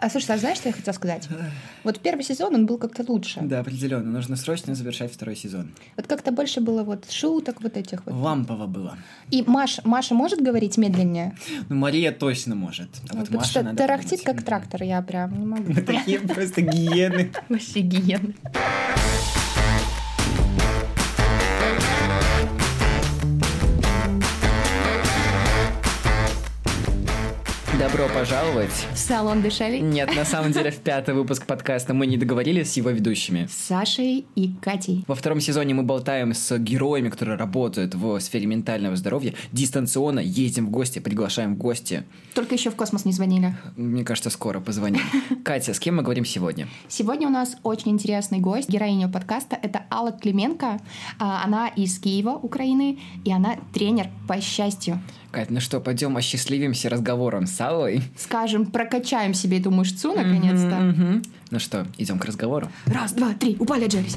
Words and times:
А, 0.00 0.08
слушай, 0.10 0.30
а 0.30 0.38
знаешь, 0.38 0.58
что 0.58 0.68
я 0.68 0.74
хотела 0.74 0.94
сказать? 0.94 1.28
Вот 1.82 1.98
первый 1.98 2.22
сезон, 2.22 2.54
он 2.54 2.66
был 2.66 2.78
как-то 2.78 3.04
лучше. 3.10 3.40
Да, 3.42 3.58
определенно. 3.60 4.12
Нужно 4.12 4.36
срочно 4.36 4.76
завершать 4.76 5.12
второй 5.12 5.34
сезон. 5.34 5.72
Вот 5.96 6.06
как-то 6.06 6.30
больше 6.30 6.60
было 6.60 6.84
вот 6.84 7.10
шуток 7.10 7.60
вот 7.62 7.76
этих 7.76 8.06
вот. 8.06 8.14
Лампово 8.14 8.66
было. 8.66 8.96
И 9.30 9.42
Маша, 9.44 9.82
Маша 9.84 10.14
может 10.14 10.40
говорить 10.40 10.78
медленнее? 10.78 11.36
Ну, 11.68 11.74
Мария 11.74 12.12
точно 12.12 12.54
может. 12.54 12.88
А 13.10 13.16
вот 13.16 13.24
Потому 13.24 13.38
Маше 13.40 13.50
что 13.50 13.62
надо 13.64 13.76
тарахтит 13.76 14.22
как 14.22 14.44
трактор, 14.44 14.84
я 14.84 15.02
прям 15.02 15.36
не 15.36 15.46
могу. 15.46 15.72
Мы 15.72 15.82
такие 15.82 16.20
просто 16.20 16.60
гиены. 16.60 17.32
Вообще 17.48 17.80
гиены. 17.80 18.34
Добро 27.98 28.14
пожаловать. 28.14 28.86
В 28.94 28.96
салон 28.96 29.42
дешевей 29.42 29.80
Нет, 29.80 30.14
на 30.14 30.24
самом 30.24 30.52
деле, 30.52 30.70
в 30.70 30.76
пятый 30.76 31.14
выпуск 31.14 31.46
подкаста 31.46 31.94
мы 31.94 32.06
не 32.06 32.16
договорились 32.16 32.72
с 32.72 32.76
его 32.76 32.90
ведущими. 32.90 33.48
Сашей 33.50 34.24
и 34.36 34.54
Катей. 34.62 35.04
Во 35.08 35.16
втором 35.16 35.40
сезоне 35.40 35.74
мы 35.74 35.82
болтаем 35.82 36.32
с 36.32 36.56
героями, 36.58 37.08
которые 37.08 37.36
работают 37.36 37.96
в 37.96 38.20
сфере 38.20 38.46
ментального 38.46 38.94
здоровья. 38.94 39.34
Дистанционно 39.50 40.20
ездим 40.20 40.66
в 40.66 40.70
гости, 40.70 41.00
приглашаем 41.00 41.56
в 41.56 41.58
гости. 41.58 42.04
Только 42.36 42.54
еще 42.54 42.70
в 42.70 42.76
космос 42.76 43.04
не 43.04 43.10
звонили. 43.10 43.56
Мне 43.76 44.04
кажется, 44.04 44.30
скоро 44.30 44.60
позвоним. 44.60 45.02
Катя, 45.44 45.74
с 45.74 45.80
кем 45.80 45.96
мы 45.96 46.04
говорим 46.04 46.24
сегодня? 46.24 46.68
Сегодня 46.86 47.26
у 47.26 47.32
нас 47.32 47.56
очень 47.64 47.90
интересный 47.90 48.38
гость, 48.38 48.68
героиня 48.68 49.08
подкаста. 49.08 49.58
Это 49.60 49.82
Алла 49.90 50.12
Клименко. 50.12 50.78
А, 51.18 51.42
Она 51.44 51.66
из 51.66 51.98
Киева, 51.98 52.30
Украины, 52.30 53.00
и 53.24 53.32
она 53.32 53.56
тренер 53.72 54.08
по 54.28 54.40
счастью. 54.40 55.00
Кать, 55.30 55.50
ну 55.50 55.60
что, 55.60 55.80
пойдем 55.80 56.16
осчастливимся 56.16 56.88
разговором 56.88 57.46
с 57.46 57.60
Аллой? 57.60 58.02
Скажем, 58.16 58.64
прокачаем 58.66 59.34
себе 59.34 59.60
эту 59.60 59.70
мышцу 59.70 60.14
наконец-то. 60.14 60.76
Мгм, 60.76 60.88
мгм. 60.88 61.22
Ну 61.50 61.58
что, 61.58 61.86
идем 61.98 62.18
к 62.18 62.24
разговору. 62.24 62.68
Раз, 62.86 63.12
два, 63.12 63.34
три, 63.34 63.56
упали, 63.58 63.84
отжались. 63.84 64.16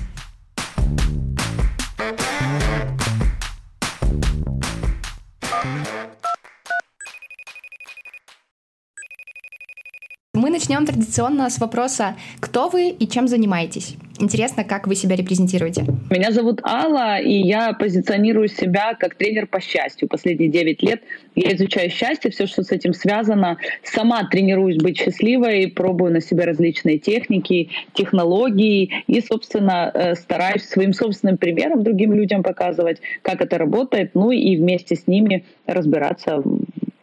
Мы 10.34 10.50
начнем 10.50 10.86
традиционно 10.86 11.50
с 11.50 11.60
вопроса 11.60 12.16
«Кто 12.40 12.70
вы 12.70 12.88
и 12.88 13.06
чем 13.06 13.28
занимаетесь?» 13.28 13.98
Интересно, 14.18 14.64
как 14.64 14.88
вы 14.88 14.96
себя 14.96 15.18
репрезентируете? 15.18 15.84
Меня 16.10 16.32
зовут 16.32 16.62
Алла, 16.64 17.20
и 17.20 17.34
я 17.34 17.74
позиционирую 17.74 18.48
себя 18.48 18.94
как 18.98 19.16
тренер 19.16 19.48
по 19.48 19.60
счастью. 19.60 20.08
Последние 20.08 20.50
9 20.50 20.84
лет 20.84 21.02
я 21.36 21.54
изучаю 21.54 21.90
счастье, 21.90 22.32
все, 22.32 22.48
что 22.48 22.64
с 22.64 22.72
этим 22.72 22.94
связано. 22.94 23.58
Сама 23.84 24.24
тренируюсь 24.24 24.78
быть 24.78 24.98
счастливой, 24.98 25.68
пробую 25.68 26.14
на 26.14 26.22
себе 26.22 26.46
различные 26.46 26.98
техники, 26.98 27.70
технологии 27.94 29.04
и, 29.08 29.20
собственно, 29.20 29.92
э, 29.94 30.16
стараюсь 30.16 30.64
своим 30.64 30.94
собственным 30.94 31.36
примером 31.36 31.84
другим 31.84 32.14
людям 32.14 32.42
показывать, 32.42 33.02
как 33.22 33.42
это 33.42 33.58
работает, 33.58 34.12
ну 34.14 34.32
и 34.32 34.56
вместе 34.56 34.96
с 34.96 35.08
ними 35.08 35.44
разбираться 35.66 36.42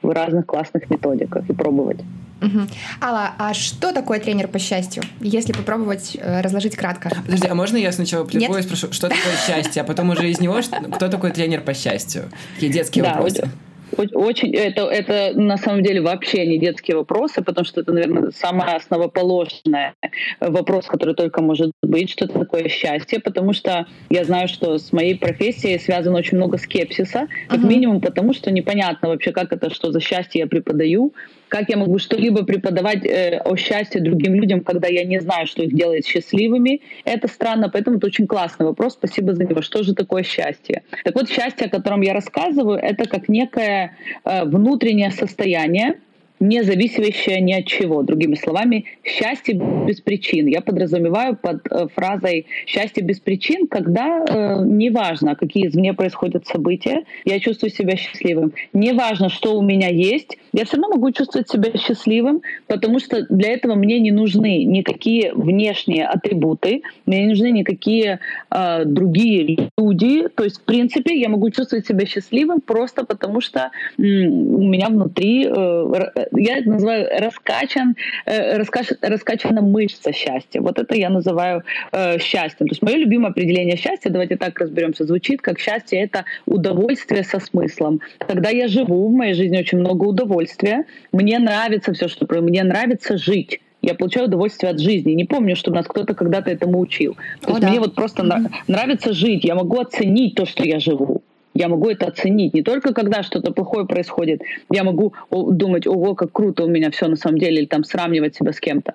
в 0.01 0.11
разных 0.11 0.47
классных 0.47 0.89
методиках 0.89 1.49
и 1.51 1.53
пробовать. 1.53 1.99
Мгм. 2.41 2.69
Алла, 3.03 3.33
а 3.39 3.53
что 3.55 3.93
такое 3.93 4.21
тренер 4.21 4.49
по 4.49 4.59
счастью? 4.59 5.03
Если 5.21 5.53
попробовать 5.53 6.17
э, 6.21 6.41
разложить 6.41 6.77
кратко. 6.77 7.11
Подожди, 7.27 7.49
а 7.49 7.55
можно 7.55 7.77
я 7.77 7.93
сначала 7.93 8.27
и 8.29 8.63
спрошу, 8.63 8.93
что 8.93 9.09
такое 9.09 9.35
счастье, 9.47 9.83
а 9.83 9.85
потом 9.85 10.11
уже 10.11 10.31
из 10.31 10.41
него, 10.41 10.61
кто 10.93 11.09
такой 11.09 11.33
тренер 11.33 11.63
по 11.63 11.75
счастью? 11.75 12.25
Такие 12.55 12.73
детские 12.73 13.05
Да, 13.05 13.15
вопросы. 13.15 13.49
Очень, 13.97 14.55
это, 14.55 14.83
это 14.83 15.39
на 15.39 15.57
самом 15.57 15.83
деле 15.83 16.01
вообще 16.01 16.47
не 16.47 16.59
детские 16.59 16.97
вопросы, 16.99 17.43
потому 17.43 17.65
что 17.65 17.81
это, 17.81 17.93
наверное, 17.93 18.31
самый 18.31 18.67
основоположный 18.77 19.93
вопрос, 20.41 20.87
который 20.87 21.15
только 21.15 21.41
может 21.43 21.73
быть, 21.83 22.11
что 22.11 22.27
это 22.27 22.39
такое 22.39 22.69
счастье, 22.69 23.19
потому 23.19 23.55
что 23.55 23.87
я 24.11 24.25
знаю, 24.25 24.47
что 24.47 24.79
с 24.79 24.93
моей 24.93 25.17
профессией 25.17 25.79
связано 25.79 26.19
очень 26.19 26.37
много 26.37 26.59
скепсиса, 26.59 27.27
как 27.49 27.61
Мгм. 27.61 27.69
минимум 27.69 28.01
потому, 28.01 28.35
что 28.35 28.51
непонятно 28.51 29.09
вообще, 29.09 29.33
как 29.33 29.53
это, 29.53 29.71
что 29.71 29.91
за 29.91 30.01
счастье 30.01 30.41
я 30.41 30.47
преподаю, 30.47 31.15
как 31.49 31.69
я 31.69 31.77
могу 31.77 31.99
что-либо 31.99 32.45
преподавать 32.45 33.05
э, 33.05 33.41
о 33.45 33.57
счастье 33.57 34.01
другим 34.01 34.35
людям, 34.35 34.61
когда 34.61 34.89
я 34.89 35.05
не 35.05 35.21
знаю, 35.21 35.47
что 35.47 35.63
их 35.63 35.75
делает 35.75 36.07
счастливыми. 36.07 36.83
Это 37.05 37.29
странно, 37.29 37.69
поэтому 37.69 37.97
это 37.97 38.07
очень 38.07 38.27
классный 38.27 38.67
вопрос. 38.67 38.95
Спасибо 38.95 39.35
за 39.35 39.45
него. 39.45 39.63
Что 39.63 39.83
же 39.83 39.95
такое 39.95 40.23
счастье? 40.23 40.83
Так 41.05 41.15
вот, 41.15 41.29
счастье, 41.29 41.67
о 41.67 41.71
котором 41.71 42.03
я 42.03 42.13
рассказываю, 42.13 42.79
это 42.79 43.09
как 43.09 43.29
некое 43.29 43.97
э, 44.25 44.45
внутреннее 44.45 45.11
состояние, 45.11 45.95
не 46.41 46.63
зависящее 46.63 47.41
ни 47.41 47.53
от 47.53 47.67
чего. 47.67 48.03
Другими 48.03 48.35
словами, 48.35 48.85
счастье 49.05 49.55
без 49.87 50.01
причин. 50.01 50.47
Я 50.47 50.61
подразумеваю 50.61 51.37
под 51.37 51.67
э, 51.71 51.89
фразой 51.95 52.47
«счастье 52.67 53.03
без 53.03 53.21
причин», 53.21 53.67
когда 53.67 54.25
э, 54.25 54.63
неважно, 54.65 55.35
какие 55.35 55.69
извне 55.69 55.95
происходят 55.95 56.47
события, 56.47 57.05
я 57.25 57.41
чувствую 57.41 57.71
себя 57.71 57.97
счастливым. 57.97 58.53
Неважно, 58.73 59.29
что 59.29 59.59
у 59.59 59.63
меня 59.63 59.89
есть, 59.89 60.39
я 60.53 60.65
все 60.65 60.77
равно 60.77 60.97
могу 60.97 61.11
чувствовать 61.13 61.49
себя 61.49 61.71
счастливым, 61.77 62.43
потому 62.67 62.99
что 62.99 63.27
для 63.29 63.53
этого 63.53 63.75
мне 63.75 63.99
не 64.01 64.11
нужны 64.11 64.65
никакие 64.65 65.33
внешние 65.35 66.07
атрибуты, 66.07 66.83
мне 67.07 67.23
не 67.23 67.29
нужны 67.29 67.51
никакие 67.51 68.21
э, 68.51 68.85
другие 68.85 69.71
люди. 69.77 70.29
То 70.35 70.45
есть, 70.45 70.59
в 70.59 70.65
принципе, 70.65 71.19
я 71.19 71.29
могу 71.29 71.51
чувствовать 71.51 71.87
себя 71.87 72.07
счастливым 72.07 72.61
просто 72.61 73.05
потому, 73.05 73.41
что 73.41 73.71
м, 73.99 74.55
у 74.55 74.69
меня 74.69 74.89
внутри, 74.89 75.47
э, 75.47 75.51
р- 75.51 76.28
я 76.33 76.59
это 76.59 76.71
называю 76.71 77.09
раскачан, 77.19 77.97
э, 78.27 78.59
раскач- 78.59 78.97
раскачана 79.01 79.63
мышца 79.63 80.13
счастья. 80.13 80.61
Вот 80.61 80.79
это 80.79 80.95
я 80.97 81.11
называю 81.11 81.65
э, 81.93 82.19
счастьем. 82.19 82.69
То 82.69 82.73
есть 82.73 82.83
мое 82.83 82.97
любимое 82.97 83.31
определение 83.31 83.77
счастья, 83.77 84.11
давайте 84.11 84.37
так 84.37 84.59
разберемся, 84.59 85.05
звучит 85.05 85.41
как 85.43 85.59
счастье— 85.59 86.01
это 86.03 86.25
удовольствие 86.47 87.23
со 87.25 87.41
смыслом. 87.41 88.01
Когда 88.19 88.51
я 88.51 88.69
живу, 88.69 89.09
в 89.09 89.13
моей 89.13 89.35
жизни 89.35 89.59
очень 89.59 89.79
много 89.79 90.05
удовольствия, 90.05 90.85
мне 91.13 91.39
нравится 91.39 91.93
все, 91.93 92.09
что 92.09 92.27
про 92.27 92.41
мне 92.41 92.63
нравится 92.65 93.17
жить. 93.17 93.61
Я 93.81 93.95
получаю 93.95 94.27
удовольствие 94.27 94.71
от 94.71 94.81
жизни. 94.81 95.13
Не 95.13 95.25
помню, 95.25 95.55
что 95.55 95.71
нас 95.71 95.87
кто-то 95.87 96.15
когда-то 96.15 96.51
этому 96.51 96.81
учил. 96.81 97.17
То 97.41 97.49
О, 97.49 97.51
есть 97.51 97.63
да. 97.63 97.69
мне 97.71 97.79
вот 97.79 97.95
просто 97.95 98.25
нра- 98.25 98.51
нравится 98.67 99.13
жить. 99.13 99.45
Я 99.45 99.55
могу 99.55 99.79
оценить 99.79 100.35
то, 100.35 100.47
что 100.47 100.65
я 100.65 100.81
живу. 100.81 101.23
Я 101.59 101.69
могу 101.69 101.89
это 101.89 102.07
оценить. 102.07 102.55
Не 102.55 102.63
только 102.63 102.95
когда 102.95 103.25
что-то 103.25 103.53
плохое 103.53 103.85
происходит. 103.85 104.43
Я 104.71 104.85
могу 104.85 105.13
думать, 105.31 105.89
ого, 105.89 106.15
как 106.15 106.31
круто 106.31 106.63
у 106.63 106.69
меня 106.69 106.93
все 106.93 107.09
на 107.09 107.17
самом 107.17 107.39
деле, 107.39 107.59
или 107.59 107.67
там 107.67 107.83
сравнивать 107.83 108.37
себя 108.37 108.53
с 108.53 108.61
кем-то. 108.61 108.95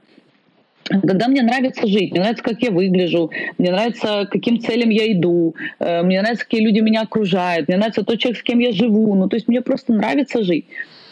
Когда 0.85 1.27
мне 1.27 1.41
нравится 1.41 1.85
жить, 1.87 2.11
мне 2.11 2.21
нравится, 2.21 2.43
как 2.43 2.61
я 2.61 2.71
выгляжу, 2.71 3.31
мне 3.57 3.71
нравится, 3.71 4.27
каким 4.31 4.61
целям 4.61 4.89
я 4.89 5.11
иду, 5.11 5.55
э, 5.79 6.03
мне 6.03 6.21
нравится, 6.21 6.45
какие 6.45 6.61
люди 6.61 6.79
меня 6.79 7.01
окружают, 7.01 7.67
мне 7.67 7.77
нравится 7.77 8.03
тот 8.03 8.19
человек, 8.19 8.39
с 8.39 8.43
кем 8.43 8.59
я 8.59 8.71
живу. 8.71 9.13
Ну, 9.15 9.27
то 9.27 9.35
есть 9.35 9.49
мне 9.49 9.61
просто 9.61 9.91
нравится 9.91 10.41
жить. 10.43 10.65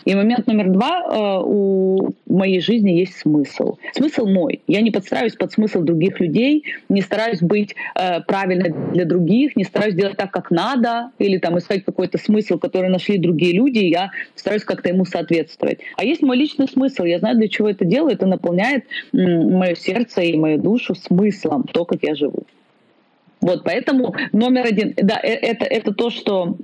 И 0.06 0.16
момент 0.16 0.48
номер 0.48 0.70
два 0.70 1.02
э, 1.02 1.44
у 1.44 2.10
моей 2.28 2.60
жизни 2.60 2.92
есть 2.92 3.18
смысл. 3.18 3.78
Смысл 3.94 4.26
мой. 4.26 4.62
Я 4.68 4.82
не 4.82 4.92
подстраиваюсь 4.92 5.36
под 5.36 5.52
смысл 5.52 5.82
других 5.82 6.20
людей, 6.20 6.64
не 6.90 7.02
стараюсь 7.02 7.42
быть 7.42 7.76
э, 7.96 8.22
правильной 8.22 8.74
для 8.94 9.06
других, 9.06 9.56
не 9.56 9.64
стараюсь 9.64 9.96
делать 9.96 10.18
так, 10.18 10.32
как 10.32 10.52
надо, 10.52 11.12
или 11.20 11.38
там 11.38 11.58
искать 11.58 11.86
какой-то 11.86 12.18
смысл, 12.18 12.58
который 12.58 12.90
нашли 12.90 13.18
другие 13.18 13.54
люди, 13.54 13.80
и 13.80 13.90
я 13.90 14.12
стараюсь 14.36 14.64
как-то 14.64 14.90
ему 14.90 15.06
соответствовать. 15.06 15.80
А 15.98 16.04
есть 16.04 16.22
мой 16.22 16.38
личный 16.38 16.68
смысл. 16.68 17.04
Я 17.04 17.20
знаю, 17.20 17.38
для 17.38 17.48
чего 17.48 17.70
это 17.70 17.86
делаю. 17.86 18.14
Это 18.14 18.26
наполняет 18.26 18.86
мое 19.12 19.76
сердце 19.76 20.22
и 20.22 20.38
мою 20.38 20.58
душу 20.58 20.96
смыслом, 20.96 21.64
то, 21.64 21.86
как 21.86 22.04
я 22.04 22.16
живу. 22.16 22.44
Вот, 23.42 23.64
поэтому 23.64 24.14
номер 24.34 24.68
один, 24.68 24.94
да, 24.98 25.20
э- 25.22 25.30
это, 25.30 25.66
это 25.66 25.94
то, 25.94 26.12
что 26.12 26.56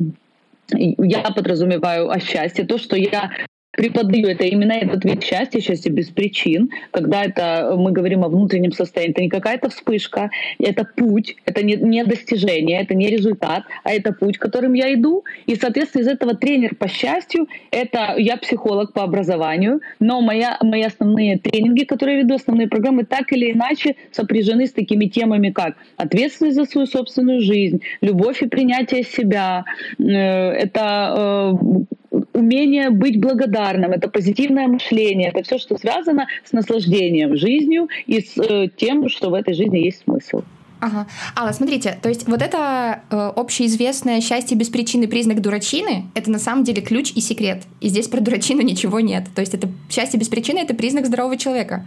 я 0.69 1.21
подразумеваю 1.31 2.09
о 2.09 2.19
счастье, 2.19 2.65
то, 2.65 2.77
что 2.77 2.95
я 2.95 3.31
преподаю, 3.71 4.27
это 4.27 4.43
именно 4.43 4.73
этот 4.73 5.05
вид 5.05 5.23
счастья, 5.23 5.59
счастье 5.59 5.91
без 5.91 6.09
причин, 6.09 6.69
когда 6.91 7.23
это 7.23 7.75
мы 7.77 7.91
говорим 7.91 8.23
о 8.23 8.29
внутреннем 8.29 8.71
состоянии, 8.71 9.11
это 9.11 9.21
не 9.21 9.29
какая-то 9.29 9.69
вспышка, 9.69 10.31
это 10.59 10.83
путь, 10.83 11.35
это 11.45 11.63
не, 11.63 11.75
не 11.75 12.03
достижение, 12.03 12.81
это 12.81 12.95
не 12.95 13.07
результат, 13.07 13.63
а 13.83 13.91
это 13.91 14.13
путь, 14.13 14.37
которым 14.37 14.73
я 14.73 14.93
иду. 14.93 15.23
И, 15.45 15.55
соответственно, 15.55 16.01
из 16.01 16.07
этого 16.07 16.33
тренер 16.33 16.75
по 16.75 16.87
счастью, 16.87 17.47
это 17.71 18.15
я 18.17 18.37
психолог 18.37 18.93
по 18.93 19.03
образованию, 19.03 19.81
но 19.99 20.21
моя, 20.21 20.57
мои 20.61 20.81
основные 20.81 21.37
тренинги, 21.37 21.83
которые 21.83 22.17
я 22.17 22.23
веду, 22.23 22.35
основные 22.35 22.67
программы, 22.67 23.05
так 23.05 23.31
или 23.31 23.51
иначе 23.51 23.95
сопряжены 24.11 24.65
с 24.65 24.71
такими 24.71 25.05
темами, 25.05 25.51
как 25.51 25.75
ответственность 25.97 26.55
за 26.55 26.65
свою 26.65 26.87
собственную 26.87 27.41
жизнь, 27.41 27.81
любовь 28.01 28.41
и 28.41 28.47
принятие 28.47 29.03
себя, 29.03 29.65
э, 29.99 30.03
это 30.03 31.53
э, 31.53 31.95
умение 32.33 32.89
быть 32.89 33.19
благодарным, 33.19 33.91
это 33.91 34.09
позитивное 34.09 34.67
мышление, 34.67 35.29
это 35.29 35.43
все, 35.43 35.57
что 35.57 35.77
связано 35.77 36.27
с 36.45 36.51
наслаждением 36.53 37.35
жизнью 37.35 37.89
и 38.05 38.21
с 38.21 38.37
э, 38.37 38.69
тем, 38.75 39.09
что 39.09 39.29
в 39.29 39.33
этой 39.33 39.53
жизни 39.53 39.79
есть 39.79 40.03
смысл. 40.03 40.43
Ага. 40.79 41.07
Алла, 41.35 41.51
смотрите, 41.53 41.97
то 42.01 42.09
есть 42.09 42.27
вот 42.27 42.41
это 42.41 43.01
э, 43.09 43.31
общеизвестное 43.35 44.21
счастье 44.21 44.55
без 44.55 44.69
причины 44.69 45.07
признак 45.07 45.41
дурачины, 45.41 46.05
это 46.13 46.29
на 46.29 46.39
самом 46.39 46.63
деле 46.63 46.81
ключ 46.81 47.11
и 47.15 47.21
секрет. 47.21 47.63
И 47.81 47.89
здесь 47.89 48.07
про 48.07 48.21
дурачину 48.21 48.61
ничего 48.61 48.99
нет. 48.99 49.25
То 49.33 49.41
есть 49.41 49.55
это 49.55 49.69
счастье 49.89 50.19
без 50.19 50.29
причины— 50.29 50.59
это 50.61 50.75
признак 50.75 51.07
здорового 51.07 51.37
человека. 51.37 51.85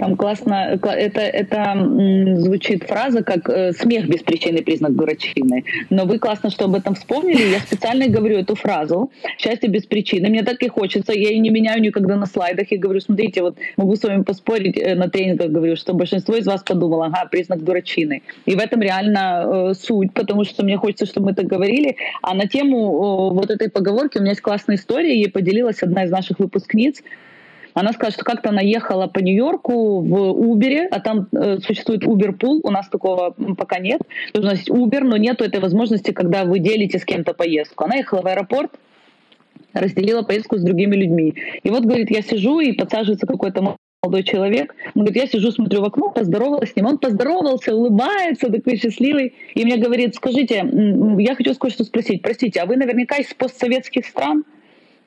Там 0.00 0.16
классно, 0.16 0.78
это, 0.82 1.20
это 1.20 1.74
звучит 2.36 2.84
фраза 2.84 3.22
как 3.22 3.50
э, 3.50 3.72
«смех 3.72 4.08
без 4.08 4.22
причины 4.22 4.62
признак 4.62 4.96
дурачины». 4.96 5.64
Но 5.90 6.06
вы 6.06 6.18
классно, 6.18 6.48
что 6.48 6.64
об 6.64 6.74
этом 6.74 6.94
вспомнили. 6.94 7.50
Я 7.50 7.60
специально 7.60 8.08
говорю 8.08 8.38
эту 8.38 8.54
фразу 8.54 9.10
«счастье 9.36 9.68
без 9.68 9.84
причины». 9.84 10.30
Мне 10.30 10.42
так 10.42 10.62
и 10.62 10.68
хочется. 10.68 11.12
Я 11.12 11.28
ее 11.28 11.38
не 11.38 11.50
меняю 11.50 11.82
никогда 11.82 12.16
на 12.16 12.24
слайдах. 12.24 12.72
И 12.72 12.78
говорю, 12.78 13.00
смотрите, 13.00 13.42
вот 13.42 13.58
могу 13.76 13.94
с 13.94 14.02
вами 14.02 14.22
поспорить 14.22 14.78
э, 14.78 14.94
на 14.94 15.10
тренингах, 15.10 15.50
говорю, 15.50 15.76
что 15.76 15.92
большинство 15.92 16.34
из 16.34 16.46
вас 16.46 16.62
подумало, 16.62 17.04
ага, 17.04 17.28
признак 17.30 17.62
дурачины. 17.62 18.22
И 18.46 18.54
в 18.54 18.58
этом 18.58 18.80
реально 18.80 19.44
э, 19.70 19.74
суть, 19.74 20.14
потому 20.14 20.44
что 20.44 20.64
мне 20.64 20.78
хочется, 20.78 21.04
чтобы 21.04 21.26
мы 21.26 21.32
это 21.32 21.42
говорили. 21.42 21.96
А 22.22 22.32
на 22.32 22.48
тему 22.48 22.78
э, 22.78 23.34
вот 23.34 23.50
этой 23.50 23.68
поговорки 23.68 24.16
у 24.16 24.22
меня 24.22 24.30
есть 24.30 24.40
классная 24.40 24.76
история. 24.76 25.14
Ей 25.14 25.30
поделилась 25.30 25.82
одна 25.82 26.04
из 26.04 26.10
наших 26.10 26.38
выпускниц. 26.38 27.02
Она 27.80 27.92
сказала, 27.92 28.12
что 28.12 28.24
как-то 28.24 28.50
она 28.50 28.60
ехала 28.60 29.06
по 29.06 29.20
Нью-Йорку 29.20 30.00
в 30.00 30.14
Uber, 30.14 30.88
а 30.90 31.00
там 31.00 31.28
э, 31.32 31.60
существует 31.60 32.04
Uber 32.04 32.36
Pool, 32.36 32.60
у 32.62 32.70
нас 32.70 32.90
такого 32.90 33.30
пока 33.56 33.78
нет. 33.78 34.02
У 34.34 34.40
нас 34.40 34.58
есть 34.58 34.70
Uber, 34.70 35.00
но 35.00 35.16
нету 35.16 35.44
этой 35.44 35.60
возможности, 35.60 36.10
когда 36.10 36.44
вы 36.44 36.58
делите 36.58 36.98
с 36.98 37.06
кем-то 37.06 37.32
поездку. 37.32 37.84
Она 37.84 37.96
ехала 37.96 38.20
в 38.20 38.26
аэропорт, 38.26 38.72
разделила 39.72 40.20
поездку 40.20 40.58
с 40.58 40.62
другими 40.62 40.94
людьми. 40.94 41.34
И 41.62 41.70
вот, 41.70 41.84
говорит, 41.84 42.10
я 42.10 42.20
сижу, 42.20 42.60
и 42.60 42.72
подсаживается 42.72 43.26
какой-то 43.26 43.76
молодой 44.02 44.24
человек. 44.24 44.74
Он 44.94 45.04
говорит, 45.04 45.22
я 45.22 45.26
сижу, 45.26 45.50
смотрю 45.50 45.80
в 45.80 45.84
окно, 45.86 46.10
поздоровалась 46.10 46.72
с 46.72 46.76
ним. 46.76 46.84
Он 46.84 46.98
поздоровался, 46.98 47.74
улыбается, 47.74 48.52
такой 48.52 48.76
счастливый. 48.76 49.32
И 49.54 49.64
мне 49.64 49.78
говорит, 49.78 50.14
скажите, 50.16 50.68
я 51.18 51.34
хочу 51.34 51.54
кое-что 51.54 51.84
спросить. 51.84 52.20
Простите, 52.20 52.60
а 52.60 52.66
вы 52.66 52.76
наверняка 52.76 53.16
из 53.16 53.32
постсоветских 53.32 54.04
стран? 54.04 54.44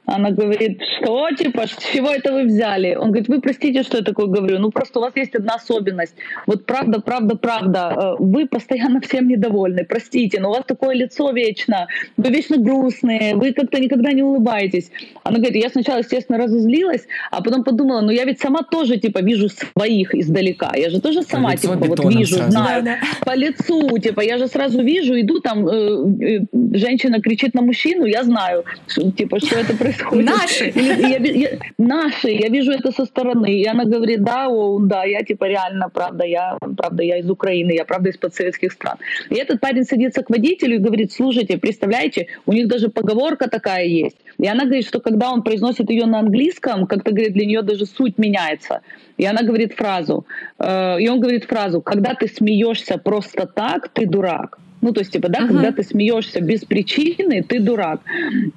Она 0.06 0.32
говорит, 0.32 0.82
что, 0.98 1.30
типа, 1.32 1.66
с 1.66 1.78
чего 1.94 2.10
это 2.10 2.34
вы 2.34 2.44
взяли? 2.44 2.94
Он 2.96 3.08
говорит, 3.08 3.30
вы 3.30 3.40
простите, 3.40 3.84
что 3.84 3.98
я 3.98 4.04
такое 4.04 4.26
говорю, 4.26 4.60
ну 4.60 4.70
просто 4.70 5.00
у 5.00 5.02
вас 5.02 5.16
есть 5.16 5.34
одна 5.34 5.56
особенность. 5.56 6.16
Вот 6.46 6.66
правда, 6.66 7.00
правда, 7.00 7.38
правда, 7.38 7.96
э, 7.96 8.16
вы 8.20 8.46
постоянно 8.46 9.00
всем 9.00 9.30
недовольны, 9.30 9.86
простите, 9.86 10.42
но 10.42 10.50
у 10.50 10.54
вас 10.54 10.66
такое 10.66 10.94
лицо 10.96 11.32
вечно, 11.32 11.88
вы 12.18 12.32
вечно 12.32 12.58
грустные, 12.58 13.36
вы 13.36 13.54
как-то 13.54 13.80
никогда 13.80 14.12
не 14.12 14.24
улыбаетесь. 14.24 14.92
Она 15.24 15.38
говорит, 15.38 15.64
я 15.64 15.70
сначала, 15.70 16.00
естественно, 16.00 16.38
разозлилась, 16.38 17.08
а 17.32 17.42
потом 17.42 17.64
подумала, 17.64 18.02
ну 18.02 18.12
я 18.12 18.26
ведь 18.26 18.42
сама 18.42 18.64
тоже, 18.64 18.98
типа, 18.98 19.20
вижу 19.20 19.48
своих 19.48 20.14
издалека. 20.14 20.72
Я 20.76 20.90
же 20.90 21.00
тоже 21.00 21.22
сама, 21.22 21.56
типа, 21.56 21.76
вот 21.76 22.04
вижу, 22.14 22.36
сразу. 22.36 22.52
знаю, 22.52 22.84
да, 22.84 22.98
да. 23.02 23.26
по 23.26 23.36
лицу, 23.38 23.98
типа, 24.00 24.20
я 24.20 24.38
же 24.38 24.48
сразу 24.48 24.84
вижу, 24.84 25.18
иду, 25.18 25.40
там, 25.40 25.66
э, 25.66 25.72
э, 25.72 26.40
женщина 26.74 27.22
кричит 27.22 27.54
на 27.54 27.62
мужчину, 27.62 28.04
я 28.04 28.24
знаю, 28.26 28.66
что, 28.88 29.10
типа, 29.10 29.40
что 29.40 29.56
это 29.56 29.78
происходит 29.78 29.93
происходит. 29.98 30.26
Наши. 30.26 30.72
Я, 30.76 30.96
я, 30.96 31.18
я, 31.18 31.50
наши. 31.78 32.30
Я 32.30 32.50
вижу 32.50 32.72
это 32.72 32.92
со 32.92 33.06
стороны. 33.06 33.54
И 33.54 33.66
она 33.66 33.86
говорит, 33.86 34.24
да, 34.24 34.48
о, 34.50 34.80
да, 34.80 35.04
я 35.04 35.24
типа 35.24 35.46
реально, 35.46 35.90
правда, 35.90 36.26
я, 36.26 36.58
правда, 36.78 37.04
я 37.04 37.18
из 37.20 37.30
Украины, 37.30 37.72
я 37.72 37.86
правда 37.86 38.10
из 38.10 38.18
подсоветских 38.18 38.72
стран. 38.72 38.98
И 39.30 39.36
этот 39.36 39.60
парень 39.60 39.84
садится 39.84 40.24
к 40.24 40.30
водителю 40.30 40.76
и 40.76 40.80
говорит, 40.80 41.12
слушайте, 41.12 41.58
представляете, 41.58 42.28
у 42.46 42.54
них 42.54 42.68
даже 42.68 42.90
поговорка 42.90 43.50
такая 43.50 43.86
есть. 43.86 44.18
И 44.40 44.48
она 44.48 44.66
говорит, 44.66 44.88
что 44.88 45.00
когда 45.00 45.32
он 45.32 45.44
произносит 45.44 45.90
ее 45.90 46.06
на 46.06 46.20
английском, 46.20 46.88
как-то 46.88 47.12
говорит, 47.12 47.34
для 47.34 47.46
нее 47.46 47.62
даже 47.62 47.86
суть 47.86 48.18
меняется. 48.18 48.82
И 49.18 49.26
она 49.26 49.44
говорит 49.44 49.74
фразу, 49.74 50.26
э, 50.60 51.00
и 51.00 51.08
он 51.08 51.20
говорит 51.20 51.46
фразу, 51.46 51.82
когда 51.82 52.16
ты 52.16 52.28
смеешься 52.28 52.98
просто 52.98 53.46
так, 53.46 53.90
ты 53.90 54.06
дурак. 54.06 54.60
Ну, 54.84 54.92
то 54.92 55.00
есть, 55.00 55.14
типа, 55.14 55.30
да, 55.30 55.40
uh-huh. 55.40 55.48
когда 55.48 55.72
ты 55.72 55.82
смеешься 55.82 56.42
без 56.42 56.66
причины, 56.66 57.42
ты 57.42 57.62
дурак. 57.62 58.02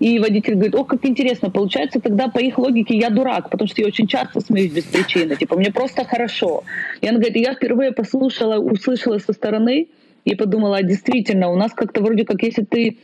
И 0.00 0.18
водитель 0.18 0.54
говорит, 0.54 0.74
о, 0.74 0.82
как 0.82 1.06
интересно, 1.06 1.50
получается, 1.50 2.00
тогда 2.00 2.26
по 2.26 2.40
их 2.40 2.58
логике 2.58 2.98
я 2.98 3.10
дурак, 3.10 3.48
потому 3.48 3.68
что 3.68 3.80
я 3.80 3.86
очень 3.86 4.08
часто 4.08 4.40
смеюсь 4.40 4.72
без 4.72 4.82
причины, 4.82 5.36
типа, 5.36 5.56
мне 5.56 5.70
просто 5.70 6.04
хорошо. 6.04 6.64
И 7.00 7.06
она 7.06 7.18
говорит, 7.18 7.36
я 7.36 7.54
впервые 7.54 7.92
послушала, 7.92 8.58
услышала 8.58 9.18
со 9.18 9.32
стороны, 9.32 9.86
и 10.24 10.34
подумала, 10.34 10.78
а 10.78 10.82
действительно, 10.82 11.48
у 11.48 11.54
нас 11.54 11.72
как-то 11.72 12.00
вроде 12.02 12.24
как, 12.24 12.42
если 12.42 12.64
ты 12.64 12.98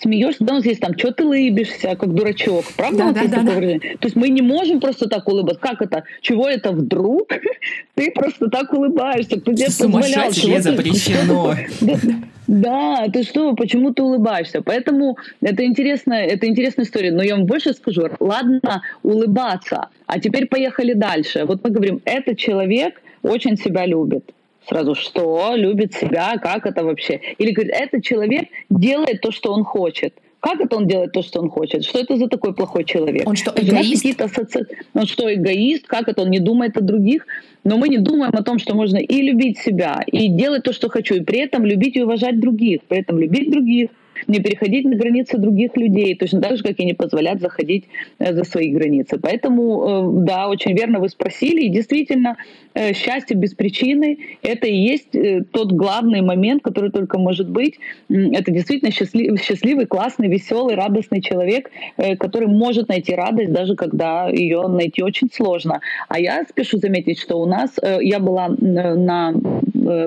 смеешься, 0.00 0.44
да, 0.44 0.60
здесь 0.60 0.78
там, 0.78 0.96
что 0.96 1.12
ты 1.12 1.24
лыбишься, 1.24 1.96
как 1.96 2.14
дурачок, 2.14 2.64
правда? 2.76 3.12
Да, 3.12 3.26
да, 3.26 3.42
да, 3.42 3.42
да. 3.42 3.78
То 3.78 4.06
есть 4.06 4.16
мы 4.16 4.28
не 4.28 4.42
можем 4.42 4.80
просто 4.80 5.08
так 5.08 5.28
улыбаться. 5.28 5.60
Как 5.60 5.82
это? 5.82 6.04
Чего 6.20 6.48
это 6.48 6.72
вдруг? 6.72 7.28
ты 7.94 8.10
просто 8.10 8.48
так 8.48 8.72
улыбаешься. 8.72 9.40
Кто 9.40 9.52
тебе 9.52 9.66
позволял? 9.66 10.30
запрещено. 10.60 11.54
Да, 12.48 13.06
ты 13.10 13.22
что, 13.22 13.54
почему 13.54 13.94
ты 13.94 14.02
улыбаешься? 14.02 14.62
Поэтому 14.62 15.16
это 15.40 15.64
интересная, 15.64 16.26
это 16.26 16.46
интересная 16.46 16.84
история. 16.84 17.12
Но 17.12 17.22
я 17.22 17.36
вам 17.36 17.46
больше 17.46 17.72
скажу, 17.72 18.08
ладно 18.18 18.82
улыбаться, 19.02 19.88
а 20.06 20.18
теперь 20.18 20.46
поехали 20.46 20.92
дальше. 20.92 21.44
Вот 21.46 21.62
мы 21.64 21.70
говорим, 21.70 22.02
этот 22.04 22.36
человек 22.36 23.00
очень 23.22 23.56
себя 23.56 23.86
любит. 23.86 24.32
Сразу, 24.68 24.94
что 24.94 25.54
любит 25.54 25.94
себя, 25.94 26.38
как 26.38 26.66
это 26.66 26.84
вообще? 26.84 27.20
Или 27.38 27.50
говорит, 27.50 27.74
этот 27.74 28.04
человек 28.04 28.48
делает 28.70 29.20
то, 29.20 29.32
что 29.32 29.52
он 29.52 29.64
хочет. 29.64 30.14
Как 30.42 30.60
это 30.60 30.76
он 30.76 30.88
делает 30.88 31.12
то, 31.12 31.22
что 31.22 31.40
он 31.40 31.50
хочет? 31.50 31.84
Что 31.84 32.00
это 32.00 32.16
за 32.16 32.26
такой 32.26 32.52
плохой 32.52 32.84
человек? 32.84 33.28
Он 33.28 33.36
что, 33.36 33.52
эгоист? 33.54 34.20
Асоци... 34.20 34.66
Он 34.92 35.06
что, 35.06 35.32
эгоист? 35.32 35.86
Как 35.86 36.08
это? 36.08 36.22
Он 36.22 36.30
не 36.30 36.40
думает 36.40 36.76
о 36.76 36.80
других? 36.80 37.26
Но 37.62 37.78
мы 37.78 37.88
не 37.88 37.98
думаем 37.98 38.32
о 38.34 38.42
том, 38.42 38.58
что 38.58 38.74
можно 38.74 38.96
и 38.96 39.22
любить 39.22 39.58
себя, 39.58 40.02
и 40.04 40.28
делать 40.28 40.64
то, 40.64 40.72
что 40.72 40.88
хочу, 40.88 41.14
и 41.14 41.20
при 41.20 41.38
этом 41.38 41.64
любить 41.64 41.94
и 41.94 42.02
уважать 42.02 42.40
других, 42.40 42.80
при 42.88 42.98
этом 42.98 43.20
любить 43.20 43.52
других, 43.52 43.90
не 44.26 44.40
переходить 44.40 44.84
на 44.84 44.96
границы 44.96 45.38
других 45.38 45.76
людей, 45.76 46.14
точно 46.16 46.40
так 46.40 46.56
же, 46.56 46.62
как 46.62 46.78
и 46.78 46.84
не 46.84 46.94
позволять 46.94 47.40
заходить 47.40 47.84
э, 48.18 48.34
за 48.34 48.44
свои 48.44 48.70
границы. 48.70 49.18
Поэтому, 49.18 50.20
э, 50.20 50.24
да, 50.24 50.48
очень 50.48 50.74
верно 50.74 51.00
вы 51.00 51.08
спросили, 51.08 51.62
и 51.62 51.68
действительно, 51.68 52.36
э, 52.74 52.92
счастье 52.92 53.36
без 53.36 53.54
причины— 53.54 54.18
это 54.42 54.66
и 54.66 54.74
есть 54.74 55.12
тот 55.52 55.72
главный 55.72 56.22
момент, 56.22 56.62
который 56.62 56.90
только 56.90 57.18
может 57.18 57.48
быть. 57.48 57.78
Это 58.08 58.50
действительно 58.50 58.90
счастлив, 58.90 59.40
счастливый, 59.40 59.86
классный, 59.86 60.28
веселый, 60.28 60.74
радостный 60.74 61.20
человек, 61.20 61.70
который 62.18 62.48
может 62.48 62.88
найти 62.88 63.14
радость, 63.14 63.52
даже 63.52 63.74
когда 63.74 64.28
ее 64.28 64.66
найти 64.68 65.02
очень 65.02 65.28
сложно. 65.32 65.80
А 66.08 66.18
я 66.18 66.44
спешу 66.48 66.78
заметить, 66.78 67.18
что 67.18 67.40
у 67.40 67.46
нас, 67.46 67.70
я 68.00 68.18
была 68.18 68.48
на 68.48 69.34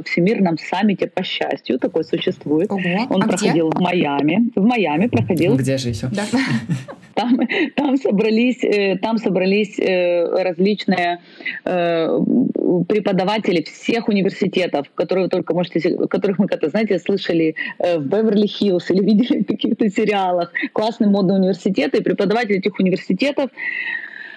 Всемирном 0.05 0.57
саммите 0.57 1.07
по 1.07 1.23
счастью, 1.23 1.79
такой 1.79 2.03
существует. 2.03 2.71
Ого. 2.71 3.07
Он 3.09 3.23
а 3.23 3.27
проходил 3.27 3.69
где? 3.69 3.77
в 3.77 3.81
Майами. 3.81 4.51
В 4.55 4.63
Майами 4.63 5.07
проходил. 5.07 5.55
Где 5.55 5.77
же 5.77 5.89
еще? 5.89 6.07
Да. 6.07 6.25
Там, 7.15 7.39
там 7.77 7.95
собрались, 7.95 8.61
э, 8.61 8.97
там 8.97 9.17
собрались 9.17 9.79
э, 9.79 10.25
различные 10.43 11.21
э, 11.63 12.19
преподаватели 12.89 13.63
всех 13.63 14.09
университетов, 14.09 14.87
которые 14.95 15.27
вы 15.27 15.29
только 15.29 15.53
можете, 15.53 15.95
которых 16.09 16.39
мы, 16.39 16.47
как-то, 16.47 16.67
знаете, 16.67 16.99
слышали 16.99 17.55
в 17.79 18.05
Беверли-Хиллз 18.05 18.91
или 18.91 19.05
видели 19.05 19.43
в 19.43 19.45
каких-то 19.45 19.89
сериалах. 19.89 20.51
Классные 20.73 21.09
модные 21.09 21.39
университеты, 21.39 21.99
и 21.99 22.03
преподаватели 22.03 22.57
этих 22.57 22.77
университетов 22.79 23.49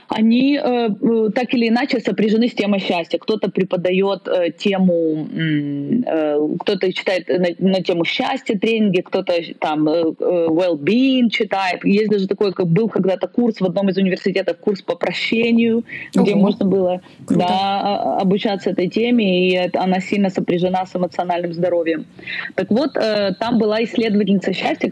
они 0.09 0.57
э, 0.57 0.89
э, 0.89 1.31
так 1.35 1.53
или 1.55 1.69
иначе 1.69 2.01
сопряжены 2.01 2.49
с 2.49 2.55
темой 2.55 2.81
счастья. 2.81 3.19
Кто-то 3.19 3.51
преподает 3.51 4.27
э, 4.27 4.51
тему, 4.53 5.29
э, 5.31 6.49
кто-то 6.61 6.93
читает 6.93 7.29
на, 7.29 7.49
на 7.69 7.83
тему 7.83 8.05
счастья 8.05 8.59
тренинги, 8.59 9.03
кто-то 9.03 9.35
там 9.61 9.89
э, 9.89 10.15
э, 10.19 10.47
well-being 10.49 11.29
читает. 11.29 11.85
Есть 11.85 12.11
даже 12.11 12.27
такой, 12.27 12.53
как 12.53 12.69
был 12.69 12.89
когда-то 12.89 13.29
курс 13.29 13.61
в 13.61 13.65
одном 13.67 13.91
из 13.91 13.99
университетов, 13.99 14.57
курс 14.59 14.81
по 14.81 14.97
прощению, 14.97 15.85
Ого. 16.17 16.25
где 16.25 16.35
можно 16.35 16.65
было 16.65 17.03
да, 17.29 18.19
обучаться 18.19 18.71
этой 18.71 18.89
теме, 18.89 19.49
и 19.49 19.55
это, 19.55 19.83
она 19.83 20.01
сильно 20.01 20.31
сопряжена 20.31 20.87
с 20.87 20.97
эмоциональным 20.97 21.53
здоровьем. 21.53 22.07
Так 22.55 22.71
вот, 22.71 22.97
э, 22.97 23.35
там 23.39 23.59
была 23.59 23.85
исследовательница 23.85 24.55
счастья, 24.55 24.89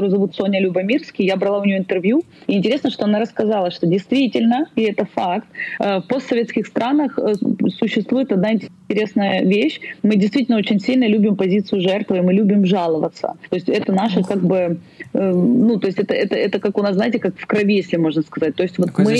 которую 0.00 0.10
зовут 0.12 0.34
Соня 0.34 0.60
Любомирский. 0.60 1.26
Я 1.26 1.36
брала 1.36 1.58
у 1.58 1.64
нее 1.64 1.76
интервью. 1.76 2.22
И 2.46 2.56
интересно, 2.56 2.90
что 2.90 3.04
она 3.04 3.18
рассказала, 3.18 3.70
что 3.70 3.86
действительно, 3.86 4.66
и 4.74 4.82
это 4.82 5.04
факт, 5.04 5.46
э, 5.78 5.98
в 5.98 6.06
постсоветских 6.06 6.66
странах 6.66 7.18
э, 7.18 7.34
существует 7.78 8.32
одна 8.32 8.52
интересная 8.54 9.42
вещь. 9.42 9.78
Мы 10.02 10.16
действительно 10.16 10.56
очень 10.56 10.80
сильно 10.80 11.06
любим 11.06 11.36
позицию 11.36 11.82
жертвы, 11.82 12.16
и 12.16 12.20
мы 12.22 12.32
любим 12.32 12.64
жаловаться. 12.64 13.34
То 13.50 13.56
есть 13.56 13.68
это 13.68 13.92
наше 13.92 14.22
как 14.22 14.40
бы, 14.42 14.78
э, 15.12 15.32
ну, 15.32 15.78
то 15.78 15.86
есть 15.86 15.98
это, 15.98 16.14
это, 16.14 16.34
это 16.34 16.58
как 16.60 16.78
у 16.78 16.82
нас, 16.82 16.94
знаете, 16.94 17.18
как 17.18 17.38
в 17.38 17.46
крови, 17.46 17.76
если 17.76 17.98
можно 17.98 18.22
сказать. 18.22 18.56
То 18.56 18.62
есть 18.62 18.78
вот 18.78 18.86
Такой 18.86 19.04
мы 19.04 19.12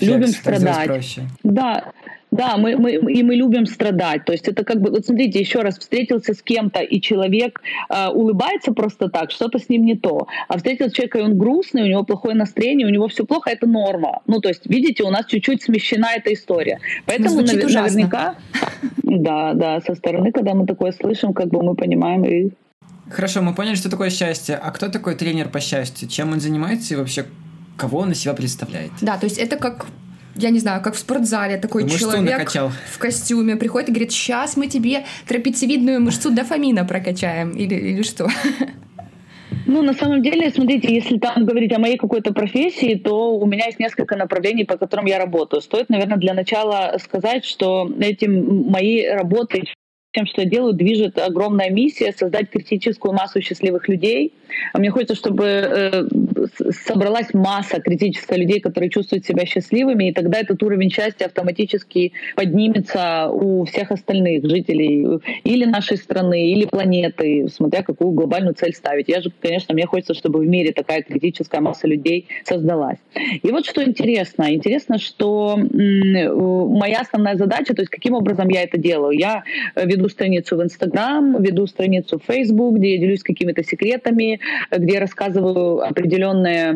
любим 0.00 0.28
страдать. 0.28 1.18
Да, 1.42 1.92
да, 2.30 2.56
мы, 2.56 2.76
мы, 2.76 2.92
и 2.92 3.22
мы 3.22 3.34
любим 3.34 3.66
страдать. 3.66 4.24
То 4.24 4.32
есть 4.32 4.48
это 4.48 4.64
как 4.64 4.80
бы, 4.80 4.90
вот 4.90 5.06
смотрите, 5.06 5.38
еще 5.38 5.60
раз, 5.60 5.78
встретился 5.78 6.34
с 6.34 6.42
кем-то, 6.42 6.80
и 6.80 7.00
человек 7.00 7.60
э, 7.88 8.08
улыбается 8.08 8.72
просто 8.72 9.08
так, 9.08 9.30
что-то 9.30 9.58
с 9.58 9.68
ним 9.68 9.84
не 9.84 9.96
то. 9.96 10.26
А 10.48 10.56
встретился 10.56 10.94
человека, 10.94 11.18
и 11.18 11.22
он 11.22 11.38
грустный, 11.38 11.82
у 11.82 11.86
него 11.86 12.04
плохое 12.04 12.34
настроение, 12.34 12.86
у 12.86 12.90
него 12.90 13.08
все 13.08 13.24
плохо, 13.24 13.50
это 13.50 13.66
норма. 13.66 14.20
Ну, 14.26 14.40
то 14.40 14.48
есть, 14.48 14.66
видите, 14.66 15.04
у 15.04 15.10
нас 15.10 15.26
чуть-чуть 15.26 15.62
смещена 15.62 16.08
эта 16.16 16.32
история. 16.32 16.80
Поэтому 17.06 17.30
Звучит 17.30 17.64
наверняка... 17.64 18.36
Да, 19.10 19.54
да, 19.54 19.80
со 19.80 19.94
стороны, 19.94 20.32
когда 20.32 20.52
мы 20.54 20.66
такое 20.66 20.92
слышим, 20.92 21.32
как 21.32 21.48
бы 21.48 21.62
мы 21.62 21.74
понимаем 21.74 22.24
и 22.24 22.50
Хорошо, 23.10 23.40
мы 23.40 23.54
поняли, 23.54 23.74
что 23.74 23.90
такое 23.90 24.10
счастье. 24.10 24.56
А 24.56 24.70
кто 24.70 24.88
такой 24.88 25.14
тренер 25.14 25.48
по 25.48 25.60
счастью? 25.60 26.08
Чем 26.08 26.32
он 26.32 26.40
занимается 26.40 26.92
и 26.92 26.96
вообще 26.96 27.24
кого 27.78 28.00
он 28.00 28.12
из 28.12 28.20
себя 28.20 28.34
представляет? 28.34 28.92
Да, 29.00 29.16
то 29.16 29.24
есть 29.24 29.38
это 29.38 29.56
как 29.56 29.86
я 30.38 30.50
не 30.50 30.58
знаю, 30.58 30.82
как 30.82 30.94
в 30.94 30.98
спортзале 30.98 31.56
такой 31.56 31.84
Мышцу 31.84 31.98
человек 31.98 32.38
накачал. 32.38 32.70
в 32.92 32.98
костюме 32.98 33.56
приходит 33.56 33.88
и 33.88 33.92
говорит, 33.92 34.12
сейчас 34.12 34.56
мы 34.56 34.68
тебе 34.68 35.04
трапециевидную 35.26 36.00
мышцу 36.00 36.30
дофамина 36.30 36.84
прокачаем 36.84 37.50
или, 37.50 37.74
или 37.74 38.02
что? 38.02 38.28
Ну, 39.66 39.82
на 39.82 39.92
самом 39.92 40.22
деле, 40.22 40.50
смотрите, 40.50 40.94
если 40.94 41.18
там 41.18 41.44
говорить 41.44 41.72
о 41.74 41.78
моей 41.78 41.98
какой-то 41.98 42.32
профессии, 42.32 42.94
то 42.94 43.36
у 43.36 43.46
меня 43.46 43.66
есть 43.66 43.78
несколько 43.78 44.16
направлений, 44.16 44.64
по 44.64 44.78
которым 44.78 45.04
я 45.06 45.18
работаю. 45.18 45.60
Стоит, 45.60 45.90
наверное, 45.90 46.16
для 46.16 46.32
начала 46.32 46.96
сказать, 47.02 47.44
что 47.44 47.90
этим 48.00 48.70
мои 48.70 49.06
работы 49.06 49.64
тем, 50.18 50.26
что 50.26 50.40
я 50.40 50.48
делаю, 50.48 50.72
движет 50.72 51.16
огромная 51.16 51.70
миссия 51.70 52.12
создать 52.12 52.50
критическую 52.50 53.14
массу 53.14 53.40
счастливых 53.40 53.88
людей. 53.88 54.32
А 54.72 54.78
мне 54.78 54.90
хочется, 54.90 55.14
чтобы 55.14 55.44
э, 55.44 56.04
собралась 56.86 57.32
масса 57.34 57.80
критическая 57.80 58.36
людей, 58.36 58.58
которые 58.60 58.90
чувствуют 58.90 59.24
себя 59.24 59.46
счастливыми, 59.46 60.08
и 60.08 60.12
тогда 60.12 60.40
этот 60.40 60.60
уровень 60.62 60.90
счастья 60.90 61.26
автоматически 61.26 62.12
поднимется 62.34 63.28
у 63.30 63.64
всех 63.64 63.92
остальных 63.92 64.44
жителей 64.44 65.20
или 65.44 65.64
нашей 65.64 65.98
страны, 65.98 66.50
или 66.50 66.64
планеты, 66.64 67.46
смотря 67.48 67.82
какую 67.82 68.10
глобальную 68.10 68.54
цель 68.54 68.74
ставить. 68.74 69.08
Я 69.08 69.20
же, 69.20 69.30
конечно, 69.40 69.74
мне 69.74 69.86
хочется, 69.86 70.14
чтобы 70.14 70.40
в 70.40 70.46
мире 70.46 70.72
такая 70.72 71.02
критическая 71.02 71.60
масса 71.60 71.86
людей 71.86 72.26
создалась. 72.44 72.98
И 73.42 73.50
вот 73.52 73.66
что 73.66 73.84
интересно. 73.84 74.52
Интересно, 74.52 74.98
что 74.98 75.56
моя 75.56 77.02
основная 77.02 77.36
задача, 77.36 77.74
то 77.74 77.82
есть 77.82 77.90
каким 77.90 78.14
образом 78.14 78.48
я 78.48 78.62
это 78.62 78.78
делаю. 78.78 79.16
Я 79.16 79.44
веду 79.76 80.07
страницу 80.08 80.56
в 80.56 80.62
Инстаграм, 80.62 81.42
веду 81.42 81.66
страницу 81.66 82.18
в 82.18 82.24
Фейсбук, 82.24 82.76
где 82.76 82.94
я 82.94 82.98
делюсь 82.98 83.22
какими-то 83.22 83.62
секретами, 83.64 84.40
где 84.70 84.94
я 84.94 85.00
рассказываю 85.00 85.80
определенные, 85.80 86.70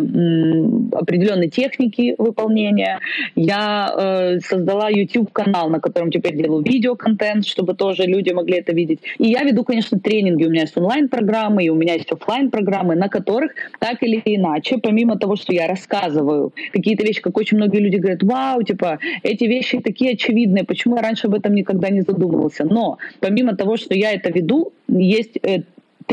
определенные 0.93 1.51
техники 1.51 2.15
выполнения. 2.19 3.01
Я 3.35 3.93
э, 3.97 4.39
создала 4.41 4.89
YouTube-канал, 4.89 5.69
на 5.71 5.81
котором 5.81 6.11
теперь 6.11 6.37
делаю 6.37 6.63
видеоконтент, 6.63 7.47
чтобы 7.47 7.75
тоже 7.75 8.05
люди 8.05 8.31
могли 8.31 8.59
это 8.59 8.73
видеть. 8.73 9.01
И 9.19 9.29
я 9.29 9.43
веду, 9.43 9.65
конечно, 9.65 9.99
тренинги. 9.99 10.45
У 10.45 10.51
меня 10.51 10.63
есть 10.63 10.77
онлайн-программы, 10.77 11.65
и 11.65 11.69
у 11.69 11.75
меня 11.75 11.95
есть 11.95 12.11
офлайн 12.13 12.51
программы 12.51 12.95
на 12.95 13.09
которых 13.09 13.53
так 13.79 14.03
или 14.03 14.21
иначе, 14.25 14.79
помимо 14.79 15.19
того, 15.19 15.37
что 15.37 15.53
я 15.53 15.67
рассказываю 15.67 16.53
какие-то 16.73 17.05
вещи, 17.05 17.21
как 17.21 17.37
очень 17.37 17.57
многие 17.57 17.79
люди 17.79 17.97
говорят, 17.97 18.23
вау, 18.23 18.63
типа, 18.63 18.99
эти 19.23 19.45
вещи 19.45 19.81
такие 19.81 20.13
очевидные, 20.13 20.65
почему 20.65 20.97
я 20.97 21.03
раньше 21.03 21.27
об 21.27 21.35
этом 21.35 21.55
никогда 21.55 21.89
не 21.91 22.03
задумывался. 22.03 22.65
Но 22.65 22.99
помимо 23.21 23.57
того, 23.57 23.77
что 23.77 23.95
я 23.95 24.13
это 24.13 24.31
веду, 24.31 24.73
есть 24.89 25.37
э, 25.43 25.63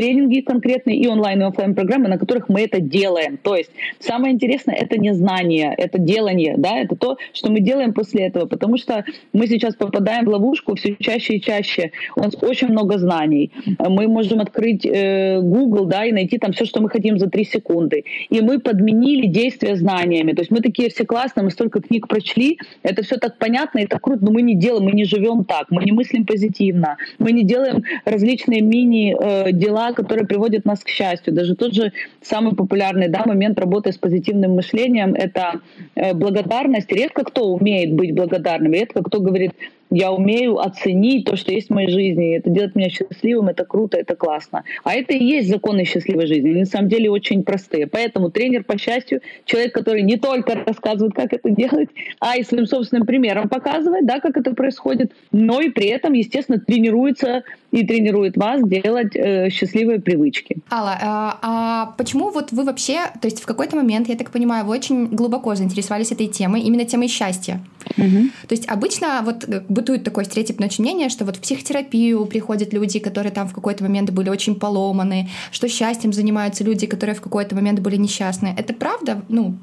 тренинги 0.00 0.40
конкретные 0.40 0.96
и 0.96 1.06
онлайн 1.06 1.42
и 1.42 1.44
офлайн 1.44 1.74
программы, 1.74 2.08
на 2.08 2.16
которых 2.16 2.48
мы 2.48 2.62
это 2.62 2.80
делаем. 2.80 3.36
То 3.36 3.54
есть 3.54 3.70
самое 3.98 4.32
интересное 4.32 4.74
это 4.74 4.96
не 4.96 5.12
знание, 5.12 5.74
это 5.76 5.98
делание, 5.98 6.54
да, 6.56 6.78
это 6.78 6.96
то, 6.96 7.18
что 7.34 7.52
мы 7.52 7.60
делаем 7.60 7.92
после 7.92 8.24
этого, 8.28 8.46
потому 8.46 8.78
что 8.78 9.04
мы 9.34 9.46
сейчас 9.46 9.74
попадаем 9.74 10.24
в 10.24 10.30
ловушку 10.30 10.74
все 10.74 10.96
чаще 10.98 11.34
и 11.34 11.40
чаще. 11.42 11.92
У 12.16 12.20
нас 12.20 12.34
очень 12.40 12.68
много 12.68 12.96
знаний. 12.96 13.52
Мы 13.78 14.08
можем 14.08 14.40
открыть 14.40 14.86
э, 14.86 15.38
Google, 15.42 15.84
да, 15.84 16.06
и 16.06 16.12
найти 16.12 16.38
там 16.38 16.52
все, 16.52 16.64
что 16.64 16.80
мы 16.80 16.88
хотим 16.88 17.18
за 17.18 17.28
три 17.28 17.44
секунды. 17.44 18.04
И 18.30 18.40
мы 18.40 18.58
подменили 18.58 19.26
действия 19.26 19.76
знаниями. 19.76 20.32
То 20.32 20.40
есть 20.40 20.50
мы 20.50 20.60
такие 20.60 20.88
все 20.88 21.04
классные, 21.04 21.44
мы 21.44 21.50
столько 21.50 21.82
книг 21.82 22.08
прочли, 22.08 22.58
это 22.82 23.02
все 23.02 23.18
так 23.18 23.36
понятно 23.36 23.80
и 23.80 23.86
так 23.86 24.00
круто, 24.00 24.24
но 24.24 24.30
мы 24.30 24.40
не 24.40 24.54
делаем, 24.54 24.84
мы 24.84 24.92
не 24.92 25.04
живем 25.04 25.44
так, 25.44 25.66
мы 25.70 25.84
не 25.84 25.92
мыслим 25.92 26.24
позитивно, 26.24 26.96
мы 27.18 27.32
не 27.32 27.44
делаем 27.44 27.82
различные 28.06 28.62
мини-дела, 28.62 29.89
э, 29.90 29.94
которые 29.94 30.26
приводят 30.26 30.64
нас 30.64 30.80
к 30.80 30.88
счастью. 30.88 31.34
Даже 31.34 31.54
тот 31.54 31.74
же 31.74 31.92
самый 32.20 32.54
популярный 32.54 33.08
да, 33.08 33.24
момент 33.26 33.58
работы 33.58 33.92
с 33.92 33.98
позитивным 33.98 34.52
мышлением— 34.52 35.14
это 35.14 35.60
э, 35.94 36.14
благодарность. 36.14 36.90
Редко 36.92 37.24
кто 37.24 37.52
умеет 37.52 37.94
быть 37.94 38.14
благодарным, 38.14 38.72
редко 38.72 39.02
кто 39.02 39.20
говорит, 39.20 39.52
я 39.90 40.12
умею 40.12 40.58
оценить 40.58 41.24
то, 41.24 41.36
что 41.36 41.52
есть 41.52 41.68
в 41.68 41.74
моей 41.74 41.88
жизни, 41.88 42.36
это 42.36 42.50
делает 42.50 42.74
меня 42.74 42.88
счастливым, 42.88 43.48
это 43.48 43.64
круто, 43.64 43.96
это 43.96 44.14
классно. 44.14 44.64
А 44.84 44.94
это 44.94 45.12
и 45.14 45.24
есть 45.24 45.48
законы 45.48 45.84
счастливой 45.84 46.26
жизни. 46.26 46.50
Они 46.50 46.60
на 46.60 46.66
самом 46.66 46.88
деле 46.88 47.10
очень 47.10 47.42
простые. 47.42 47.86
Поэтому 47.86 48.30
тренер 48.30 48.64
по 48.64 48.78
счастью, 48.78 49.20
человек, 49.44 49.74
который 49.74 50.02
не 50.02 50.16
только 50.16 50.54
рассказывает, 50.54 51.14
как 51.14 51.32
это 51.32 51.50
делать, 51.50 51.88
а 52.20 52.36
и 52.36 52.44
своим 52.44 52.66
собственным 52.66 53.06
примером 53.06 53.48
показывает, 53.48 54.06
да, 54.06 54.20
как 54.20 54.36
это 54.36 54.54
происходит, 54.54 55.12
но 55.32 55.60
и 55.60 55.70
при 55.70 55.86
этом, 55.86 56.12
естественно, 56.12 56.58
тренируется 56.58 57.42
и 57.70 57.86
тренирует 57.86 58.36
вас 58.36 58.62
делать 58.62 59.14
э, 59.14 59.48
счастливые 59.50 60.00
привычки. 60.00 60.58
Алла, 60.70 60.98
а, 61.00 61.38
а 61.42 61.94
почему 61.96 62.30
вот 62.30 62.52
вы 62.52 62.64
вообще, 62.64 62.98
то 63.20 63.26
есть 63.26 63.40
в 63.40 63.46
какой-то 63.46 63.76
момент, 63.76 64.08
я 64.08 64.16
так 64.16 64.30
понимаю, 64.30 64.64
вы 64.64 64.72
очень 64.72 65.06
глубоко 65.06 65.54
заинтересовались 65.54 66.12
этой 66.12 66.26
темой, 66.26 66.62
именно 66.62 66.84
темой 66.84 67.08
счастья? 67.08 67.60
Угу. 67.96 68.30
То 68.48 68.54
есть 68.54 68.68
обычно 68.68 69.22
вот 69.24 69.48
э, 69.48 69.62
бытует 69.80 70.04
такое 70.04 70.24
стереотипное 70.24 70.70
мнение, 70.78 71.08
что 71.08 71.24
вот 71.24 71.36
в 71.36 71.40
психотерапию 71.40 72.26
приходят 72.26 72.72
люди, 72.72 72.98
которые 72.98 73.32
там 73.32 73.48
в 73.48 73.54
какой-то 73.54 73.82
момент 73.82 74.10
были 74.10 74.28
очень 74.28 74.54
поломаны, 74.54 75.30
что 75.50 75.68
счастьем 75.68 76.12
занимаются 76.12 76.64
люди, 76.64 76.86
которые 76.86 77.16
в 77.16 77.20
какой-то 77.22 77.54
момент 77.54 77.80
были 77.80 77.96
несчастны. 77.96 78.54
Это 78.58 78.74
правда? 78.74 79.22
Ну, 79.28 79.56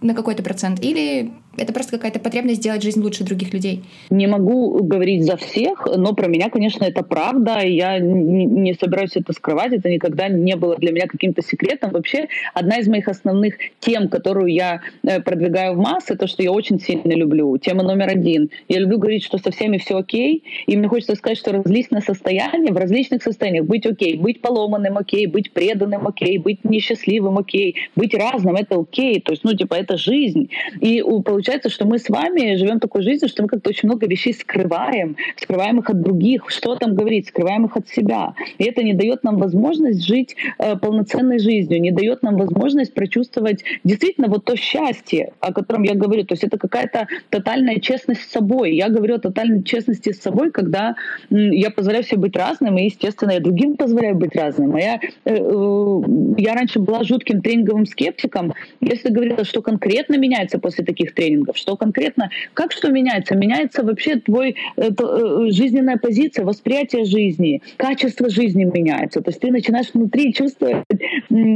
на 0.00 0.14
какой-то 0.14 0.42
процент? 0.42 0.80
Или 0.82 1.32
это 1.56 1.72
просто 1.72 1.92
какая-то 1.92 2.20
потребность 2.20 2.60
сделать 2.60 2.82
жизнь 2.82 3.00
лучше 3.00 3.24
других 3.24 3.52
людей. 3.52 3.82
Не 4.10 4.26
могу 4.26 4.82
говорить 4.82 5.24
за 5.24 5.36
всех, 5.36 5.86
но 5.96 6.14
про 6.14 6.26
меня, 6.26 6.50
конечно, 6.50 6.84
это 6.84 7.02
правда, 7.02 7.60
я 7.60 7.98
не 7.98 8.74
собираюсь 8.74 9.16
это 9.16 9.32
скрывать, 9.32 9.72
это 9.72 9.88
никогда 9.88 10.28
не 10.28 10.56
было 10.56 10.76
для 10.76 10.92
меня 10.92 11.06
каким-то 11.06 11.42
секретом. 11.42 11.90
Вообще, 11.92 12.28
одна 12.54 12.78
из 12.78 12.88
моих 12.88 13.08
основных 13.08 13.54
тем, 13.80 14.08
которую 14.08 14.48
я 14.48 14.80
э, 15.02 15.20
продвигаю 15.20 15.74
в 15.74 15.78
массы, 15.78 16.16
то, 16.16 16.26
что 16.26 16.42
я 16.42 16.52
очень 16.52 16.78
сильно 16.78 17.12
люблю. 17.12 17.56
Тема 17.58 17.82
номер 17.82 18.08
один. 18.10 18.50
Я 18.68 18.80
люблю 18.80 18.98
говорить, 18.98 19.24
что 19.24 19.38
со 19.38 19.50
всеми 19.50 19.78
все 19.78 19.96
окей, 19.96 20.44
и 20.66 20.76
мне 20.76 20.88
хочется 20.88 21.14
сказать, 21.14 21.38
что 21.38 21.52
различные 21.52 22.02
состояния, 22.02 22.72
в 22.72 22.76
различных 22.76 23.22
состояниях 23.22 23.64
быть 23.64 23.86
окей, 23.86 24.16
быть 24.16 24.40
поломанным 24.40 24.98
окей, 24.98 25.26
быть 25.26 25.52
преданным 25.52 26.06
окей, 26.06 26.38
быть 26.38 26.64
несчастливым 26.64 27.38
окей, 27.38 27.76
быть 27.96 28.14
разным, 28.14 28.56
это 28.56 28.78
окей, 28.78 29.20
то 29.20 29.32
есть, 29.32 29.44
ну, 29.44 29.54
типа, 29.54 29.74
это 29.74 29.96
жизнь. 29.96 30.50
И 30.80 31.02
получается 31.02 31.45
получается, 31.46 31.68
что 31.68 31.86
мы 31.86 31.98
с 31.98 32.08
вами 32.08 32.56
живем 32.56 32.80
такой 32.80 33.02
жизнью, 33.02 33.28
что 33.28 33.44
мы 33.44 33.48
как-то 33.48 33.70
очень 33.70 33.88
много 33.88 34.08
вещей 34.08 34.34
скрываем, 34.34 35.16
скрываем 35.36 35.78
их 35.78 35.88
от 35.88 36.02
других, 36.02 36.46
что 36.48 36.74
там 36.74 36.96
говорить, 36.96 37.28
скрываем 37.28 37.66
их 37.66 37.76
от 37.76 37.88
себя. 37.88 38.34
И 38.58 38.64
это 38.64 38.82
не 38.82 38.94
дает 38.94 39.22
нам 39.22 39.38
возможность 39.38 40.04
жить 40.04 40.34
э, 40.58 40.76
полноценной 40.76 41.38
жизнью, 41.38 41.80
не 41.80 41.92
дает 41.92 42.24
нам 42.24 42.36
возможность 42.36 42.94
прочувствовать 42.94 43.62
действительно 43.84 44.26
вот 44.26 44.44
то 44.44 44.56
счастье, 44.56 45.34
о 45.38 45.52
котором 45.52 45.84
я 45.84 45.94
говорю. 45.94 46.24
То 46.24 46.34
есть 46.34 46.42
это 46.42 46.58
какая-то 46.58 47.06
тотальная 47.30 47.78
честность 47.78 48.22
с 48.22 48.32
собой. 48.32 48.74
Я 48.74 48.88
говорю 48.88 49.14
о 49.14 49.18
тотальной 49.18 49.62
честности 49.62 50.12
с 50.12 50.20
собой, 50.20 50.50
когда 50.50 50.96
м, 51.30 51.52
я 51.52 51.70
позволяю 51.70 52.02
себе 52.02 52.22
быть 52.22 52.36
разным, 52.36 52.76
и, 52.76 52.86
естественно, 52.86 53.30
я 53.30 53.40
другим 53.40 53.76
позволяю 53.76 54.16
быть 54.16 54.34
разным. 54.34 54.74
А 54.74 54.80
я, 54.80 54.94
э, 54.96 55.36
э, 55.36 56.02
я 56.38 56.54
раньше 56.54 56.80
была 56.80 57.04
жутким 57.04 57.40
тренинговым 57.40 57.86
скептиком. 57.86 58.52
Я 58.80 58.96
всегда 58.96 59.10
говорила, 59.10 59.44
что 59.44 59.62
конкретно 59.62 60.16
меняется 60.18 60.58
после 60.58 60.84
таких 60.84 61.14
тренингов 61.14 61.35
тренингов, 61.36 61.56
что 61.56 61.76
конкретно, 61.76 62.30
как 62.54 62.72
что 62.72 62.90
меняется? 62.90 63.36
Меняется 63.36 63.82
вообще 63.82 64.16
твой 64.16 64.56
это, 64.76 65.04
э, 65.04 65.50
жизненная 65.50 65.96
позиция, 65.96 66.44
восприятие 66.44 67.04
жизни, 67.04 67.62
качество 67.76 68.28
жизни 68.28 68.64
меняется. 68.64 69.20
То 69.20 69.30
есть 69.30 69.40
ты 69.40 69.50
начинаешь 69.50 69.90
внутри 69.92 70.32
чувствовать 70.32 70.84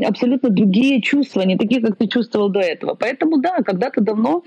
абсолютно 0.07 0.51
другие 0.51 1.01
чувства, 1.03 1.43
не 1.43 1.57
такие, 1.57 1.81
как 1.81 1.97
ты 1.97 2.07
чувствовал 2.07 2.49
до 2.49 2.61
этого. 2.61 2.95
Поэтому 2.95 3.39
да, 3.39 3.59
когда-то 3.63 4.01
давно 4.01 4.43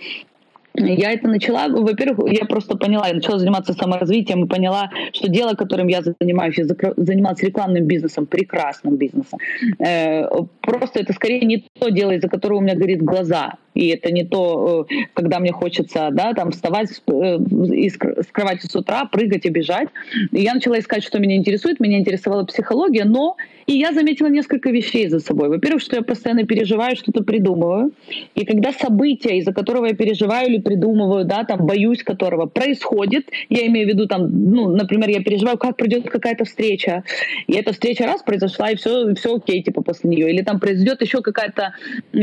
я 0.75 1.11
это 1.11 1.27
начала, 1.27 1.67
во-первых, 1.67 2.31
я 2.31 2.45
просто 2.45 2.75
поняла, 2.75 3.07
я 3.07 3.13
начала 3.13 3.37
заниматься 3.37 3.73
саморазвитием 3.73 4.45
и 4.45 4.47
поняла, 4.47 4.89
что 5.13 5.29
дело, 5.29 5.53
которым 5.53 5.87
я 5.87 6.01
занимаюсь, 6.01 6.57
я 6.57 6.65
занималась 6.97 7.43
рекламным 7.43 7.85
бизнесом, 7.85 8.25
прекрасным 8.25 8.95
бизнесом. 8.95 9.39
Э, 9.79 10.25
просто 10.61 10.99
это 10.99 11.13
скорее 11.13 11.41
не 11.41 11.65
то 11.79 11.89
дело, 11.89 12.11
из-за 12.11 12.27
которого 12.27 12.57
у 12.57 12.61
меня 12.61 12.75
горит 12.75 13.01
глаза. 13.01 13.53
И 13.73 13.87
это 13.87 14.11
не 14.11 14.23
то, 14.23 14.87
э, 14.89 15.05
когда 15.13 15.39
мне 15.39 15.51
хочется, 15.51 16.09
да, 16.11 16.33
там 16.33 16.51
вставать 16.51 16.89
э, 17.07 17.11
из 17.11 17.97
кровати 18.31 18.65
с 18.65 18.75
утра, 18.75 19.05
прыгать 19.05 19.45
и 19.45 19.49
бежать. 19.49 19.89
И 20.31 20.41
я 20.41 20.53
начала 20.53 20.79
искать, 20.79 21.03
что 21.03 21.19
меня 21.19 21.35
интересует. 21.35 21.79
Меня 21.79 21.99
интересовала 21.99 22.43
психология, 22.43 23.05
но 23.05 23.35
и 23.65 23.73
я 23.73 23.93
заметила 23.93 24.27
несколько 24.27 24.69
вещей 24.69 25.07
за 25.07 25.19
собой. 25.19 25.49
Во-первых, 25.49 25.81
что 25.81 25.95
я 25.95 26.01
постоянно 26.01 26.45
переживаю, 26.45 26.95
что-то 26.95 27.23
придумываю. 27.23 27.91
И 28.35 28.45
когда 28.45 28.71
событие, 28.73 29.39
из-за 29.39 29.53
которого 29.53 29.85
я 29.85 29.93
переживаю 29.93 30.49
или 30.49 30.61
придумываю, 30.63 31.25
да, 31.25 31.43
там, 31.43 31.65
боюсь 31.65 32.03
которого, 32.03 32.45
происходит, 32.45 33.27
я 33.49 33.67
имею 33.67 33.87
в 33.87 33.89
виду, 33.89 34.07
там, 34.07 34.29
ну, 34.29 34.69
например, 34.69 35.09
я 35.09 35.23
переживаю, 35.23 35.57
как 35.57 35.77
придет 35.77 36.09
какая-то 36.09 36.45
встреча, 36.45 37.03
и 37.47 37.53
эта 37.53 37.73
встреча 37.73 38.05
раз 38.05 38.23
произошла, 38.23 38.71
и 38.71 38.75
все, 38.75 39.13
все 39.15 39.35
окей, 39.35 39.61
типа, 39.61 39.81
после 39.81 40.09
нее, 40.09 40.31
или 40.31 40.41
там 40.41 40.59
произойдет 40.59 41.01
еще 41.01 41.21
какая-то, 41.21 41.73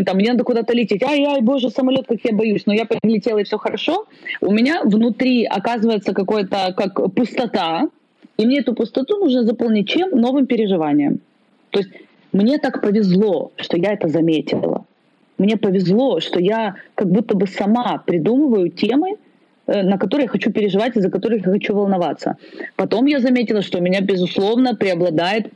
там, 0.04 0.16
мне 0.16 0.32
надо 0.32 0.44
куда-то 0.44 0.74
лететь, 0.74 1.02
ай-ай, 1.02 1.40
боже, 1.40 1.70
самолет, 1.70 2.06
как 2.06 2.18
я 2.24 2.32
боюсь, 2.32 2.66
но 2.66 2.72
я 2.72 2.84
полетела, 2.84 3.38
и 3.38 3.44
все 3.44 3.58
хорошо, 3.58 4.06
у 4.40 4.52
меня 4.52 4.82
внутри 4.84 5.44
оказывается 5.44 6.12
какой-то, 6.12 6.74
как 6.76 7.14
пустота, 7.14 7.88
и 8.36 8.46
мне 8.46 8.60
эту 8.60 8.74
пустоту 8.74 9.18
нужно 9.18 9.44
заполнить 9.44 9.88
чем? 9.88 10.18
Новым 10.18 10.46
переживанием. 10.46 11.20
То 11.70 11.80
есть 11.80 11.90
мне 12.32 12.58
так 12.58 12.80
повезло, 12.80 13.52
что 13.56 13.76
я 13.76 13.92
это 13.92 14.08
заметила. 14.08 14.86
Мне 15.40 15.56
повезло, 15.56 16.20
что 16.20 16.38
я 16.38 16.74
как 16.94 17.08
будто 17.10 17.34
бы 17.34 17.46
сама 17.46 17.96
придумываю 17.96 18.68
темы, 18.68 19.16
э, 19.66 19.82
на 19.82 19.96
которые 19.96 20.24
я 20.24 20.28
хочу 20.28 20.52
переживать 20.52 20.98
и 20.98 21.00
за 21.00 21.10
которые 21.10 21.40
я 21.42 21.50
хочу 21.50 21.74
волноваться. 21.74 22.36
Потом 22.76 23.06
я 23.06 23.20
заметила, 23.20 23.62
что 23.62 23.78
у 23.78 23.80
меня, 23.80 24.02
безусловно, 24.02 24.74
преобладает 24.74 25.50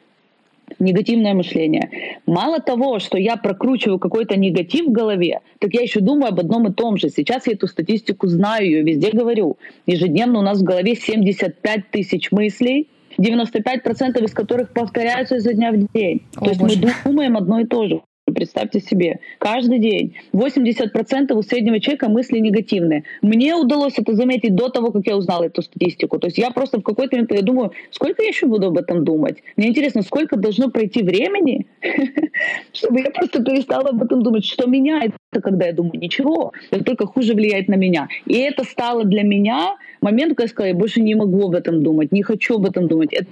негативное 0.79 1.35
мышление. 1.35 1.91
Мало 2.25 2.61
того, 2.61 2.99
что 2.99 3.19
я 3.19 3.37
прокручиваю 3.37 3.99
какой-то 3.99 4.37
негатив 4.37 4.87
в 4.87 4.91
голове, 4.91 5.41
так 5.59 5.75
я 5.75 5.83
еще 5.83 6.01
думаю 6.01 6.33
об 6.33 6.41
одном 6.41 6.67
и 6.69 6.73
том 6.73 6.97
же. 6.97 7.11
Сейчас 7.11 7.47
я 7.47 7.53
эту 7.53 7.67
статистику 7.67 8.27
знаю, 8.27 8.65
ее 8.65 8.83
везде 8.83 9.11
говорю. 9.11 9.59
Ежедневно 9.85 10.39
у 10.39 10.43
нас 10.43 10.61
в 10.61 10.65
голове 10.65 10.95
75 10.95 11.91
тысяч 11.91 12.33
мыслей, 12.33 12.89
95% 13.19 14.25
из 14.25 14.33
которых 14.33 14.73
повторяются 14.73 15.37
изо 15.37 15.53
дня 15.53 15.73
в 15.73 15.93
день. 15.93 16.23
О, 16.37 16.45
То 16.47 16.51
есть 16.53 16.61
боже. 16.61 16.81
мы 16.81 16.93
думаем 17.05 17.37
одно 17.37 17.61
и 17.61 17.67
то 17.67 17.87
же. 17.87 18.01
Представьте 18.33 18.81
себе, 18.81 19.21
каждый 19.39 19.79
день 19.79 20.17
80% 20.33 21.35
у 21.35 21.43
среднего 21.43 21.79
человека 21.79 22.09
мысли 22.09 22.39
негативные. 22.39 23.05
Мне 23.21 23.55
удалось 23.55 23.99
это 23.99 24.15
заметить 24.15 24.55
до 24.55 24.71
того, 24.71 24.93
как 24.93 25.07
я 25.07 25.19
узнала 25.19 25.45
эту 25.45 25.61
статистику. 25.61 26.19
То 26.19 26.29
есть 26.29 26.39
я 26.39 26.51
просто 26.51 26.79
в 26.79 26.83
какой-то 26.83 27.17
момент 27.17 27.33
я 27.33 27.43
думаю, 27.43 27.73
сколько 27.91 28.23
я 28.23 28.29
еще 28.29 28.47
буду 28.47 28.69
об 28.69 28.79
этом 28.79 29.05
думать? 29.05 29.43
Мне 29.59 29.69
интересно, 29.69 30.01
сколько 30.01 30.37
должно 30.37 30.71
пройти 30.71 31.03
времени, 31.03 31.67
чтобы 32.73 33.01
я 33.01 33.11
просто 33.11 33.45
перестала 33.45 33.91
об 33.91 34.03
этом 34.03 34.23
думать. 34.23 34.47
Что 34.47 34.67
меняется, 34.67 35.19
когда 35.43 35.67
я 35.67 35.75
думаю? 35.75 36.01
Ничего. 36.01 36.55
Это 36.71 36.83
только 36.83 37.07
хуже 37.07 37.35
влияет 37.35 37.69
на 37.69 37.75
меня. 37.75 38.09
И 38.25 38.39
это 38.39 38.65
стало 38.65 39.05
для 39.05 39.23
меня 39.23 39.77
момент, 40.01 40.31
когда 40.31 40.45
я 40.45 40.49
сказала, 40.49 40.69
я 40.69 40.75
больше 40.75 41.03
не 41.03 41.15
могу 41.15 41.49
об 41.49 41.55
этом 41.55 41.83
думать, 41.83 42.11
не 42.11 42.23
хочу 42.23 42.55
об 42.55 42.65
этом 42.65 42.89
думать 42.89 43.13
это 43.13 43.27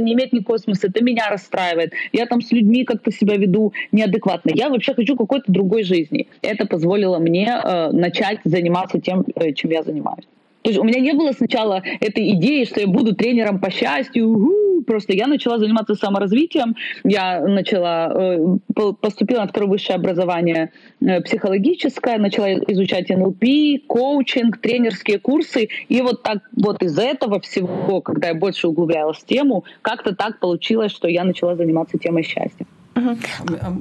не 0.00 0.14
имеет 0.14 0.32
никакого 0.32 0.58
смысла, 0.58 0.88
это 0.88 1.02
меня 1.02 1.28
расстраивает, 1.28 1.92
я 2.12 2.26
там 2.26 2.40
с 2.40 2.50
людьми 2.52 2.84
как-то 2.84 3.10
себя 3.10 3.36
веду 3.36 3.72
неадекватно, 3.92 4.50
я 4.54 4.68
вообще 4.68 4.94
хочу 4.94 5.16
какой-то 5.16 5.50
другой 5.50 5.84
жизни. 5.84 6.28
Это 6.42 6.66
позволило 6.66 7.18
мне 7.18 7.60
э, 7.62 7.90
начать 7.90 8.40
заниматься 8.44 9.00
тем, 9.00 9.24
э, 9.34 9.52
чем 9.52 9.70
я 9.70 9.82
занимаюсь. 9.82 10.24
То 10.64 10.70
есть 10.70 10.80
у 10.80 10.84
меня 10.84 10.98
не 10.98 11.12
было 11.12 11.32
сначала 11.32 11.82
этой 12.00 12.30
идеи, 12.30 12.64
что 12.64 12.80
я 12.80 12.86
буду 12.86 13.14
тренером 13.14 13.60
по 13.60 13.70
счастью. 13.70 14.30
Угу. 14.30 14.84
Просто 14.86 15.12
я 15.12 15.26
начала 15.26 15.58
заниматься 15.58 15.94
саморазвитием. 15.94 16.74
Я 17.04 17.42
начала 17.42 18.10
э, 18.14 18.56
поступила 18.98 19.40
на 19.40 19.48
второе 19.48 19.68
высшее 19.68 19.96
образование 19.96 20.72
э, 21.02 21.20
психологическое, 21.20 22.16
начала 22.16 22.50
изучать 22.54 23.10
НЛП, 23.10 23.44
коучинг, 23.86 24.56
тренерские 24.56 25.18
курсы. 25.18 25.68
И 25.90 26.00
вот 26.00 26.22
так 26.22 26.38
вот 26.56 26.82
из 26.82 26.98
этого 26.98 27.40
всего, 27.40 28.00
когда 28.00 28.28
я 28.28 28.34
больше 28.34 28.66
углублялась 28.66 29.18
в 29.18 29.26
тему, 29.26 29.64
как-то 29.82 30.16
так 30.16 30.40
получилось, 30.40 30.92
что 30.92 31.08
я 31.08 31.24
начала 31.24 31.56
заниматься 31.56 31.98
темой 31.98 32.22
счастья. 32.22 32.64
Угу. 32.96 33.16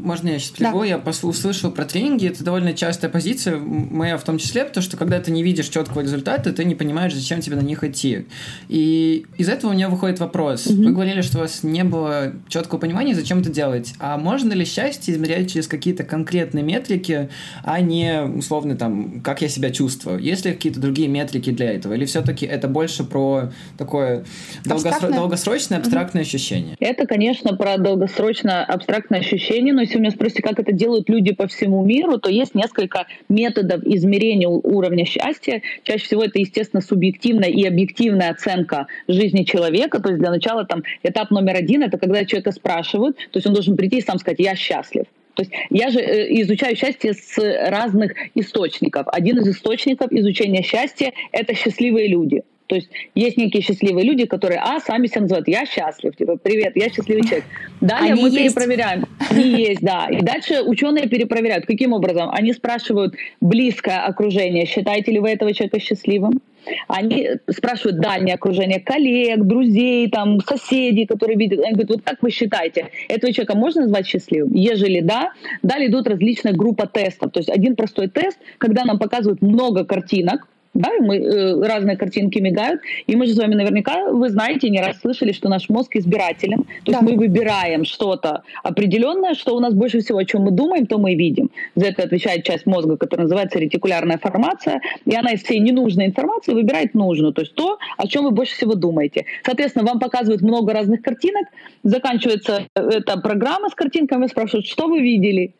Можно 0.03 0.29
я 0.29 0.39
сейчас 0.39 0.51
прибегу? 0.51 0.79
Да. 0.79 0.85
Я 0.85 0.97
услышал 0.97 1.71
про 1.71 1.85
тренинги. 1.85 2.27
Это 2.27 2.43
довольно 2.43 2.73
частая 2.73 3.11
позиция, 3.11 3.57
моя 3.57 4.17
в 4.17 4.23
том 4.23 4.37
числе, 4.37 4.65
потому 4.65 4.83
что 4.83 4.97
когда 4.97 5.19
ты 5.19 5.31
не 5.31 5.43
видишь 5.43 5.67
четкого 5.67 6.01
результата, 6.01 6.51
ты 6.51 6.65
не 6.65 6.75
понимаешь, 6.75 7.13
зачем 7.13 7.41
тебе 7.41 7.55
на 7.55 7.61
них 7.61 7.83
идти. 7.83 8.25
И 8.69 9.25
из 9.37 9.49
этого 9.49 9.71
у 9.71 9.73
меня 9.73 9.89
выходит 9.89 10.19
вопрос. 10.19 10.67
Угу. 10.67 10.83
Вы 10.83 10.91
говорили, 10.91 11.21
что 11.21 11.37
у 11.37 11.41
вас 11.41 11.63
не 11.63 11.83
было 11.83 12.33
четкого 12.47 12.79
понимания, 12.79 13.13
зачем 13.13 13.39
это 13.39 13.51
делать. 13.51 13.93
А 13.99 14.17
можно 14.17 14.53
ли 14.53 14.65
счастье 14.65 15.13
измерять 15.13 15.51
через 15.51 15.67
какие-то 15.67 16.03
конкретные 16.03 16.63
метрики, 16.63 17.29
а 17.63 17.79
не 17.81 18.21
условно 18.23 18.75
там, 18.75 19.21
как 19.21 19.41
я 19.41 19.47
себя 19.47 19.69
чувствую? 19.69 20.19
Есть 20.19 20.45
ли 20.45 20.53
какие-то 20.53 20.79
другие 20.79 21.07
метрики 21.07 21.51
для 21.51 21.73
этого? 21.73 21.93
Или 21.93 22.05
все-таки 22.05 22.45
это 22.45 22.67
больше 22.67 23.03
про 23.03 23.51
такое 23.77 24.25
долгосро... 24.65 25.09
долгосрочное 25.09 25.77
абстрактное 25.77 26.23
угу. 26.23 26.27
ощущение? 26.27 26.75
Это, 26.79 27.05
конечно, 27.05 27.55
про 27.55 27.77
долгосрочное 27.77 28.63
абстрактное 28.63 29.02
абстрактное 29.03 29.19
ощущение, 29.19 29.73
но 29.73 29.81
если 29.81 29.95
вы 29.95 30.01
меня 30.01 30.11
спросите, 30.11 30.41
как 30.41 30.59
это 30.59 30.71
делают 30.71 31.09
люди 31.09 31.33
по 31.33 31.47
всему 31.47 31.83
миру, 31.85 32.17
то 32.19 32.29
есть 32.29 32.55
несколько 32.55 33.05
методов 33.29 33.83
измерения 33.83 34.47
уровня 34.47 35.05
счастья. 35.05 35.61
Чаще 35.83 36.05
всего 36.05 36.23
это, 36.23 36.39
естественно, 36.39 36.81
субъективная 36.81 37.49
и 37.49 37.65
объективная 37.65 38.31
оценка 38.31 38.87
жизни 39.07 39.43
человека. 39.43 39.99
То 39.99 40.09
есть 40.09 40.21
для 40.21 40.31
начала 40.31 40.65
там 40.65 40.83
этап 41.03 41.31
номер 41.31 41.55
один— 41.55 41.83
это 41.83 41.97
когда 41.97 42.25
человека 42.25 42.51
спрашивают, 42.51 43.17
то 43.17 43.37
есть 43.37 43.47
он 43.47 43.53
должен 43.53 43.75
прийти 43.75 43.97
и 43.97 44.01
сам 44.01 44.17
сказать 44.19 44.39
«я 44.39 44.55
счастлив». 44.55 45.05
То 45.35 45.41
есть 45.41 45.51
я 45.71 45.89
же 45.89 45.99
э, 45.99 46.41
изучаю 46.41 46.75
счастье 46.75 47.13
с 47.13 47.37
разных 47.69 48.13
источников. 48.35 49.07
Один 49.07 49.39
из 49.39 49.47
источников 49.47 50.11
изучения 50.11 50.61
счастья— 50.61 51.11
это 51.31 51.55
счастливые 51.55 52.07
люди. 52.07 52.43
То 52.73 52.77
есть 52.77 52.89
есть 53.13 53.37
некие 53.37 53.61
счастливые 53.61 54.03
люди, 54.03 54.25
которые, 54.25 54.59
а, 54.59 54.79
сами 54.79 55.05
себя 55.05 55.21
называют, 55.21 55.47
я 55.47 55.63
счастлив, 55.67 56.15
типа, 56.15 56.37
привет, 56.37 56.75
я 56.75 56.89
счастливый 56.89 57.21
человек. 57.21 57.45
Далее 57.81 58.13
Они 58.13 58.21
мы 58.23 58.29
есть. 58.29 58.55
перепроверяем. 58.55 59.05
Они 59.29 59.43
есть, 59.61 59.81
да. 59.81 60.07
И 60.09 60.21
дальше 60.21 60.63
ученые 60.63 61.07
перепроверяют. 61.07 61.67
Каким 61.67 61.93
образом? 61.93 62.31
Они 62.31 62.51
спрашивают 62.51 63.13
близкое 63.41 63.99
окружение, 63.99 64.65
считаете 64.65 65.11
ли 65.11 65.19
вы 65.19 65.29
этого 65.29 65.53
человека 65.53 65.79
счастливым? 65.79 66.41
Они 66.87 67.29
спрашивают 67.47 67.99
дальнее 67.99 68.35
окружение 68.35 68.79
коллег, 68.79 69.43
друзей, 69.43 70.09
там, 70.09 70.39
соседей, 70.39 71.05
которые 71.05 71.37
видят. 71.37 71.59
Они 71.59 71.73
говорят, 71.73 71.89
вот 71.91 72.01
как 72.03 72.23
вы 72.23 72.31
считаете, 72.31 72.87
этого 73.07 73.31
человека 73.31 73.55
можно 73.55 73.81
назвать 73.81 74.07
счастливым? 74.07 74.51
Ежели 74.53 75.01
да, 75.01 75.33
далее 75.61 75.89
идут 75.89 76.07
различные 76.07 76.55
группы 76.55 76.89
тестов. 76.91 77.31
То 77.33 77.39
есть 77.39 77.49
один 77.51 77.75
простой 77.75 78.07
тест, 78.07 78.39
когда 78.57 78.83
нам 78.83 78.97
показывают 78.97 79.43
много 79.43 79.85
картинок, 79.85 80.47
да, 80.73 80.89
мы, 80.99 81.17
э, 81.17 81.67
разные 81.67 81.97
картинки 81.97 82.39
мигают, 82.39 82.81
и 83.05 83.15
мы 83.15 83.27
же 83.27 83.33
с 83.33 83.37
вами 83.37 83.55
наверняка, 83.55 84.09
вы 84.11 84.29
знаете, 84.29 84.69
не 84.69 84.81
раз 84.81 84.99
слышали, 84.99 85.31
что 85.31 85.49
наш 85.49 85.69
мозг 85.69 85.95
избирателен, 85.95 86.63
то 86.83 86.91
да. 86.91 86.99
есть 86.99 87.01
мы 87.03 87.15
выбираем 87.17 87.85
что-то 87.85 88.43
определенное, 88.63 89.35
что 89.35 89.55
у 89.55 89.59
нас 89.59 89.73
больше 89.73 89.99
всего, 89.99 90.17
о 90.17 90.25
чем 90.25 90.43
мы 90.43 90.51
думаем, 90.51 90.87
то 90.87 90.97
мы 90.97 91.15
видим. 91.15 91.51
За 91.75 91.85
это 91.85 92.03
отвечает 92.03 92.43
часть 92.43 92.65
мозга, 92.65 92.97
которая 92.97 93.25
называется 93.25 93.59
ретикулярная 93.59 94.17
формация, 94.17 94.81
и 95.05 95.15
она 95.15 95.31
из 95.31 95.43
всей 95.43 95.59
ненужной 95.59 96.07
информации 96.07 96.53
выбирает 96.53 96.93
нужную, 96.93 97.33
то 97.33 97.41
есть 97.41 97.53
то, 97.53 97.77
о 97.97 98.07
чем 98.07 98.23
вы 98.23 98.31
больше 98.31 98.55
всего 98.55 98.73
думаете. 98.73 99.25
Соответственно, 99.43 99.85
вам 99.85 99.99
показывают 99.99 100.41
много 100.41 100.73
разных 100.73 101.01
картинок, 101.01 101.47
заканчивается 101.83 102.67
эта 102.75 103.19
программа 103.19 103.69
с 103.69 103.75
картинками, 103.75 104.27
спрашивают, 104.27 104.65
что 104.65 104.87
вы 104.87 105.01
видели, 105.01 105.53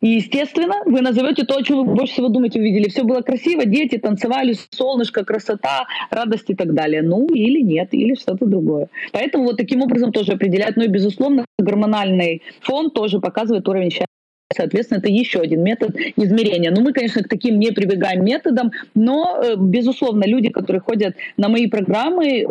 и, 0.00 0.08
естественно, 0.08 0.76
вы 0.84 1.00
назовете 1.00 1.44
то, 1.44 1.56
о 1.56 1.62
чем 1.62 1.78
вы 1.78 1.94
больше 1.94 2.12
всего 2.12 2.28
думаете, 2.28 2.60
увидели. 2.60 2.88
Все 2.88 3.02
было 3.02 3.20
красиво, 3.20 3.64
дети 3.64 3.98
танцевали, 3.98 4.54
солнышко, 4.70 5.24
красота, 5.24 5.86
радость 6.10 6.50
и 6.50 6.54
так 6.54 6.72
далее. 6.72 7.02
Ну, 7.02 7.26
или 7.26 7.60
нет, 7.60 7.88
или 7.92 8.14
что-то 8.14 8.46
другое. 8.46 8.88
Поэтому 9.12 9.44
вот 9.44 9.56
таким 9.56 9.82
образом 9.82 10.12
тоже 10.12 10.32
определяют. 10.32 10.76
Ну 10.76 10.84
и, 10.84 10.88
безусловно, 10.88 11.44
гормональный 11.58 12.42
фон 12.60 12.90
тоже 12.90 13.18
показывает 13.18 13.68
уровень 13.68 13.90
счастья. 13.90 14.06
Соответственно, 14.54 14.98
это 14.98 15.08
еще 15.08 15.40
один 15.40 15.62
метод 15.62 15.94
измерения. 16.16 16.70
Ну, 16.70 16.80
мы, 16.80 16.92
конечно, 16.92 17.22
к 17.22 17.28
таким 17.28 17.58
не 17.58 17.70
прибегаем 17.70 18.24
методам, 18.24 18.72
но, 18.94 19.38
э, 19.42 19.56
безусловно, 19.58 20.24
люди, 20.24 20.48
которые 20.48 20.80
ходят 20.80 21.16
на 21.36 21.48
мои 21.48 21.66
программы, 21.66 22.40
э, 22.40 22.46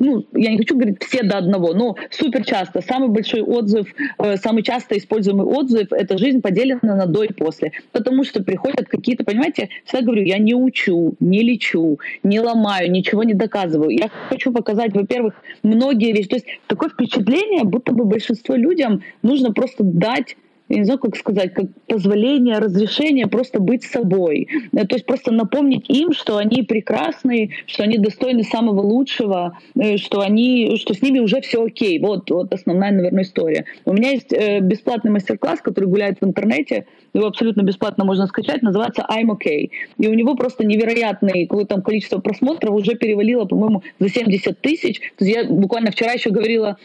ну, 0.00 0.26
я 0.32 0.50
не 0.50 0.58
хочу 0.58 0.74
говорить 0.74 1.02
все 1.02 1.22
до 1.22 1.38
одного, 1.38 1.74
но 1.74 1.96
супер 2.10 2.44
часто 2.44 2.80
самый 2.80 3.10
большой 3.10 3.42
отзыв, 3.42 3.94
э, 4.18 4.36
самый 4.36 4.62
часто 4.62 4.96
используемый 4.98 5.46
отзыв— 5.46 5.88
это 5.92 6.18
жизнь 6.18 6.40
поделена 6.40 6.80
на 6.82 7.06
до 7.06 7.22
и 7.22 7.32
после. 7.32 7.72
Потому 7.92 8.24
что 8.24 8.42
приходят 8.42 8.88
какие-то, 8.88 9.24
понимаете, 9.24 9.68
всегда 9.84 10.06
говорю, 10.06 10.24
я 10.24 10.38
не 10.38 10.54
учу, 10.54 11.14
не 11.20 11.42
лечу, 11.42 12.00
не 12.22 12.40
ломаю, 12.40 12.90
ничего 12.90 13.22
не 13.22 13.34
доказываю. 13.34 13.90
Я 13.90 14.10
хочу 14.28 14.52
показать, 14.52 14.94
во-первых, 14.94 15.34
многие 15.62 16.12
вещи. 16.12 16.28
То 16.28 16.36
есть 16.36 16.46
такое 16.66 16.88
впечатление, 16.88 17.64
будто 17.64 17.92
бы 17.92 18.04
большинство 18.04 18.54
людям 18.54 19.02
нужно 19.22 19.52
просто 19.52 19.84
дать 19.84 20.36
не 20.76 20.84
знаю, 20.84 20.98
как 20.98 21.16
сказать, 21.16 21.54
как 21.54 21.66
позволение, 21.86 22.58
разрешение 22.58 23.26
просто 23.26 23.60
быть 23.60 23.84
собой. 23.84 24.48
Э, 24.72 24.86
то 24.86 24.94
есть 24.96 25.06
просто 25.06 25.32
напомнить 25.32 25.88
им, 25.88 26.12
что 26.12 26.36
они 26.36 26.62
прекрасны, 26.62 27.50
что 27.66 27.82
они 27.82 27.98
достойны 27.98 28.44
самого 28.44 28.80
лучшего, 28.80 29.58
э, 29.74 29.96
что, 29.96 30.20
они, 30.20 30.76
что 30.76 30.94
с 30.94 31.02
ними 31.02 31.18
уже 31.18 31.40
все 31.40 31.64
окей. 31.64 31.98
Вот, 31.98 32.30
вот 32.30 32.52
основная, 32.54 32.92
наверное, 32.92 33.24
история. 33.24 33.64
У 33.84 33.92
меня 33.92 34.10
есть 34.10 34.32
э, 34.32 34.60
бесплатный 34.60 35.10
мастер-класс, 35.10 35.60
который 35.60 35.86
гуляет 35.86 36.18
в 36.20 36.24
интернете, 36.24 36.86
его 37.12 37.26
абсолютно 37.26 37.62
бесплатно 37.62 38.04
можно 38.04 38.26
скачать, 38.26 38.62
называется 38.62 39.04
I'm 39.10 39.30
OK. 39.30 39.70
И 39.98 40.08
у 40.08 40.14
него 40.14 40.36
просто 40.36 40.64
невероятное 40.64 41.46
там 41.68 41.82
количество 41.82 42.18
просмотров 42.18 42.74
уже 42.74 42.94
перевалило, 42.94 43.44
по-моему, 43.44 43.82
за 43.98 44.08
70 44.08 44.60
тысяч. 44.60 45.00
То 45.16 45.24
есть 45.24 45.36
я 45.36 45.44
буквально 45.44 45.90
вчера 45.90 46.12
еще 46.12 46.30
говорила 46.30 46.76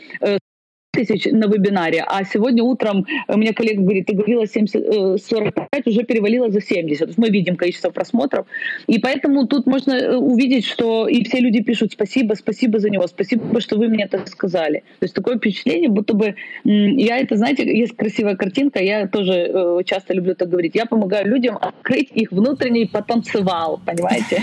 тысяч 0.96 1.26
на 1.32 1.48
вебинаре, 1.48 2.04
а 2.08 2.24
сегодня 2.24 2.64
утром 2.64 3.06
мне 3.28 3.54
коллега 3.54 3.82
говорит, 3.82 4.08
ты 4.08 4.16
говорила 4.16 4.48
70, 4.48 5.22
45, 5.24 5.68
э, 5.72 5.90
уже 5.90 6.04
перевалила 6.04 6.50
за 6.50 6.62
70. 6.62 7.18
Мы 7.18 7.30
видим 7.30 7.56
количество 7.56 7.90
просмотров. 7.90 8.48
И 8.88 9.00
поэтому 9.00 9.48
тут 9.48 9.66
можно 9.66 9.94
э, 9.94 10.16
увидеть, 10.16 10.66
что 10.66 11.08
и 11.08 11.24
все 11.24 11.40
люди 11.40 11.62
пишут 11.62 11.92
спасибо, 11.92 12.36
спасибо 12.36 12.80
за 12.80 12.90
него, 12.90 13.08
спасибо, 13.08 13.60
что 13.62 13.78
вы 13.78 13.90
мне 13.90 14.06
это 14.06 14.26
сказали. 14.28 14.80
То 15.00 15.06
есть 15.06 15.14
такое 15.14 15.38
впечатление, 15.38 15.90
будто 15.90 16.14
бы 16.14 16.36
я 16.64 17.18
это, 17.18 17.36
знаете, 17.36 17.64
есть 17.66 17.96
красивая 17.96 18.36
картинка, 18.36 18.82
я 18.82 19.08
тоже 19.08 19.34
э, 19.34 19.80
часто 19.86 20.14
люблю 20.14 20.36
так 20.36 20.50
говорить. 20.50 20.76
Я 20.76 20.86
помогаю 20.86 21.28
людям 21.28 21.58
открыть 21.60 22.10
их 22.12 22.32
внутренний 22.32 22.86
потенциал, 22.86 23.82
понимаете? 23.86 24.42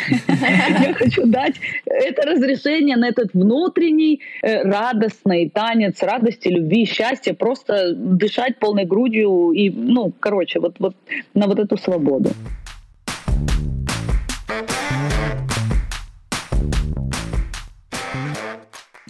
Я 0.87 0.95
хочу 0.95 1.27
дать 1.27 1.55
это 1.87 2.23
разрешение 2.23 2.97
на 2.97 3.09
этот 3.09 3.33
внутренний 3.33 4.21
радостный 4.43 5.49
танец 5.49 6.03
радости, 6.03 6.42
любви, 6.51 6.87
счастья, 6.87 7.35
просто 7.35 7.95
дышать 7.95 8.59
полной 8.59 8.85
грудью 8.85 9.53
и, 9.53 9.71
ну, 9.71 10.13
короче, 10.21 10.61
вот, 10.61 10.77
вот 10.79 10.95
на 11.35 11.47
вот 11.47 11.59
эту 11.59 11.77
свободу. 11.77 12.31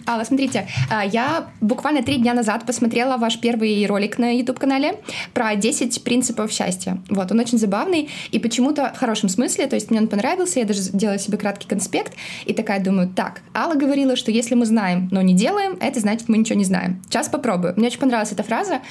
Алла, 0.05 0.23
смотрите, 0.23 0.67
а, 0.89 1.05
я 1.05 1.47
буквально 1.61 2.03
три 2.03 2.17
дня 2.17 2.33
назад 2.33 2.65
посмотрела 2.65 3.17
ваш 3.17 3.39
первый 3.39 3.85
ролик 3.85 4.17
на 4.17 4.35
YouTube-канале 4.37 4.99
про 5.33 5.55
10 5.55 6.03
принципов 6.03 6.51
счастья. 6.51 6.97
Вот, 7.09 7.31
он 7.31 7.39
очень 7.39 7.57
забавный 7.57 8.09
и 8.31 8.39
почему-то 8.39 8.91
в 8.93 8.97
хорошем 8.97 9.29
смысле, 9.29 9.67
то 9.67 9.75
есть 9.75 9.91
мне 9.91 10.01
он 10.01 10.07
понравился, 10.07 10.59
я 10.59 10.65
даже 10.65 10.81
делала 10.91 11.17
себе 11.17 11.37
краткий 11.37 11.67
конспект 11.67 12.13
и 12.45 12.53
такая 12.53 12.83
думаю, 12.83 13.09
так, 13.09 13.41
Алла 13.55 13.75
говорила, 13.75 14.15
что 14.15 14.31
если 14.31 14.55
мы 14.55 14.65
знаем, 14.65 15.07
но 15.11 15.21
не 15.21 15.33
делаем, 15.33 15.77
это 15.79 15.99
значит, 15.99 16.27
мы 16.27 16.37
ничего 16.37 16.57
не 16.57 16.65
знаем. 16.65 17.01
Сейчас 17.05 17.29
попробую. 17.29 17.73
Мне 17.77 17.87
очень 17.87 17.99
понравилась 17.99 18.31
эта 18.31 18.43
фраза, 18.43 18.81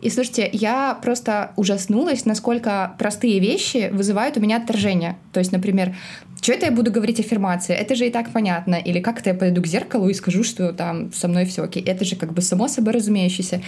и 0.00 0.08
слушайте, 0.08 0.48
я 0.52 0.98
просто 1.02 1.52
ужаснулась, 1.56 2.24
насколько 2.24 2.94
простые 2.98 3.38
вещи 3.38 3.90
вызывают 3.92 4.36
у 4.36 4.40
меня 4.40 4.56
отторжение. 4.56 5.18
То 5.32 5.40
есть, 5.40 5.52
например, 5.52 5.94
что 6.40 6.52
это 6.52 6.66
я 6.66 6.72
буду 6.72 6.90
говорить 6.90 7.20
аффирмации? 7.20 7.74
Это 7.74 7.94
же 7.94 8.06
и 8.06 8.10
так 8.10 8.32
понятно. 8.32 8.74
Или 8.74 9.00
как-то 9.00 9.30
я 9.30 9.34
пойду 9.34 9.62
к 9.62 9.66
зеркалу 9.66 10.08
и 10.08 10.14
скажу, 10.14 10.42
что 10.42 10.72
там 10.72 11.12
со 11.12 11.28
мной 11.28 11.44
все 11.44 11.62
окей. 11.62 11.82
Это 11.82 12.04
же 12.04 12.16
как 12.16 12.32
бы 12.32 12.42
само 12.42 12.68
собой 12.68 12.94
разумеющееся. 12.94 13.60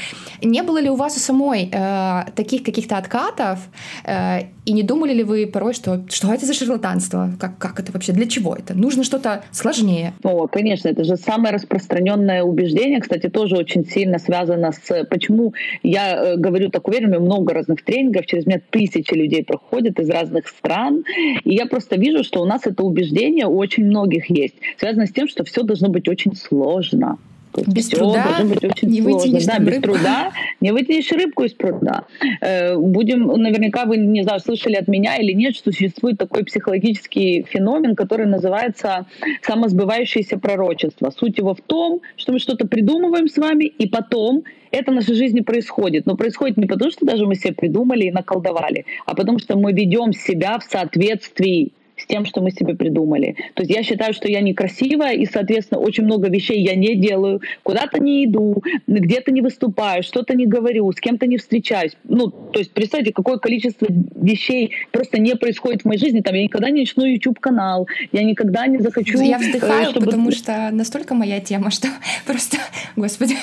Не 0.42 0.62
было 0.62 0.78
ли 0.78 0.88
у 0.88 0.96
вас 0.96 1.16
у 1.16 1.20
самой 1.20 1.68
э, 1.70 2.24
таких 2.34 2.62
каких-то 2.62 2.96
откатов? 2.96 3.58
Э, 4.04 4.42
и 4.64 4.72
не 4.72 4.82
думали 4.82 5.12
ли 5.12 5.24
вы 5.24 5.46
порой, 5.46 5.74
что 5.74 6.04
что 6.08 6.32
это 6.32 6.46
за 6.46 6.54
шарлатанство? 6.54 7.32
Как, 7.40 7.58
как 7.58 7.80
это 7.80 7.90
вообще? 7.90 8.12
Для 8.12 8.26
чего 8.26 8.54
это? 8.54 8.74
Нужно 8.74 9.02
что-то 9.02 9.42
сложнее. 9.50 10.14
О, 10.22 10.46
конечно, 10.46 10.88
это 10.88 11.02
же 11.02 11.16
самое 11.16 11.52
распространенное 11.54 12.44
убеждение, 12.44 13.00
кстати, 13.00 13.28
тоже 13.28 13.56
очень 13.56 13.84
сильно 13.84 14.18
связано 14.18 14.70
с... 14.72 15.04
Почему 15.10 15.52
я 15.82 16.14
э, 16.14 16.36
говорю 16.36 16.70
так 16.70 16.86
уверенно, 16.86 17.18
много 17.18 17.54
разных 17.54 17.82
тренингов, 17.82 18.26
через 18.26 18.46
меня 18.46 18.60
тысячи 18.70 19.12
людей 19.14 19.44
проходят 19.44 19.98
из 19.98 20.08
разных 20.08 20.46
стран, 20.46 21.04
и 21.44 21.54
я 21.54 21.66
просто 21.66 21.96
вижу, 21.96 22.22
что 22.22 22.40
у 22.40 22.46
нас 22.46 22.62
это 22.64 22.84
убеждение 22.84 23.46
у 23.46 23.56
очень 23.56 23.84
многих 23.84 24.30
есть, 24.30 24.54
связано 24.78 25.06
с 25.06 25.12
тем, 25.12 25.26
что 25.26 25.44
все 25.44 25.62
должно 25.62 25.88
быть 25.88 26.08
очень 26.08 26.36
сложно. 26.36 27.18
Без 27.66 27.86
все 27.86 27.96
труда 27.96 28.24
должно 28.24 28.54
быть 28.54 28.64
очень 28.64 28.88
не 28.88 29.02
сложно. 29.02 29.40
Да, 29.46 29.58
без 29.58 29.74
рыбку. 29.74 29.92
труда 29.92 30.32
не 30.62 30.72
вытянешь 30.72 31.10
рыбку 31.12 31.44
из 31.44 31.52
пруда. 31.52 32.04
Э, 32.40 32.76
будем, 32.76 33.26
наверняка 33.26 33.84
вы, 33.84 33.96
не 33.96 34.22
знаю, 34.22 34.40
слышали 34.40 34.76
от 34.76 34.88
меня 34.88 35.16
или 35.16 35.32
нет, 35.32 35.56
что 35.56 35.72
существует 35.72 36.18
такой 36.18 36.44
психологический 36.44 37.44
феномен, 37.48 37.96
который 37.96 38.26
называется 38.26 39.06
самосбывающееся 39.42 40.38
пророчество. 40.38 41.10
Суть 41.10 41.38
его 41.38 41.54
в 41.54 41.60
том, 41.60 42.00
что 42.16 42.32
мы 42.32 42.38
что-то 42.38 42.66
придумываем 42.66 43.28
с 43.28 43.36
вами, 43.36 43.64
и 43.64 43.88
потом 43.88 44.44
это 44.70 44.92
в 44.92 44.94
нашей 44.94 45.16
жизни 45.16 45.40
происходит. 45.40 46.06
Но 46.06 46.16
происходит 46.16 46.56
не 46.56 46.66
потому, 46.66 46.90
что 46.90 47.04
даже 47.04 47.26
мы 47.26 47.34
себе 47.34 47.54
придумали 47.54 48.04
и 48.04 48.12
наколдовали, 48.12 48.86
а 49.04 49.14
потому 49.14 49.38
что 49.38 49.58
мы 49.58 49.72
ведем 49.72 50.12
себя 50.12 50.58
в 50.58 50.62
соответствии 50.62 51.72
тем, 52.12 52.26
что 52.26 52.42
мы 52.42 52.50
себе 52.50 52.74
придумали. 52.74 53.36
То 53.54 53.62
есть 53.62 53.74
я 53.74 53.82
считаю, 53.82 54.12
что 54.12 54.28
я 54.28 54.42
некрасивая, 54.42 55.14
и, 55.14 55.24
соответственно, 55.24 55.80
очень 55.80 56.04
много 56.04 56.28
вещей 56.28 56.60
я 56.60 56.74
не 56.74 56.94
делаю, 56.94 57.40
куда-то 57.62 57.98
не 57.98 58.26
иду, 58.26 58.62
где-то 58.86 59.32
не 59.32 59.40
выступаю, 59.40 60.02
что-то 60.02 60.34
не 60.34 60.46
говорю, 60.46 60.92
с 60.92 61.00
кем-то 61.00 61.26
не 61.26 61.38
встречаюсь. 61.38 61.92
Ну, 62.04 62.28
то 62.28 62.58
есть 62.58 62.72
представьте, 62.72 63.14
какое 63.14 63.38
количество 63.38 63.86
вещей 64.14 64.72
просто 64.90 65.18
не 65.18 65.34
происходит 65.36 65.82
в 65.82 65.84
моей 65.86 65.98
жизни. 65.98 66.20
Там 66.20 66.34
я 66.34 66.42
никогда 66.42 66.68
не 66.68 66.80
начну 66.80 67.06
YouTube-канал, 67.06 67.88
я 68.12 68.22
никогда 68.24 68.66
не 68.66 68.78
захочу... 68.78 69.18
Я 69.22 69.38
вздыхаю, 69.38 69.90
чтобы... 69.90 70.06
потому 70.06 70.30
что 70.32 70.68
настолько 70.70 71.14
моя 71.14 71.40
тема, 71.40 71.70
что 71.76 71.88
просто, 72.26 72.58
господи. 72.94 73.36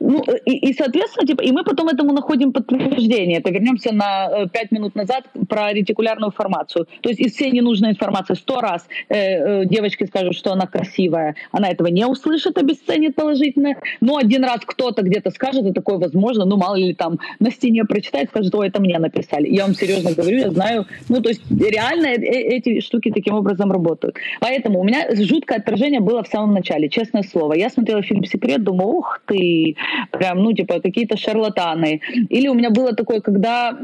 Ну, 0.00 0.24
и, 0.44 0.70
и, 0.70 0.74
соответственно, 0.74 1.24
типа, 1.24 1.42
и 1.42 1.52
мы 1.52 1.62
потом 1.62 1.88
этому 1.88 2.12
находим 2.12 2.52
подтверждение. 2.52 3.38
Это 3.38 3.50
вернемся 3.50 3.92
на 3.92 4.48
пять 4.52 4.72
минут 4.72 4.96
назад 4.96 5.24
про 5.48 5.72
ретикулярную 5.72 6.32
формацию. 6.32 6.88
То 7.00 7.10
есть 7.10 7.20
из 7.20 7.34
всей 7.34 7.52
ненужной 7.60 7.90
информации 7.90 8.34
сто 8.34 8.60
раз 8.60 8.86
э, 9.08 9.14
э, 9.16 9.64
девочки 9.66 10.04
скажут, 10.04 10.34
что 10.34 10.52
она 10.52 10.66
красивая, 10.66 11.34
она 11.52 11.68
этого 11.68 11.88
не 11.88 12.06
услышит, 12.06 12.58
обесценит 12.58 13.14
положительно. 13.14 13.74
Но 14.00 14.16
один 14.16 14.44
раз 14.44 14.60
кто-то 14.64 15.02
где-то 15.02 15.30
скажет, 15.30 15.66
и 15.66 15.72
такое 15.72 15.98
возможно, 15.98 16.44
ну 16.44 16.56
мало 16.56 16.76
ли 16.76 16.94
там 16.94 17.18
на 17.38 17.50
стене 17.50 17.84
прочитает, 17.84 18.30
скажет, 18.30 18.54
ой, 18.54 18.68
это 18.68 18.80
мне 18.80 18.98
написали. 18.98 19.48
Я 19.48 19.64
вам 19.64 19.74
серьезно 19.74 20.12
говорю, 20.12 20.38
я 20.38 20.50
знаю. 20.50 20.86
Ну, 21.08 21.20
то 21.20 21.28
есть 21.28 21.42
реально 21.50 22.06
э, 22.06 22.16
э, 22.16 22.56
эти 22.56 22.80
штуки 22.80 23.10
таким 23.10 23.34
образом 23.34 23.70
работают. 23.72 24.16
Поэтому 24.40 24.80
у 24.80 24.84
меня 24.84 25.06
жуткое 25.14 25.58
отражение 25.58 26.00
было 26.00 26.22
в 26.22 26.28
самом 26.28 26.54
начале, 26.54 26.88
честное 26.88 27.22
слово. 27.22 27.54
Я 27.54 27.70
смотрела 27.70 28.02
фильм 28.02 28.24
«Секрет», 28.24 28.62
думаю, 28.64 28.88
ух 28.88 29.20
ты, 29.26 29.76
прям, 30.10 30.42
ну, 30.42 30.52
типа, 30.52 30.80
какие-то 30.80 31.16
шарлатаны. 31.16 32.00
Или 32.28 32.48
у 32.48 32.54
меня 32.54 32.70
было 32.70 32.94
такое, 32.94 33.20
когда 33.20 33.76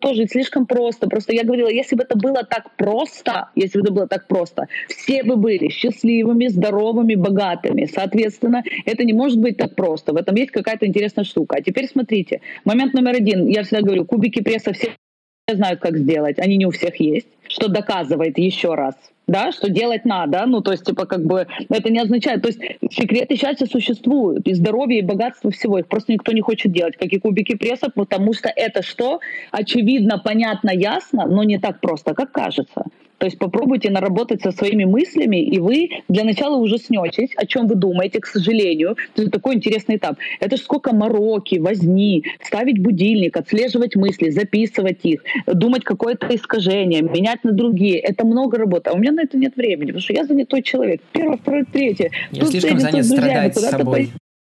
тоже 0.00 0.26
слишком 0.26 0.66
просто. 0.66 1.08
Просто 1.08 1.34
я 1.34 1.44
говорила, 1.44 1.68
если 1.68 1.96
бы 1.96 2.02
это 2.02 2.16
было 2.16 2.44
так 2.44 2.76
просто, 2.76 2.89
если 3.54 3.78
бы 3.78 3.84
это 3.84 3.92
было 3.92 4.06
так 4.06 4.26
просто, 4.26 4.66
все 4.88 5.22
бы 5.22 5.36
были 5.36 5.68
счастливыми, 5.68 6.48
здоровыми, 6.48 7.14
богатыми. 7.14 7.86
Соответственно, 7.86 8.62
это 8.84 9.04
не 9.04 9.12
может 9.12 9.38
быть 9.38 9.56
так 9.56 9.74
просто. 9.74 10.12
В 10.12 10.16
этом 10.16 10.34
есть 10.36 10.50
какая-то 10.50 10.86
интересная 10.86 11.24
штука. 11.24 11.56
А 11.58 11.62
теперь 11.62 11.86
смотрите, 11.88 12.40
момент 12.64 12.94
номер 12.94 13.16
один. 13.16 13.46
Я 13.46 13.62
всегда 13.62 13.82
говорю, 13.82 14.04
кубики 14.04 14.42
пресса 14.42 14.72
все 14.72 14.90
знают, 15.48 15.80
как 15.80 15.96
сделать. 15.96 16.38
Они 16.38 16.56
не 16.56 16.66
у 16.66 16.70
всех 16.70 17.00
есть, 17.00 17.28
что 17.50 17.68
доказывает 17.68 18.38
еще 18.38 18.74
раз 18.74 18.94
да, 19.30 19.52
что 19.52 19.70
делать 19.70 20.04
надо, 20.04 20.44
ну, 20.46 20.60
то 20.60 20.72
есть, 20.72 20.84
типа, 20.84 21.06
как 21.06 21.24
бы, 21.24 21.46
это 21.68 21.92
не 21.92 22.00
означает, 22.00 22.42
то 22.42 22.48
есть, 22.48 22.60
секреты 22.90 23.36
счастья 23.36 23.66
существуют, 23.66 24.48
и 24.48 24.54
здоровье, 24.54 24.98
и 24.98 25.02
богатство 25.02 25.52
всего, 25.52 25.78
их 25.78 25.86
просто 25.86 26.12
никто 26.12 26.32
не 26.32 26.40
хочет 26.40 26.72
делать, 26.72 26.96
как 26.96 27.12
и 27.12 27.20
кубики 27.20 27.54
пресса, 27.54 27.92
потому 27.94 28.34
что 28.34 28.48
это 28.48 28.82
что? 28.82 29.20
Очевидно, 29.52 30.18
понятно, 30.18 30.70
ясно, 30.70 31.26
но 31.26 31.44
не 31.44 31.58
так 31.58 31.80
просто, 31.80 32.14
как 32.14 32.32
кажется. 32.32 32.84
То 33.20 33.26
есть 33.26 33.38
попробуйте 33.38 33.90
наработать 33.90 34.40
со 34.40 34.50
своими 34.50 34.84
мыслями, 34.84 35.44
и 35.44 35.58
вы 35.58 35.90
для 36.08 36.24
начала 36.24 36.56
уже 36.56 36.78
снетесь, 36.78 37.28
о 37.36 37.44
чем 37.44 37.66
вы 37.66 37.74
думаете, 37.74 38.18
к 38.18 38.26
сожалению. 38.26 38.96
Это 39.14 39.30
такой 39.30 39.56
интересный 39.56 39.96
этап. 39.96 40.16
Это 40.40 40.56
ж 40.56 40.60
сколько 40.60 40.94
мороки, 40.94 41.58
возни, 41.58 42.24
ставить 42.42 42.78
будильник, 42.78 43.36
отслеживать 43.36 43.94
мысли, 43.94 44.30
записывать 44.30 45.00
их, 45.02 45.22
думать 45.46 45.84
какое-то 45.84 46.34
искажение, 46.34 47.02
менять 47.02 47.39
на 47.44 47.52
другие. 47.52 47.98
Это 47.98 48.24
много 48.24 48.58
работы. 48.58 48.90
А 48.90 48.94
у 48.94 48.98
меня 48.98 49.12
на 49.12 49.22
это 49.22 49.36
нет 49.36 49.56
времени, 49.56 49.86
потому 49.86 50.00
что 50.00 50.12
я 50.12 50.24
занятой 50.24 50.62
человек. 50.62 51.00
Первое, 51.12 51.36
второе, 51.36 51.64
третье. 51.64 52.10
Я 52.30 52.40
тут 52.40 52.50
слишком 52.50 52.78
занят 52.78 53.06
страдать 53.06 53.56
с 53.56 53.70
собой 53.70 54.10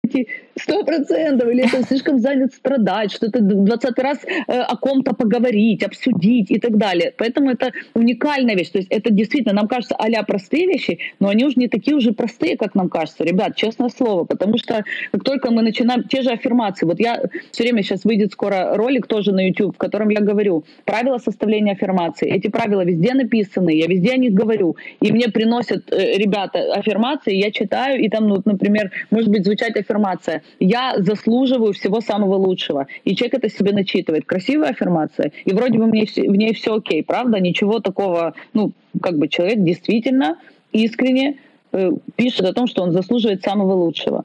эти 0.04 0.28
сто 0.58 0.84
процентов, 0.84 1.48
или 1.48 1.64
это 1.64 1.82
слишком 1.86 2.18
занят 2.18 2.52
страдать, 2.54 3.12
что-то 3.12 3.40
двадцатый 3.40 4.04
раз 4.04 4.18
э, 4.24 4.52
о 4.52 4.76
ком-то 4.76 5.14
поговорить, 5.14 5.82
обсудить 5.82 6.50
и 6.50 6.58
так 6.58 6.76
далее. 6.76 7.12
Поэтому 7.16 7.50
это 7.50 7.72
уникальная 7.94 8.54
вещь. 8.54 8.70
То 8.70 8.78
есть 8.78 8.90
это 8.90 9.10
действительно, 9.10 9.54
нам 9.54 9.68
кажется, 9.68 9.96
а 9.98 10.22
простые 10.24 10.66
вещи, 10.66 10.98
но 11.20 11.28
они 11.28 11.44
уже 11.44 11.56
не 11.56 11.68
такие 11.68 11.96
уже 11.96 12.12
простые, 12.12 12.56
как 12.56 12.74
нам 12.74 12.88
кажется. 12.88 13.24
Ребят, 13.24 13.56
честное 13.56 13.88
слово, 13.88 14.24
потому 14.24 14.58
что 14.58 14.84
как 15.10 15.24
только 15.24 15.50
мы 15.50 15.62
начинаем, 15.62 16.04
те 16.04 16.22
же 16.22 16.30
аффирмации, 16.30 16.86
вот 16.86 17.00
я 17.00 17.22
все 17.50 17.62
время 17.62 17.82
сейчас 17.82 18.04
выйдет 18.04 18.32
скоро 18.32 18.76
ролик 18.76 19.06
тоже 19.06 19.32
на 19.32 19.48
YouTube, 19.48 19.74
в 19.74 19.78
котором 19.78 20.10
я 20.10 20.20
говорю 20.20 20.64
правила 20.84 21.18
составления 21.18 21.72
аффирмации. 21.72 22.30
Эти 22.30 22.48
правила 22.48 22.84
везде 22.84 23.14
написаны, 23.14 23.70
я 23.70 23.86
везде 23.86 24.12
о 24.12 24.16
них 24.16 24.32
говорю, 24.32 24.76
и 25.00 25.12
мне 25.12 25.28
приносят 25.28 25.92
э, 25.92 26.18
ребята 26.18 26.74
аффирмации, 26.74 27.34
я 27.34 27.50
читаю, 27.50 28.00
и 28.00 28.08
там, 28.08 28.28
ну, 28.28 28.42
например, 28.44 28.90
может 29.10 29.30
быть 29.30 29.44
звучать 29.44 29.76
аффирмация 29.76 30.41
аффирмация. 30.42 30.56
Я 30.58 30.94
заслуживаю 30.98 31.72
всего 31.72 32.00
самого 32.00 32.36
лучшего. 32.36 32.86
И 33.04 33.14
человек 33.14 33.34
это 33.34 33.48
себе 33.48 33.72
начитывает. 33.72 34.24
Красивая 34.24 34.70
аффирмация. 34.70 35.32
И 35.44 35.52
вроде 35.52 35.78
бы 35.78 35.86
мне, 35.86 36.04
в 36.04 36.36
ней 36.36 36.54
все 36.54 36.76
окей, 36.76 37.02
правда? 37.02 37.40
Ничего 37.40 37.80
такого, 37.80 38.34
ну, 38.54 38.72
как 39.00 39.18
бы 39.18 39.28
человек 39.28 39.62
действительно 39.62 40.38
искренне 40.72 41.38
э, 41.72 41.90
пишет 42.16 42.46
о 42.46 42.52
том, 42.52 42.66
что 42.66 42.82
он 42.82 42.92
заслуживает 42.92 43.42
самого 43.42 43.74
лучшего 43.74 44.24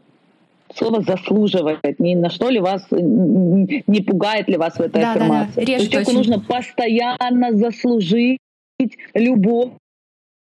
слово 0.76 1.02
заслуживает, 1.02 1.98
ни 1.98 2.14
на 2.14 2.30
что 2.30 2.50
ли 2.50 2.60
вас, 2.60 2.86
не 2.92 4.02
пугает 4.02 4.50
ли 4.50 4.58
вас 4.58 4.76
в 4.76 4.82
этой 4.82 5.02
да, 5.02 5.14
аффирмации. 5.14 5.62
Да, 5.62 5.66
да. 5.66 5.72
Режет 5.72 5.90
человеку 5.90 6.12
очень. 6.12 6.18
нужно 6.18 6.40
постоянно 6.42 7.54
заслужить 7.54 8.38
любовь, 9.14 9.72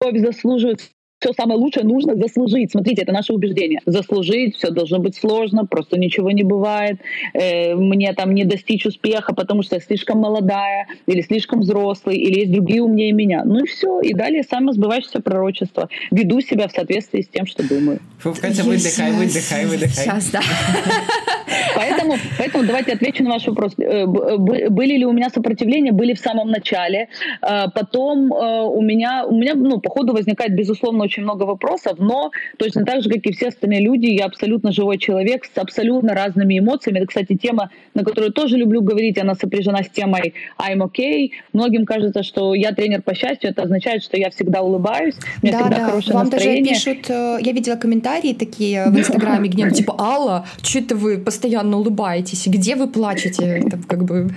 заслуживать 0.01 0.91
все 1.23 1.33
самое 1.33 1.59
лучшее 1.59 1.85
нужно 1.85 2.17
заслужить. 2.17 2.73
Смотрите, 2.73 3.03
это 3.03 3.13
наше 3.13 3.33
убеждение. 3.33 3.81
Заслужить, 3.87 4.57
все 4.57 4.71
должно 4.71 4.99
быть 4.99 5.17
сложно, 5.17 5.65
просто 5.65 5.97
ничего 5.97 6.33
не 6.33 6.43
бывает. 6.43 6.99
Э, 7.33 7.75
мне 7.75 8.13
там 8.13 8.35
не 8.35 8.45
достичь 8.45 8.85
успеха, 8.87 9.33
потому 9.35 9.63
что 9.63 9.77
я 9.77 9.81
слишком 9.81 10.19
молодая, 10.19 10.89
или 11.07 11.21
слишком 11.23 11.61
взрослый, 11.61 12.17
или 12.17 12.41
есть 12.41 12.53
другие 12.53 12.83
умнее 12.83 13.13
меня. 13.13 13.45
Ну 13.45 13.65
и 13.65 13.67
все. 13.67 14.01
И 14.01 14.15
далее 14.15 14.43
самое 14.43 14.73
сбывающееся 14.73 15.21
пророчество. 15.21 15.89
Веду 16.11 16.41
себя 16.41 16.67
в 16.67 16.73
соответствии 16.73 17.23
с 17.23 17.29
тем, 17.29 17.47
что 17.47 17.67
думаю. 17.67 18.01
Фу, 18.19 18.35
Катя, 18.35 18.65
выдыхай, 18.65 19.13
выдыхай, 19.13 19.67
выдыхай. 19.67 20.05
Сейчас, 20.05 20.31
да. 20.31 20.41
Поэтому, 21.75 22.17
поэтому 22.39 22.65
давайте 22.65 22.93
отвечу 22.93 23.25
на 23.25 23.31
ваш 23.31 23.47
вопрос. 23.47 23.75
Э, 23.79 24.07
были 24.07 24.97
ли 24.97 25.07
у 25.07 25.13
меня 25.13 25.31
сопротивления? 25.31 25.93
Были 25.93 26.15
в 26.15 26.19
самом 26.19 26.49
начале. 26.51 27.09
Э, 27.43 27.67
потом 27.75 28.33
э, 28.33 28.63
у 28.63 28.81
меня, 28.83 29.25
у 29.27 29.35
меня 29.35 29.55
ну, 29.55 29.81
по 29.81 29.91
ходу 29.91 30.13
возникает, 30.13 30.55
безусловно, 30.55 31.05
очень 31.05 31.23
много 31.23 31.45
вопросов, 31.45 31.99
но 31.99 32.31
точно 32.59 32.85
так 32.85 33.03
же, 33.03 33.11
как 33.11 33.25
и 33.27 33.33
все 33.33 33.49
остальные 33.49 33.81
люди, 33.81 34.07
я 34.07 34.27
абсолютно 34.27 34.73
живой 34.73 34.99
человек 34.99 35.45
с 35.45 35.59
абсолютно 35.59 36.15
разными 36.15 36.59
эмоциями. 36.59 36.99
Это, 36.99 37.07
кстати, 37.07 37.37
тема, 37.37 37.71
на 37.95 38.05
которую 38.05 38.33
тоже 38.33 38.57
люблю 38.57 38.83
говорить, 38.83 39.19
она 39.19 39.35
сопряжена 39.35 39.83
с 39.83 39.89
темой 39.89 40.35
I'm 40.59 40.79
okay. 40.79 41.31
Многим 41.53 41.87
кажется, 41.87 42.23
что 42.23 42.55
я 42.55 42.73
тренер 42.73 43.03
по 43.03 43.15
счастью, 43.15 43.51
это 43.51 43.63
означает, 43.63 44.03
что 44.03 44.17
я 44.17 44.31
всегда 44.31 44.63
улыбаюсь, 44.63 45.15
у 45.43 45.47
меня 45.47 45.59
да, 45.59 45.65
всегда 45.65 45.77
да. 45.79 45.87
хорошее 45.87 46.15
Вам 46.15 46.27
настроение. 46.27 46.75
даже 46.75 46.95
пишут, 46.95 47.09
я 47.09 47.53
видела 47.53 47.77
комментарии 47.77 48.35
такие 48.35 48.87
в 48.87 48.99
Инстаграме, 48.99 49.49
где 49.49 49.71
типа 49.83 49.95
Алла, 49.99 50.47
что 50.63 50.79
это 50.79 50.97
вы 50.97 51.19
постоянно 51.19 51.62
улыбаетесь, 51.65 52.47
где 52.47 52.77
вы 52.77 52.89
плачете, 52.89 53.63
там, 53.71 53.83
как 53.83 54.05
бы 54.05 54.31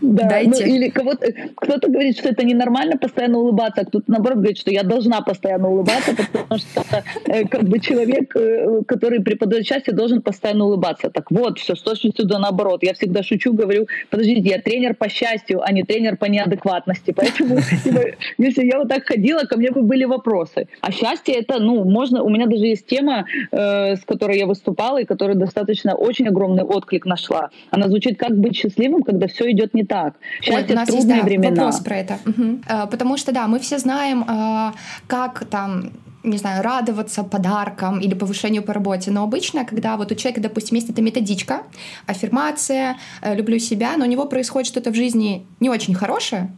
да, 0.00 0.28
дайте. 0.28 0.66
Ну, 0.66 0.74
или 0.74 0.88
кого-то, 0.88 1.32
кто-то 1.54 1.88
говорит, 1.88 2.18
что 2.18 2.28
это 2.28 2.44
ненормально 2.44 2.96
постоянно 2.96 3.38
улыбаться, 3.38 3.82
а 3.82 3.84
кто-то 3.84 4.04
наоборот 4.08 4.38
говорит, 4.38 4.58
что 4.58 4.70
я 4.70 4.82
должна 4.82 5.20
постоянно 5.20 5.68
улыбаться, 5.68 6.14
потому 6.16 6.58
что 6.58 7.04
э, 7.26 7.46
как 7.46 7.64
бы 7.64 7.78
человек, 7.78 8.34
э, 8.36 8.82
который 8.86 9.20
преподает 9.20 9.66
счастье, 9.66 9.92
должен 9.92 10.22
постоянно 10.22 10.64
улыбаться. 10.64 11.10
Так 11.10 11.30
вот, 11.30 11.58
все 11.58 11.74
с 11.74 11.82
точностью 11.82 12.26
да 12.26 12.38
наоборот. 12.38 12.82
Я 12.82 12.94
всегда 12.94 13.22
шучу, 13.22 13.52
говорю, 13.52 13.86
подождите, 14.10 14.48
я 14.48 14.58
тренер 14.60 14.94
по 14.94 15.08
счастью, 15.08 15.62
а 15.62 15.72
не 15.72 15.82
тренер 15.82 16.16
по 16.16 16.26
неадекватности. 16.26 17.12
Поэтому, 17.12 17.58
если 18.38 18.64
я 18.64 18.78
вот 18.78 18.88
так 18.88 19.06
ходила, 19.06 19.40
ко 19.40 19.56
мне 19.56 19.70
бы 19.70 19.82
были 19.82 20.04
вопросы. 20.04 20.68
А 20.80 20.92
счастье 20.92 21.34
это, 21.34 21.60
ну, 21.60 21.84
можно, 21.84 22.22
у 22.22 22.28
меня 22.28 22.46
даже 22.46 22.66
есть 22.66 22.86
тема, 22.86 23.26
э, 23.50 23.96
с 23.96 24.04
которой 24.04 24.38
я 24.38 24.46
выступала, 24.46 25.00
и 25.00 25.04
которая 25.04 25.36
достаточно 25.36 25.94
очень 25.94 26.28
огромный 26.28 26.61
отклик 26.64 27.06
нашла. 27.06 27.50
Она 27.70 27.88
звучит 27.88 28.18
как 28.18 28.36
быть 28.38 28.56
счастливым, 28.56 29.02
когда 29.02 29.26
все 29.26 29.50
идет 29.50 29.74
не 29.74 29.84
так. 29.84 30.14
Счастье 30.40 30.66
Ой, 30.68 30.72
у 30.72 30.76
нас 30.76 30.88
трудные 30.88 31.16
есть, 31.16 31.22
да, 31.22 31.28
времена. 31.28 31.64
вопрос 31.64 31.80
про 31.80 31.96
это. 31.96 32.18
Угу. 32.26 32.58
Потому 32.90 33.16
что, 33.16 33.32
да, 33.32 33.46
мы 33.46 33.58
все 33.58 33.78
знаем, 33.78 34.24
а, 34.28 34.74
как 35.06 35.44
там 35.46 35.92
не 36.24 36.38
знаю, 36.38 36.62
радоваться 36.62 37.24
подаркам 37.24 37.98
или 37.98 38.14
повышению 38.14 38.62
по 38.62 38.72
работе. 38.72 39.10
Но 39.10 39.24
обычно, 39.24 39.64
когда 39.64 39.96
вот 39.96 40.12
у 40.12 40.14
человека, 40.14 40.40
допустим, 40.40 40.76
есть 40.76 40.88
эта 40.88 41.02
методичка, 41.02 41.62
аффирмация, 42.06 42.96
э, 43.22 43.34
люблю 43.34 43.58
себя, 43.58 43.96
но 43.96 44.04
у 44.04 44.08
него 44.08 44.26
происходит 44.26 44.68
что-то 44.68 44.90
в 44.90 44.94
жизни 44.94 45.46
не 45.58 45.68
очень 45.68 45.94
хорошее, 45.94 46.56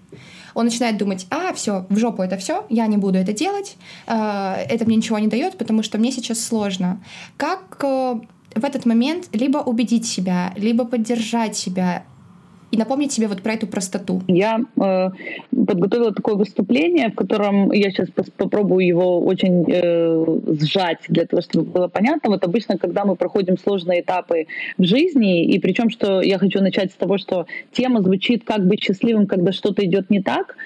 он 0.55 0.67
начинает 0.67 0.97
думать, 0.97 1.27
а, 1.31 1.53
все, 1.53 1.85
в 1.88 1.97
жопу 1.99 2.23
это 2.23 2.37
все, 2.37 2.64
я 2.69 2.87
не 2.87 2.97
буду 2.97 3.19
это 3.19 3.33
делать, 3.33 3.77
это 4.07 4.85
мне 4.87 4.97
ничего 4.97 5.19
не 5.19 5.27
дает, 5.27 5.59
потому 5.59 5.83
что 5.83 5.99
мне 5.99 6.12
сейчас 6.12 6.38
сложно. 6.38 7.03
Как 7.37 7.85
в 8.55 8.64
этот 8.64 8.87
момент 8.87 9.29
либо 9.33 9.59
убедить 9.59 10.07
себя, 10.07 10.53
либо 10.57 10.85
поддержать 10.85 11.57
себя, 11.57 12.05
и 12.75 12.77
напомнить 12.77 13.12
себе 13.12 13.29
вот 13.29 13.40
про 13.40 13.53
эту 13.53 13.67
простоту. 13.67 14.23
Я 14.27 14.61
э, 14.77 15.11
подготовила 15.51 16.12
такое 16.12 16.35
выступление, 16.35 17.09
в 17.09 17.14
котором 17.14 17.71
я 17.73 17.90
сейчас 17.90 18.09
попробую 18.37 18.85
его 18.85 19.21
очень 19.21 19.64
э, 19.69 20.27
сжать 20.61 20.99
для 21.09 21.25
того, 21.25 21.40
чтобы 21.43 21.71
было 21.71 21.88
понятно. 21.88 22.31
Вот 22.31 22.45
обычно, 22.45 22.77
когда 22.77 23.05
мы 23.05 23.14
проходим 23.14 23.57
сложные 23.59 24.01
этапы 24.01 24.47
в 24.79 24.85
жизни, 24.85 25.45
и 25.45 25.59
причем, 25.61 25.88
что 25.88 26.21
я 26.21 26.38
хочу 26.38 26.61
начать 26.61 26.90
с 26.90 26.95
того, 26.95 27.19
что 27.19 27.47
тема 27.73 28.03
звучит 28.03 28.45
как 28.45 28.67
быть 28.67 28.83
счастливым, 28.83 29.27
когда 29.27 29.53
что-то 29.53 29.85
идет 29.85 30.11
не 30.11 30.21
так, 30.21 30.57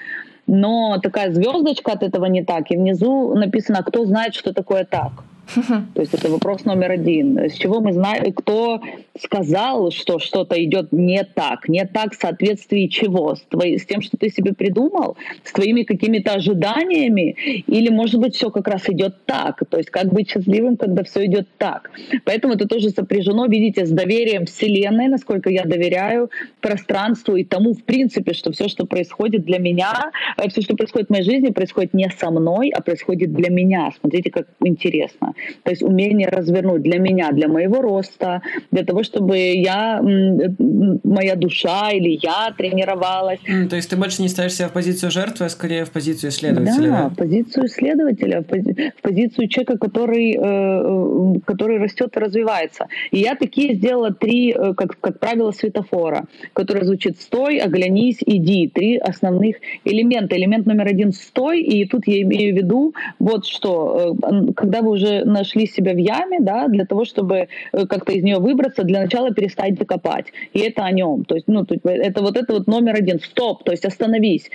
но 0.47 0.97
такая 1.03 1.31
звездочка 1.31 1.91
от 1.91 2.01
этого 2.01 2.25
не 2.25 2.43
так, 2.43 2.71
и 2.71 2.75
внизу 2.77 3.35
написано, 3.35 3.83
кто 3.83 4.05
знает, 4.05 4.33
что 4.33 4.51
такое 4.51 4.83
так. 4.83 5.11
То 5.93 6.01
есть 6.01 6.13
это 6.13 6.29
вопрос 6.29 6.65
номер 6.65 6.91
один. 6.91 7.37
С 7.37 7.53
чего 7.53 7.81
мы 7.81 7.93
знаем, 7.93 8.31
кто 8.33 8.81
сказал, 9.19 9.91
что 9.91 10.19
что-то 10.19 10.63
идет 10.63 10.91
не 10.91 11.23
так, 11.23 11.67
не 11.67 11.85
так 11.85 12.13
в 12.13 12.21
соответствии 12.21 12.87
чего? 12.87 13.35
С, 13.35 13.41
твои, 13.41 13.77
с 13.77 13.85
тем, 13.85 14.01
что 14.01 14.17
ты 14.17 14.29
себе 14.29 14.53
придумал, 14.53 15.17
с 15.43 15.51
твоими 15.51 15.83
какими-то 15.83 16.33
ожиданиями, 16.33 17.35
или, 17.67 17.89
может 17.89 18.19
быть, 18.19 18.35
все 18.35 18.49
как 18.51 18.67
раз 18.67 18.87
идет 18.89 19.25
так. 19.25 19.61
То 19.69 19.77
есть 19.77 19.89
как 19.89 20.13
быть 20.13 20.29
счастливым, 20.29 20.77
когда 20.77 21.03
все 21.03 21.25
идет 21.25 21.47
так. 21.57 21.91
Поэтому 22.25 22.53
это 22.53 22.67
тоже 22.67 22.89
сопряжено, 22.89 23.45
видите, 23.47 23.85
с 23.85 23.89
доверием 23.91 24.45
Вселенной, 24.45 25.07
насколько 25.07 25.49
я 25.49 25.63
доверяю 25.63 26.29
пространству 26.61 27.35
и 27.35 27.43
тому, 27.43 27.73
в 27.73 27.83
принципе, 27.83 28.33
что 28.33 28.51
все, 28.51 28.67
что 28.67 28.85
происходит 28.85 29.45
для 29.45 29.59
меня, 29.59 30.11
э, 30.37 30.49
все, 30.49 30.61
что 30.61 30.75
происходит 30.75 31.07
в 31.07 31.11
моей 31.11 31.23
жизни, 31.23 31.49
происходит 31.49 31.93
не 31.93 32.09
со 32.09 32.29
мной, 32.29 32.69
а 32.69 32.81
происходит 32.81 33.33
для 33.33 33.49
меня. 33.49 33.91
Смотрите, 33.99 34.29
как 34.31 34.47
интересно. 34.63 35.33
То 35.63 35.71
есть 35.71 35.83
умение 35.83 36.27
развернуть 36.27 36.81
для 36.81 36.99
меня, 36.99 37.31
для 37.31 37.47
моего 37.47 37.81
роста, 37.81 38.41
для 38.71 38.83
того, 38.83 39.03
чтобы 39.03 39.37
я, 39.37 40.01
моя 40.01 41.35
душа 41.35 41.91
или 41.91 42.19
я 42.21 42.53
тренировалась. 42.57 43.39
То 43.69 43.75
есть 43.75 43.89
ты 43.89 43.95
больше 43.95 44.21
не 44.21 44.29
ставишь 44.29 44.53
себя 44.53 44.67
в 44.67 44.73
позицию 44.73 45.11
жертвы, 45.11 45.45
а 45.45 45.49
скорее 45.49 45.85
в 45.85 45.91
позицию 45.91 46.31
исследователя. 46.31 46.89
Да, 46.89 47.09
в 47.09 47.15
позицию 47.15 47.65
исследователя, 47.65 48.41
в, 48.41 48.45
пози- 48.45 48.91
в 48.97 49.01
позицию 49.01 49.47
человека, 49.47 49.77
который, 49.77 50.33
э, 50.33 50.39
э, 50.39 51.39
который 51.45 51.79
растет 51.79 52.15
и 52.15 52.19
развивается. 52.19 52.87
И 53.11 53.19
я 53.19 53.35
такие 53.35 53.75
сделала 53.75 54.13
три, 54.13 54.51
э, 54.51 54.73
как, 54.73 54.99
как 54.99 55.19
правило, 55.19 55.51
светофора, 55.51 56.25
который 56.53 56.85
звучит 56.85 57.19
«стой», 57.19 57.57
«оглянись», 57.57 58.17
«иди». 58.25 58.67
Три 58.67 58.97
основных 58.97 59.57
элемента. 59.85 60.35
Элемент 60.37 60.65
номер 60.65 60.87
один— 60.87 61.11
«стой», 61.13 61.61
и 61.61 61.85
тут 61.85 62.07
я 62.07 62.21
имею 62.21 62.53
в 62.53 62.57
виду 62.57 62.93
вот 63.19 63.45
что. 63.45 64.15
Когда 64.55 64.81
вы 64.81 64.91
уже 64.91 65.23
нашли 65.29 65.67
себя 65.67 65.93
в 65.93 65.97
яме, 65.97 66.39
да, 66.39 66.67
для 66.67 66.85
того, 66.85 67.05
чтобы 67.05 67.47
э, 67.71 67.85
как-то 67.87 68.11
из 68.11 68.23
нее 68.23 68.39
выбраться, 68.39 68.83
для 68.83 69.01
начала 69.01 69.31
перестать 69.31 69.77
закопать. 69.77 70.27
И 70.53 70.59
это 70.59 70.83
о 70.83 70.91
нем. 70.91 71.25
То 71.25 71.35
есть, 71.35 71.47
ну, 71.47 71.65
это 71.83 72.21
вот 72.21 72.37
это 72.37 72.53
вот 72.53 72.67
номер 72.67 72.95
один. 72.95 73.19
Стоп, 73.19 73.63
то 73.63 73.71
есть 73.71 73.85
остановись. 73.85 74.49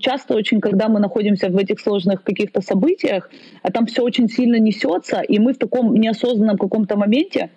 Часто 0.00 0.34
очень, 0.34 0.60
когда 0.60 0.88
мы 0.88 1.00
находимся 1.00 1.48
в 1.48 1.56
этих 1.56 1.80
сложных 1.80 2.22
каких-то 2.22 2.60
событиях, 2.60 3.30
а 3.62 3.70
там 3.70 3.86
все 3.86 4.02
очень 4.02 4.28
сильно 4.28 4.58
несется, 4.58 5.20
и 5.20 5.38
мы 5.38 5.52
в 5.52 5.58
таком 5.58 5.94
неосознанном 5.94 6.58
каком-то 6.58 6.96
моменте 6.96 7.50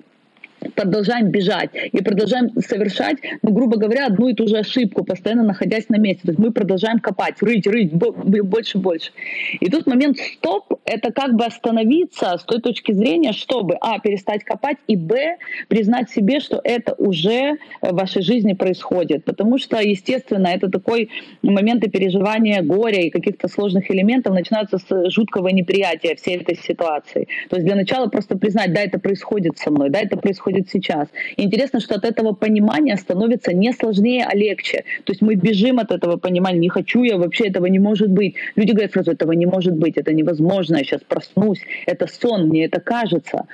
продолжаем 0.76 1.30
бежать 1.30 1.71
и 1.91 2.02
продолжаем 2.02 2.49
совершать, 2.60 3.17
ну, 3.41 3.52
грубо 3.52 3.78
говоря, 3.78 4.08
одну 4.08 4.30
и 4.30 4.34
ту 4.34 4.47
же 4.47 4.58
ошибку, 4.58 5.04
постоянно 5.04 5.43
находясь 5.43 5.89
на 5.89 5.97
месте. 5.97 6.23
То 6.23 6.30
есть 6.30 6.39
мы 6.39 6.52
продолжаем 6.52 6.99
копать, 6.99 7.41
рыть, 7.41 7.67
рыть, 7.67 7.91
больше, 7.93 8.78
больше. 8.78 9.12
И 9.60 9.69
тут 9.69 9.88
момент 9.88 10.17
стоп— 10.17 10.80
это 10.86 11.12
как 11.12 11.36
бы 11.36 11.45
остановиться 11.45 12.38
с 12.38 12.43
той 12.43 12.62
точки 12.62 12.91
зрения, 12.91 13.34
чтобы, 13.34 13.76
а, 13.82 13.99
перестать 13.99 14.43
копать, 14.43 14.78
и, 14.88 14.95
б, 14.95 15.38
признать 15.67 16.10
себе, 16.10 16.39
что 16.39 16.62
это 16.63 16.93
уже 16.97 17.58
в 17.82 17.93
вашей 17.93 18.21
жизни 18.21 18.54
происходит. 18.54 19.26
Потому 19.26 19.58
что, 19.58 19.80
естественно, 19.82 20.47
это 20.47 20.69
такой 20.69 21.10
моменты 21.41 21.89
переживания 21.89 22.62
горя 22.62 23.02
и 23.02 23.10
каких-то 23.10 23.47
сложных 23.47 23.89
элементов 23.91 24.34
начинаются 24.34 24.78
с 24.78 25.10
жуткого 25.10 25.49
неприятия 25.49 26.15
всей 26.15 26.38
этой 26.38 26.56
ситуации. 26.56 27.28
То 27.49 27.58
есть 27.58 27.65
для 27.65 27.76
начала 27.76 28.08
просто 28.08 28.38
признать, 28.38 28.73
да, 28.73 28.82
это 28.82 28.99
происходит 28.99 29.58
со 29.58 29.71
мной, 29.71 29.89
да, 29.89 29.99
это 29.99 30.17
происходит 30.17 30.53
происходит 30.54 30.70
сейчас. 30.70 31.08
Интересно, 31.38 31.80
что 31.80 31.96
от 31.96 32.06
этого 32.06 32.34
понимания 32.34 32.98
становится 32.98 33.54
не 33.54 33.74
сложнее, 33.74 34.26
а 34.26 34.36
легче. 34.36 34.84
То 35.04 35.13
есть 35.13 35.22
мы 35.22 35.36
бежим 35.36 35.80
от 35.80 35.92
этого 35.92 36.18
понимания. 36.18 36.60
Не 36.60 36.70
хочу 36.70 37.04
я, 37.04 37.18
вообще 37.18 37.48
этого 37.48 37.68
не 37.68 37.80
может 37.80 38.10
быть. 38.10 38.36
Люди 38.56 38.72
говорят 38.72 38.92
сразу, 38.92 39.12
этого 39.12 39.32
не 39.34 39.46
может 39.46 39.74
быть, 39.74 39.98
это 39.98 40.13
невозможно, 40.13 40.78
я 40.78 40.84
сейчас 40.84 41.02
проснусь, 41.08 41.60
это 41.88 42.08
сон, 42.08 42.50
мне 42.50 42.66
это 42.66 42.80
кажется. 42.80 43.46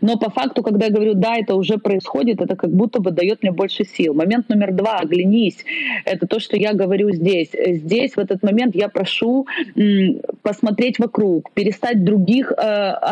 Но 0.00 0.16
по 0.16 0.30
факту, 0.30 0.62
когда 0.62 0.86
я 0.86 0.92
говорю, 0.92 1.14
да, 1.14 1.36
это 1.36 1.54
уже 1.54 1.78
происходит, 1.78 2.40
это 2.40 2.56
как 2.56 2.70
будто 2.70 3.00
бы 3.00 3.10
дает 3.10 3.42
мне 3.42 3.52
больше 3.52 3.84
сил. 3.84 4.14
Момент 4.14 4.48
номер 4.48 4.72
два, 4.72 4.98
оглянись. 4.98 5.64
Это 6.04 6.26
то, 6.26 6.40
что 6.40 6.56
я 6.56 6.72
говорю 6.72 7.10
здесь. 7.12 7.50
Здесь 7.52 8.16
в 8.16 8.18
этот 8.18 8.42
момент 8.42 8.74
я 8.74 8.88
прошу 8.88 9.46
посмотреть 10.42 10.98
вокруг, 10.98 11.50
перестать 11.54 12.04
других 12.04 12.52
э, 12.52 12.54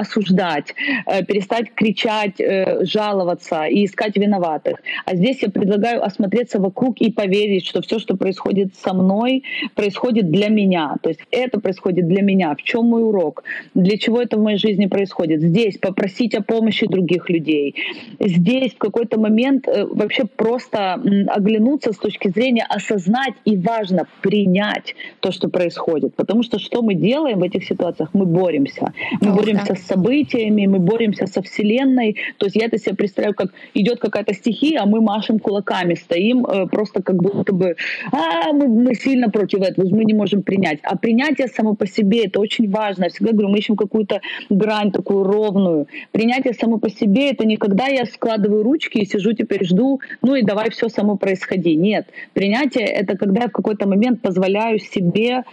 осуждать, 0.00 0.74
э, 1.06 1.24
перестать 1.24 1.74
кричать, 1.74 2.40
э, 2.40 2.84
жаловаться, 2.84 3.35
жаловаться 3.36 3.64
и 3.66 3.84
искать 3.84 4.16
виноватых. 4.16 4.78
А 5.04 5.16
здесь 5.16 5.42
я 5.42 5.50
предлагаю 5.50 6.04
осмотреться 6.04 6.58
вокруг 6.58 7.00
и 7.00 7.12
поверить, 7.12 7.66
что 7.66 7.80
все, 7.80 7.98
что 7.98 8.16
происходит 8.16 8.74
со 8.74 8.94
мной, 8.94 9.42
происходит 9.74 10.30
для 10.30 10.48
меня. 10.48 10.96
То 11.02 11.10
есть 11.10 11.20
это 11.30 11.60
происходит 11.60 12.08
для 12.08 12.22
меня. 12.22 12.54
В 12.54 12.62
чем 12.62 12.86
мой 12.86 13.02
урок? 13.02 13.44
Для 13.74 13.98
чего 13.98 14.20
это 14.20 14.36
в 14.36 14.42
моей 14.42 14.58
жизни 14.58 14.86
происходит? 14.86 15.40
Здесь 15.40 15.78
попросить 15.78 16.34
о 16.34 16.42
помощи 16.42 16.86
других 16.86 17.30
людей. 17.30 17.74
Здесь 18.20 18.72
в 18.72 18.78
какой-то 18.78 19.18
момент 19.18 19.68
э, 19.68 19.84
вообще 19.84 20.24
просто 20.24 20.94
оглянуться 21.28 21.92
с 21.92 21.98
точки 21.98 22.28
зрения 22.28 22.66
осознать 22.68 23.34
и 23.44 23.56
важно 23.56 24.06
принять 24.20 24.94
то, 25.20 25.32
что 25.32 25.48
происходит. 25.48 26.14
Потому 26.16 26.42
что 26.42 26.58
что 26.58 26.82
мы 26.82 26.94
делаем 26.94 27.38
в 27.38 27.42
этих 27.42 27.64
ситуациях? 27.64 28.10
Мы 28.12 28.26
боремся. 28.26 28.92
Мы 29.20 29.30
О, 29.30 29.34
боремся 29.34 29.68
да. 29.68 29.74
с 29.74 29.82
событиями, 29.82 30.66
мы 30.66 30.78
боремся 30.78 31.26
со 31.26 31.42
Вселенной. 31.42 32.16
То 32.38 32.46
есть 32.46 32.56
я 32.56 32.66
это 32.66 32.78
себе 32.78 32.94
представляю, 32.94 33.25
как 33.34 33.50
идет 33.74 34.00
какая-то 34.00 34.34
стихия, 34.34 34.82
а 34.82 34.86
мы 34.86 35.00
машем 35.00 35.38
кулаками, 35.38 35.94
стоим 35.94 36.44
э, 36.44 36.66
просто 36.66 37.02
как 37.02 37.16
будто 37.16 37.52
бы 37.52 37.76
а, 38.12 38.52
мы, 38.52 38.68
мы 38.68 38.94
сильно 38.94 39.30
против 39.30 39.60
этого, 39.60 39.88
мы 39.88 40.04
не 40.04 40.14
можем 40.14 40.42
принять. 40.42 40.78
А 40.82 40.96
принятие 40.96 41.48
само 41.48 41.74
по 41.74 41.86
себе 41.86 42.26
это 42.26 42.40
очень 42.40 42.70
важно. 42.70 43.04
Я 43.04 43.10
всегда 43.10 43.32
говорю, 43.32 43.48
мы 43.48 43.58
ищем 43.58 43.76
какую-то 43.76 44.20
грань 44.50 44.92
такую 44.92 45.24
ровную. 45.24 45.86
Принятие 46.12 46.54
само 46.54 46.78
по 46.78 46.90
себе 46.90 47.30
это 47.30 47.46
не 47.46 47.56
когда 47.56 47.86
я 47.86 48.04
складываю 48.06 48.62
ручки 48.62 48.98
и 48.98 49.06
сижу 49.06 49.32
теперь 49.32 49.64
жду, 49.64 50.00
ну 50.22 50.34
и 50.34 50.42
давай 50.42 50.70
все 50.70 50.88
само 50.88 51.16
происходи. 51.16 51.76
Нет. 51.76 52.06
Принятие 52.32 52.86
это 52.86 53.16
когда 53.16 53.42
я 53.42 53.48
в 53.48 53.52
какой-то 53.52 53.88
момент 53.88 54.22
позволяю 54.22 54.78
себе 54.78 55.44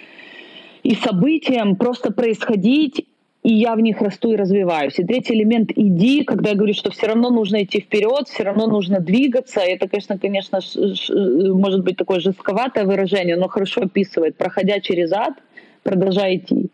и 0.84 0.96
событиям 0.96 1.76
просто 1.76 2.12
происходить 2.12 3.06
и 3.44 3.54
я 3.54 3.76
в 3.76 3.82
них 3.82 4.02
расту 4.02 4.32
и 4.32 4.38
развиваюсь. 4.38 5.00
И 5.00 5.04
третий 5.04 5.34
элемент— 5.34 5.72
иди, 5.76 6.24
когда 6.24 6.52
я 6.52 6.56
говорю, 6.56 6.74
что 6.74 6.92
все 6.92 7.08
равно 7.08 7.30
нужно 7.30 7.64
идти 7.64 7.82
вперед, 7.82 8.28
все 8.30 8.44
равно 8.44 8.68
нужно 8.68 9.00
двигаться. 9.00 9.60
Это, 9.60 9.88
конечно, 9.90 10.18
конечно, 10.18 10.60
может 11.54 11.84
быть 11.84 11.98
такое 11.98 12.20
жестковатое 12.20 12.86
выражение, 12.86 13.36
но 13.36 13.50
хорошо 13.50 13.82
описывает. 13.82 14.38
Проходя 14.38 14.80
через 14.80 15.12
ад, 15.12 15.34
продолжай 15.84 16.38
идти. 16.38 16.70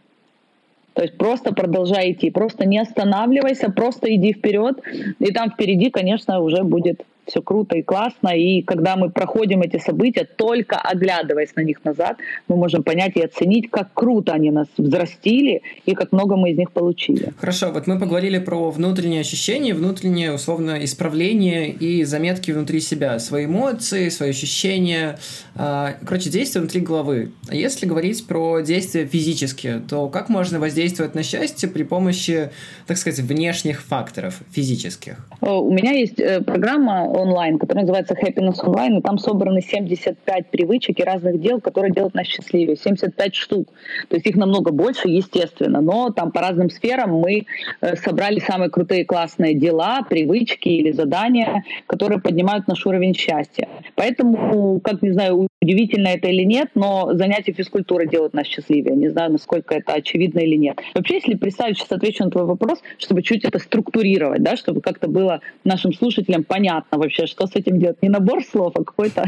То 0.94 1.04
есть 1.04 1.18
просто 1.18 1.54
продолжай 1.54 2.12
идти, 2.12 2.30
просто 2.30 2.68
не 2.68 2.78
останавливайся, 2.78 3.72
просто 3.72 4.14
иди 4.14 4.34
вперед, 4.34 4.80
и 5.20 5.32
там 5.32 5.50
впереди, 5.50 5.90
конечно, 5.90 6.40
уже 6.42 6.64
будет 6.64 7.02
все 7.30 7.42
круто 7.42 7.78
и 7.78 7.82
классно. 7.82 8.30
И 8.30 8.62
когда 8.62 8.96
мы 8.96 9.10
проходим 9.10 9.62
эти 9.62 9.78
события, 9.78 10.26
только 10.26 10.78
оглядываясь 10.78 11.56
на 11.56 11.62
них 11.62 11.84
назад, 11.86 12.18
мы 12.48 12.56
можем 12.56 12.84
понять 12.84 13.16
и 13.16 13.22
оценить, 13.22 13.70
как 13.70 13.94
круто 13.94 14.34
они 14.34 14.52
нас 14.52 14.68
взрастили 14.78 15.62
и 15.86 15.94
как 15.94 16.12
много 16.12 16.36
мы 16.36 16.52
из 16.52 16.58
них 16.58 16.72
получили. 16.72 17.34
Хорошо, 17.38 17.72
вот 17.72 17.88
мы 17.88 18.00
поговорили 18.00 18.40
про 18.40 18.70
внутренние 18.72 19.22
ощущения, 19.22 19.74
внутреннее, 19.74 20.34
условно, 20.34 20.84
исправление 20.84 21.70
и 21.70 22.04
заметки 22.04 22.52
внутри 22.52 22.80
себя, 22.80 23.20
свои 23.20 23.46
эмоции, 23.46 24.10
свои 24.10 24.32
ощущения, 24.32 25.18
а, 25.56 25.96
короче, 26.06 26.30
действия 26.30 26.62
внутри 26.62 26.82
головы. 26.82 27.32
А 27.48 27.56
если 27.56 27.86
говорить 27.86 28.26
про 28.28 28.62
действия 28.62 29.06
физические, 29.06 29.80
то 29.80 30.08
как 30.08 30.30
можно 30.30 30.60
воздействовать 30.60 31.16
на 31.16 31.24
счастье 31.24 31.70
при 31.70 31.84
помощи, 31.84 32.50
так 32.88 32.98
сказать, 32.98 33.20
внешних 33.20 33.82
факторов 33.82 34.42
физических? 34.52 35.28
У 35.42 35.72
меня 35.72 35.92
есть 35.92 36.20
э, 36.20 36.42
программа 36.42 37.08
онлайн, 37.20 37.60
который 37.60 37.82
называется 37.82 38.14
Happiness 38.14 38.64
Online, 38.64 39.00
и 39.00 39.02
там 39.02 39.18
собраны 39.18 39.62
75 39.62 40.48
привычек 40.48 41.00
и 41.00 41.04
разных 41.04 41.40
дел, 41.40 41.60
которые 41.60 41.92
делают 41.92 42.14
нас 42.14 42.28
счастливее. 42.28 42.76
75 42.76 43.36
штук. 43.36 43.68
То 44.08 44.16
есть 44.16 44.26
их 44.26 44.36
намного 44.36 44.72
больше, 44.72 45.10
естественно, 45.10 45.82
но 45.82 46.10
там 46.10 46.32
по 46.32 46.42
разным 46.42 46.70
сферам 46.70 47.20
мы 47.20 47.46
э, 47.82 47.96
собрали 47.98 48.40
самые 48.40 48.70
крутые 48.70 49.06
классные 49.06 49.54
дела, 49.54 50.02
привычки 50.10 50.70
или 50.70 50.92
задания, 50.92 51.64
которые 51.88 52.20
поднимают 52.20 52.68
наш 52.68 52.86
уровень 52.86 53.14
счастья. 53.14 53.68
Поэтому, 53.96 54.80
как 54.80 55.02
не 55.02 55.12
знаю, 55.12 55.49
удивительно 55.62 56.08
это 56.08 56.28
или 56.28 56.44
нет, 56.44 56.70
но 56.76 57.14
занятия 57.14 57.52
физкультурой 57.52 58.08
делают 58.08 58.34
нас 58.34 58.48
счастливее. 58.48 58.96
Не 58.96 59.10
знаю, 59.10 59.32
насколько 59.32 59.76
это 59.76 59.94
очевидно 59.94 60.40
или 60.40 60.56
нет. 60.56 60.80
Вообще, 60.96 61.16
если 61.16 61.36
представить, 61.36 61.78
сейчас 61.78 61.92
отвечу 61.92 62.24
на 62.24 62.32
твой 62.32 62.46
вопрос, 62.46 62.80
чтобы 62.98 63.22
чуть 63.22 63.44
это 63.44 63.60
структурировать, 63.60 64.42
да, 64.42 64.56
чтобы 64.56 64.82
как-то 64.82 65.08
было 65.08 65.42
нашим 65.64 65.94
слушателям 65.94 66.44
понятно 66.44 66.98
вообще, 66.98 67.26
что 67.26 67.46
с 67.46 67.56
этим 67.56 67.80
делать. 67.80 68.02
Не 68.02 68.10
набор 68.10 68.44
слов, 68.44 68.74
а 68.76 68.84
какой-то... 68.84 69.26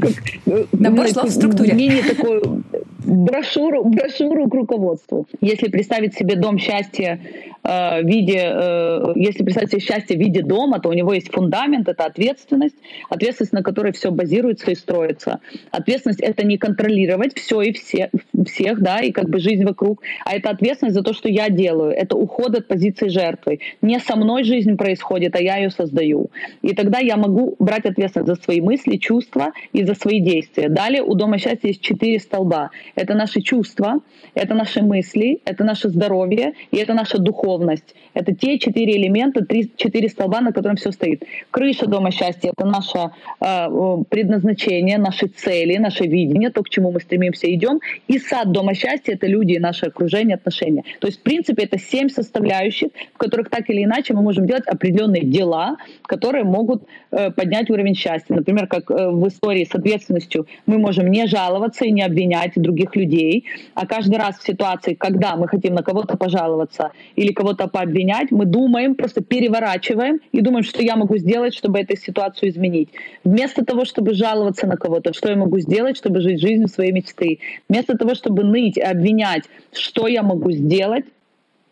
Набор 0.72 1.08
слов 1.08 1.26
в 1.26 1.32
структуре. 1.32 1.72
Мини 1.72 2.02
такую 2.02 2.64
брошюру, 3.04 3.84
брошюру 3.84 4.48
к 4.48 4.54
руководству. 4.54 5.26
Если 5.40 5.68
представить 5.68 6.14
себе 6.14 6.36
дом 6.36 6.58
счастья 6.58 7.20
э, 7.62 8.02
в 8.02 8.06
виде, 8.06 8.40
э, 8.42 9.12
если 9.16 9.42
представить 9.42 9.70
себе 9.70 9.80
счастье 9.80 10.16
в 10.16 10.20
виде 10.20 10.42
дома, 10.42 10.80
то 10.80 10.88
у 10.88 10.92
него 10.92 11.12
есть 11.12 11.32
фундамент, 11.32 11.88
это 11.88 12.04
ответственность, 12.04 12.76
ответственность, 13.08 13.52
на 13.52 13.62
которой 13.62 13.92
все 13.92 14.10
базируется 14.10 14.70
и 14.70 14.74
строится. 14.74 15.40
Ответственность— 15.70 16.20
это 16.22 16.46
не 16.46 16.58
контролировать 16.58 17.36
все 17.36 17.62
и 17.62 17.72
все, 17.72 18.10
всех, 18.46 18.80
да, 18.80 19.00
и 19.00 19.12
как 19.12 19.28
бы 19.28 19.38
жизнь 19.38 19.64
вокруг, 19.64 20.02
а 20.24 20.34
это 20.34 20.50
ответственность 20.50 20.96
за 20.96 21.02
то, 21.02 21.12
что 21.12 21.28
я 21.28 21.48
делаю, 21.48 21.92
это 21.92 22.16
уход 22.16 22.54
от 22.54 22.68
позиции 22.68 23.08
жертвы. 23.08 23.60
Не 23.82 23.98
со 23.98 24.16
мной 24.16 24.44
жизнь 24.44 24.76
происходит, 24.76 25.36
а 25.36 25.42
я 25.42 25.56
ее 25.56 25.70
создаю. 25.70 26.30
И 26.62 26.74
тогда 26.74 26.98
я 26.98 27.16
могу 27.16 27.56
брать 27.58 27.86
ответственность 27.86 28.28
за 28.28 28.42
свои 28.42 28.60
мысли, 28.60 28.96
чувства 28.96 29.52
и 29.72 29.84
за 29.84 29.94
свои 29.94 30.20
действия. 30.20 30.68
Далее 30.68 31.02
у 31.02 31.14
Дома 31.14 31.38
счастья 31.38 31.68
есть 31.68 31.80
четыре 31.80 32.18
столба. 32.18 32.70
Это 32.94 33.14
наши 33.14 33.40
чувства, 33.40 34.00
это 34.34 34.54
наши 34.54 34.82
мысли, 34.82 35.40
это 35.44 35.64
наше 35.64 35.88
здоровье 35.88 36.52
и 36.70 36.76
это 36.76 36.94
наша 36.94 37.18
духовность. 37.18 37.94
Это 38.14 38.34
те 38.34 38.58
четыре 38.58 38.96
элемента, 38.96 39.44
три, 39.44 39.70
четыре 39.76 40.08
столба, 40.08 40.40
на 40.40 40.52
котором 40.52 40.76
все 40.76 40.90
стоит. 40.92 41.24
Крыша 41.50 41.86
Дома 41.86 42.10
счастья— 42.10 42.52
это 42.56 42.66
наше 42.66 43.10
э, 43.40 44.04
предназначение, 44.08 44.98
наши 44.98 45.26
цели, 45.26 45.76
наше 45.76 46.04
видение, 46.04 46.50
то, 46.50 46.62
к 46.62 46.68
чему 46.68 46.90
мы 46.90 47.00
стремимся, 47.00 47.52
идем. 47.52 47.80
И 48.08 48.18
сад 48.18 48.50
Дома 48.52 48.74
счастья— 48.74 49.12
это 49.14 49.26
люди, 49.26 49.58
наше 49.58 49.86
окружение, 49.86 50.36
отношения. 50.36 50.84
То 51.00 51.06
есть, 51.06 51.20
в 51.20 51.22
принципе, 51.22 51.64
это 51.64 51.78
семь 51.78 52.08
составляющих, 52.08 52.90
в 53.14 53.18
которых 53.18 53.50
так 53.50 53.70
или 53.70 53.84
иначе 53.84 54.14
мы 54.14 54.22
можем 54.22 54.46
делать 54.46 54.66
определенные 54.66 55.24
дела, 55.24 55.76
которые 56.06 56.44
могут 56.44 56.82
э, 57.10 57.30
поднять 57.30 57.70
уровень 57.70 57.94
счастья. 57.94 58.34
Например, 58.34 58.66
как 58.66 58.90
э, 58.90 59.10
в 59.10 59.28
истории 59.28 59.64
с 59.64 59.74
ответственностью 59.74 60.46
мы 60.66 60.78
можем 60.78 61.10
не 61.10 61.26
жаловаться 61.26 61.84
и 61.84 61.92
не 61.92 62.02
обвинять 62.02 62.52
других 62.56 62.79
людей, 62.96 63.44
а 63.74 63.86
каждый 63.86 64.16
раз 64.18 64.38
в 64.38 64.42
ситуации, 64.42 64.94
когда 64.94 65.36
мы 65.36 65.48
хотим 65.48 65.74
на 65.74 65.82
кого-то 65.82 66.16
пожаловаться 66.16 66.92
или 67.16 67.32
кого-то 67.32 67.68
пообвинять, 67.68 68.30
мы 68.30 68.44
думаем, 68.44 68.94
просто 68.94 69.22
переворачиваем 69.22 70.20
и 70.32 70.40
думаем, 70.40 70.64
что 70.64 70.82
я 70.82 70.96
могу 70.96 71.16
сделать, 71.16 71.54
чтобы 71.54 71.78
эту 71.78 71.96
ситуацию 71.96 72.50
изменить. 72.50 72.88
Вместо 73.24 73.64
того, 73.64 73.84
чтобы 73.84 74.14
жаловаться 74.14 74.66
на 74.66 74.76
кого-то, 74.76 75.12
что 75.12 75.30
я 75.30 75.36
могу 75.36 75.58
сделать, 75.60 75.96
чтобы 75.96 76.20
жить 76.20 76.40
жизнью 76.40 76.68
своей 76.68 76.92
мечты. 76.92 77.38
Вместо 77.68 77.96
того, 77.96 78.14
чтобы 78.14 78.44
ныть 78.44 78.76
и 78.76 78.80
обвинять, 78.80 79.44
что 79.72 80.06
я 80.06 80.22
могу 80.22 80.50
сделать, 80.50 81.04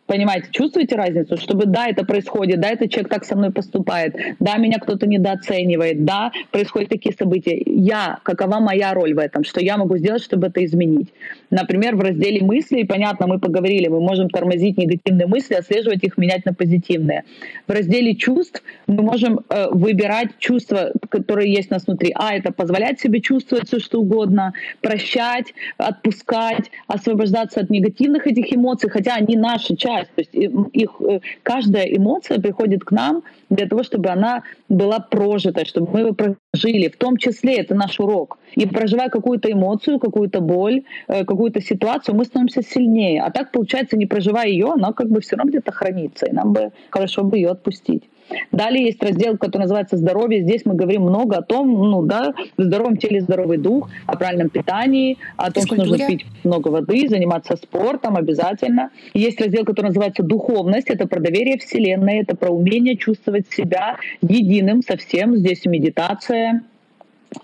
Понимаете, 0.09 0.49
чувствуете 0.53 0.97
разницу? 0.97 1.37
Чтобы 1.37 1.67
да, 1.67 1.87
это 1.87 2.03
происходит, 2.03 2.61
да, 2.61 2.71
этот 2.71 2.91
человек 2.91 3.11
так 3.13 3.25
со 3.27 3.37
мной 3.37 3.53
поступает, 3.53 4.17
да, 4.41 4.57
меня 4.57 4.79
кто-то 4.79 5.07
недооценивает, 5.07 6.07
да, 6.07 6.33
происходят 6.51 6.89
такие 6.89 7.15
события. 7.15 7.63
Я, 7.67 8.19
какова 8.23 8.59
моя 8.59 8.95
роль 8.95 9.13
в 9.13 9.19
этом? 9.19 9.45
Что 9.45 9.61
я 9.61 9.77
могу 9.77 9.99
сделать, 9.99 10.23
чтобы 10.23 10.47
это 10.47 10.65
изменить? 10.65 11.13
Например, 11.51 11.95
в 11.95 12.01
разделе 12.01 12.43
мыслей, 12.43 12.85
понятно, 12.85 13.27
мы 13.27 13.39
поговорили, 13.39 13.89
мы 13.89 14.01
можем 14.01 14.31
тормозить 14.31 14.79
негативные 14.79 15.27
мысли, 15.27 15.53
отслеживать 15.53 16.03
их, 16.03 16.17
менять 16.17 16.47
на 16.47 16.55
позитивные. 16.55 17.25
В 17.67 17.73
разделе 17.73 18.15
чувств 18.15 18.63
мы 18.87 19.03
можем 19.03 19.41
э, 19.51 19.67
выбирать 19.71 20.39
чувства, 20.39 20.93
которые 21.11 21.53
есть 21.53 21.71
у 21.71 21.75
нас 21.75 21.87
внутри. 21.87 22.13
А, 22.15 22.35
это 22.35 22.51
позволять 22.51 22.99
себе 22.99 23.21
чувствовать 23.21 23.67
все, 23.67 23.79
что 23.79 24.01
угодно, 24.01 24.55
прощать, 24.81 25.53
отпускать, 25.77 26.71
освобождаться 26.87 27.61
от 27.61 27.69
негативных 27.69 28.27
этих 28.27 28.55
эмоций, 28.55 28.89
хотя 28.89 29.15
они 29.15 29.37
наша 29.37 29.77
часть 29.77 29.98
часть. 29.99 30.15
То 30.15 30.23
есть 30.23 30.35
их, 30.73 30.91
э, 31.01 31.21
каждая 31.43 31.85
эмоция 31.85 32.41
приходит 32.41 32.85
к 32.85 32.93
нам 32.93 33.23
для 33.51 33.67
того, 33.67 33.83
чтобы 33.83 34.09
она 34.09 34.43
была 34.69 34.99
прожита, 35.01 35.65
чтобы 35.65 35.93
мы 35.93 36.01
ее 36.01 36.15
прожили. 36.15 36.89
В 36.89 36.97
том 36.97 37.17
числе 37.17 37.57
это 37.57 37.75
наш 37.75 38.01
урок. 38.01 38.39
И 38.55 38.67
проживая 38.67 39.09
какую-то 39.09 39.51
эмоцию, 39.51 39.99
какую-то 39.99 40.41
боль, 40.41 40.83
э, 41.09 41.25
какую-то 41.25 41.61
ситуацию, 41.61 42.15
мы 42.15 42.25
становимся 42.25 42.63
сильнее. 42.63 43.23
А 43.23 43.31
так, 43.31 43.53
получается, 43.53 43.97
не 43.97 44.07
проживая 44.07 44.49
ее, 44.49 44.73
она 44.73 44.93
как 44.93 45.09
бы 45.09 45.21
все 45.21 45.37
равно 45.37 45.51
где-то 45.51 45.73
хранится. 45.73 46.27
И 46.27 46.33
нам 46.33 46.53
бы 46.53 46.71
хорошо 46.91 47.23
бы 47.25 47.37
ее 47.37 47.51
отпустить. 47.51 48.05
Далее 48.53 48.87
есть 48.87 49.03
раздел, 49.03 49.37
который 49.39 49.63
называется 49.63 49.97
«Здоровье». 49.97 50.43
Здесь 50.43 50.65
мы 50.65 50.75
говорим 50.75 51.03
много 51.03 51.37
о 51.37 51.43
том, 51.43 51.69
ну 51.91 52.03
да, 52.03 52.35
в 52.57 52.63
здоровом 52.63 52.97
теле 52.97 53.21
здоровый 53.21 53.59
дух, 53.59 53.89
о 54.07 54.17
правильном 54.17 54.51
питании, 54.51 55.19
о 55.37 55.51
том, 55.51 55.65
что 55.65 55.77
нужно 55.77 56.07
пить 56.07 56.27
много 56.45 56.69
воды, 56.69 57.09
заниматься 57.09 57.57
спортом 57.57 58.17
обязательно. 58.17 58.91
Есть 59.15 59.41
раздел, 59.41 59.65
который 59.65 59.89
называется 59.89 60.23
«Духовность». 60.23 60.89
Это 60.89 61.07
про 61.07 61.21
доверие 61.21 61.59
Вселенной, 61.59 62.21
это 62.21 62.37
про 62.37 62.51
умение 62.51 62.97
чувствовать 62.97 63.47
себя 63.51 63.97
единым 64.21 64.83
со 64.83 64.97
всем. 64.97 65.37
Здесь 65.37 65.65
медитация, 65.65 66.63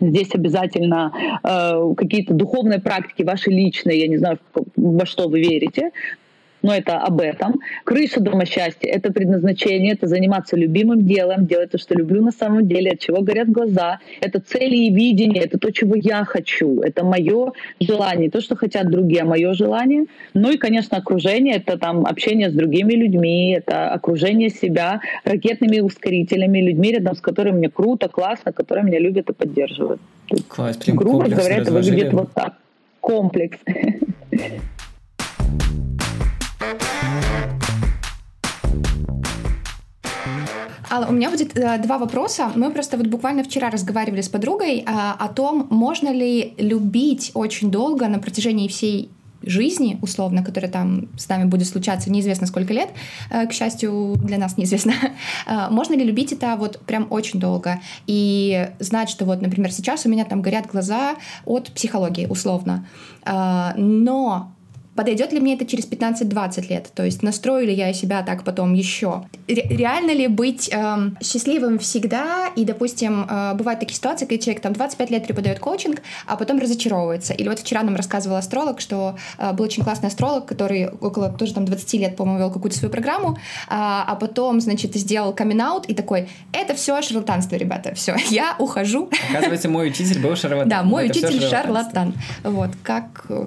Здесь 0.01 0.35
обязательно 0.35 1.13
э, 1.43 1.95
какие-то 1.97 2.33
духовные 2.33 2.81
практики, 2.81 3.23
ваши 3.23 3.51
личные, 3.51 4.01
я 4.01 4.09
не 4.09 4.17
знаю, 4.17 4.39
во 4.77 5.05
что 5.05 5.29
вы 5.29 5.41
верите, 5.41 5.91
но 6.65 6.75
это 6.75 6.97
об 6.97 7.21
этом. 7.21 7.61
Крыша 7.85 8.21
дома 8.21 8.47
счастья— 8.47 8.89
это 8.91 9.13
предназначение, 9.13 9.93
это 9.93 10.07
заниматься 10.07 10.57
любимым 10.57 11.07
делом, 11.07 11.47
делать 11.47 11.71
то, 11.71 11.79
что 11.79 11.95
люблю 11.95 12.23
на 12.23 12.31
самом 12.31 12.67
деле, 12.67 12.93
от 12.93 13.01
чего 13.01 13.21
горят 13.21 13.51
глаза. 13.51 13.99
Это 14.23 14.41
цели 14.41 14.75
и 14.75 14.91
видение, 14.91 15.43
это 15.43 15.59
то, 15.59 15.71
чего 15.71 15.95
я 15.95 16.25
хочу, 16.25 16.81
это 16.81 17.05
мое 17.05 17.53
желание, 17.81 18.31
то, 18.31 18.41
что 18.41 18.57
хотят 18.57 18.91
другие, 18.91 19.23
а 19.23 19.27
мое 19.27 19.53
желание. 19.53 20.07
Ну 20.33 20.51
и, 20.53 20.57
конечно, 20.57 20.97
окружение— 20.97 21.57
это 21.57 21.79
там 21.79 22.07
общение 22.07 22.49
с 22.49 22.55
другими 22.55 22.95
людьми, 22.95 23.53
это 23.59 23.91
окружение 23.91 24.49
себя 24.49 25.01
ракетными 25.25 25.81
ускорителями, 25.81 26.61
людьми, 26.61 26.93
рядом 26.93 27.15
с 27.15 27.21
которыми 27.21 27.59
мне 27.59 27.69
круто, 27.69 28.09
классно, 28.09 28.53
которые 28.53 28.87
меня 28.87 29.01
любят 29.01 29.29
и 29.29 29.35
поддерживают. 29.35 30.01
Класс, 30.49 30.79
прям 30.79 30.97
Грубо 30.97 31.29
говоря, 31.29 31.59
это 31.59 31.73
выглядит 31.73 32.15
вот 32.15 32.33
так. 32.33 32.55
Комплекс. 33.01 33.59
Алла, 40.95 41.07
у 41.07 41.13
меня 41.13 41.29
будет 41.29 41.59
э, 41.59 41.79
два 41.79 41.99
вопроса. 41.99 42.53
Мы 42.55 42.71
просто 42.71 42.97
вот 42.97 43.09
буквально 43.09 43.43
вчера 43.43 43.69
разговаривали 43.69 44.21
с 44.21 44.29
подругой 44.29 44.79
э, 44.79 44.85
о 44.87 45.29
том, 45.29 45.67
можно 45.71 46.13
ли 46.13 46.55
любить 46.57 47.33
очень 47.35 47.73
долго 47.73 48.07
на 48.07 48.21
протяжении 48.21 48.69
всей 48.69 49.11
жизни, 49.43 49.99
условно, 50.03 50.45
которая 50.45 50.71
там 50.71 51.09
с 51.17 51.29
нами 51.29 51.45
будет 51.45 51.67
случаться 51.67 52.11
неизвестно 52.11 52.47
сколько 52.47 52.73
лет, 52.73 52.91
э, 53.31 53.47
к 53.49 53.53
счастью, 53.53 54.15
для 54.23 54.39
нас 54.39 54.57
неизвестно, 54.57 54.93
э, 55.47 55.67
можно 55.71 55.95
ли 55.95 56.05
любить 56.05 56.33
это 56.33 56.55
вот 56.55 56.79
прям 56.87 57.09
очень 57.11 57.41
долго 57.41 57.81
и 58.07 58.69
знать, 58.79 59.11
что 59.11 59.25
вот, 59.25 59.43
например, 59.43 59.73
сейчас 59.73 60.07
у 60.07 60.09
меня 60.09 60.25
там 60.25 60.43
горят 60.43 60.67
глаза 60.67 61.17
от 61.45 61.73
психологии, 61.73 62.27
условно, 62.27 62.87
э, 63.27 63.73
но 63.77 64.54
Подойдет 64.95 65.33
ли 65.33 65.41
мне 65.41 65.55
это 65.55 65.67
через 65.67 65.87
15-20 65.87 66.69
лет? 66.69 66.91
То 66.95 67.05
есть 67.05 67.23
настрою 67.23 67.67
ли 67.67 67.73
я 67.73 67.93
себя 67.93 68.23
так 68.23 68.45
потом 68.45 68.75
еще? 68.75 69.25
Ре- 69.49 69.67
реально 69.69 70.13
ли 70.13 70.29
быть 70.29 70.71
э, 70.73 70.97
счастливым 71.23 71.79
всегда? 71.79 72.49
И, 72.57 72.65
допустим, 72.65 73.27
э, 73.29 73.55
бывают 73.55 73.81
такие 73.81 73.97
ситуации, 73.97 74.27
когда 74.27 74.43
человек 74.43 74.63
там 74.63 74.73
25 74.73 75.11
лет 75.11 75.27
преподает 75.27 75.59
коучинг, 75.59 76.03
а 76.27 76.37
потом 76.37 76.59
разочаровывается. 76.59 77.33
Или 77.33 77.49
вот 77.49 77.59
вчера 77.59 77.83
нам 77.83 77.97
рассказывал 77.97 78.37
астролог, 78.37 78.81
что 78.81 79.17
э, 79.39 79.53
был 79.53 79.65
очень 79.65 79.83
классный 79.83 80.09
астролог, 80.09 80.47
который 80.47 80.89
около 80.89 81.31
тоже 81.31 81.55
там 81.55 81.65
20 81.65 81.93
лет, 81.95 82.17
по-моему, 82.17 82.41
вел 82.41 82.51
какую-то 82.51 82.77
свою 82.77 82.93
программу, 82.93 83.39
а, 83.69 84.05
а 84.07 84.15
потом, 84.17 84.61
значит, 84.61 84.95
сделал 84.95 85.33
камин 85.33 85.55
и 85.87 85.95
такой, 85.95 86.29
это 86.53 86.75
все 86.75 87.01
шарлатанство, 87.01 87.57
ребята, 87.57 87.95
все, 87.95 88.17
я 88.31 88.57
ухожу. 88.59 89.09
Оказывается, 89.31 89.69
мой 89.69 89.89
учитель 89.89 90.21
был 90.21 90.37
шарлатан. 90.37 90.69
Да, 90.75 90.83
мой 90.83 91.07
учитель 91.07 91.41
шарлатан. 91.41 92.15
Вот, 92.43 92.71
как 92.83 93.27
э, 93.29 93.47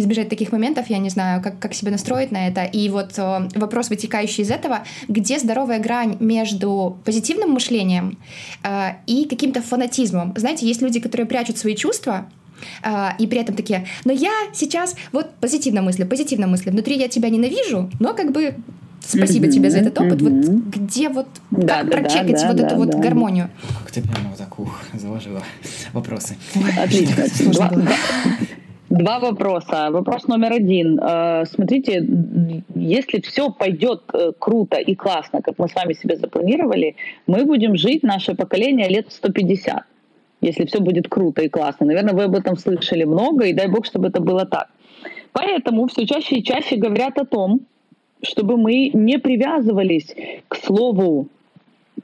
избежать 0.00 0.28
таких 0.28 0.52
моментов, 0.52 0.88
я 0.88 0.98
не 0.98 1.10
знаю, 1.10 1.42
как, 1.42 1.58
как 1.58 1.74
себя 1.74 1.90
настроить 1.90 2.32
на 2.32 2.48
это. 2.48 2.64
И 2.64 2.88
вот 2.88 3.18
э, 3.18 3.48
вопрос, 3.54 3.90
вытекающий 3.90 4.44
из 4.44 4.50
этого, 4.50 4.84
где 5.08 5.38
здоровая 5.38 5.78
грань 5.78 6.16
между 6.20 6.98
позитивным 7.04 7.50
мышлением 7.50 8.18
э, 8.62 8.92
и 9.06 9.26
каким-то 9.26 9.62
фанатизмом. 9.62 10.34
Знаете, 10.36 10.66
есть 10.66 10.82
люди, 10.82 11.00
которые 11.00 11.26
прячут 11.26 11.58
свои 11.58 11.74
чувства, 11.74 12.26
Uh, 12.82 13.10
и 13.18 13.26
при 13.26 13.38
этом 13.38 13.54
такие, 13.54 13.86
но 14.06 14.12
я 14.14 14.32
сейчас 14.54 14.96
вот 15.12 15.34
позитивно 15.42 15.82
мыслю, 15.82 16.06
позитивно 16.06 16.46
мыслю, 16.46 16.72
внутри 16.72 16.96
я 16.96 17.06
тебя 17.06 17.28
ненавижу, 17.28 17.90
но 18.00 18.14
как 18.14 18.32
бы 18.32 18.54
спасибо 19.06 19.44
mm-hmm, 19.44 19.50
тебе 19.50 19.70
за 19.70 19.78
этот 19.80 19.98
опыт, 19.98 20.22
mm-hmm. 20.22 20.52
вот 20.52 20.74
где 20.74 21.08
вот, 21.10 21.26
да, 21.50 21.80
как 21.80 21.90
да, 21.90 21.96
прочекать 21.98 22.40
да, 22.40 22.48
вот 22.48 22.56
да, 22.56 22.66
эту 22.66 22.74
да, 22.74 22.76
вот 22.76 22.90
да. 22.92 22.98
гармонию? 22.98 23.50
Как 23.82 23.92
ты 23.92 24.00
прямо 24.00 24.30
вот 24.30 24.38
так 24.38 24.58
ух, 24.58 24.80
заложила 24.94 25.42
вопросы. 25.92 26.36
Отлично. 26.78 27.26
Два 28.98 29.18
вопроса. 29.18 29.90
Вопрос 29.90 30.26
номер 30.26 30.52
один. 30.52 30.98
Э, 30.98 31.44
смотрите, 31.44 32.06
если 32.74 33.20
все 33.20 33.50
пойдет 33.50 34.02
э, 34.14 34.32
круто 34.38 34.78
и 34.78 34.94
классно, 34.94 35.42
как 35.42 35.58
мы 35.58 35.68
с 35.68 35.74
вами 35.74 35.92
себе 35.92 36.16
запланировали, 36.16 36.96
мы 37.26 37.44
будем 37.44 37.76
жить, 37.76 38.02
наше 38.02 38.34
поколение, 38.34 38.88
лет 38.88 39.12
150. 39.12 39.82
Если 40.40 40.64
все 40.64 40.80
будет 40.80 41.08
круто 41.08 41.42
и 41.42 41.48
классно. 41.48 41.86
Наверное, 41.86 42.14
вы 42.14 42.24
об 42.24 42.34
этом 42.36 42.56
слышали 42.56 43.04
много, 43.04 43.44
и 43.44 43.52
дай 43.52 43.68
бог, 43.68 43.84
чтобы 43.84 44.08
это 44.08 44.20
было 44.20 44.46
так. 44.46 44.68
Поэтому 45.32 45.86
все 45.88 46.06
чаще 46.06 46.36
и 46.36 46.42
чаще 46.42 46.76
говорят 46.76 47.18
о 47.18 47.26
том, 47.26 47.60
чтобы 48.22 48.56
мы 48.56 48.90
не 48.94 49.18
привязывались 49.18 50.14
к 50.48 50.56
слову 50.56 51.28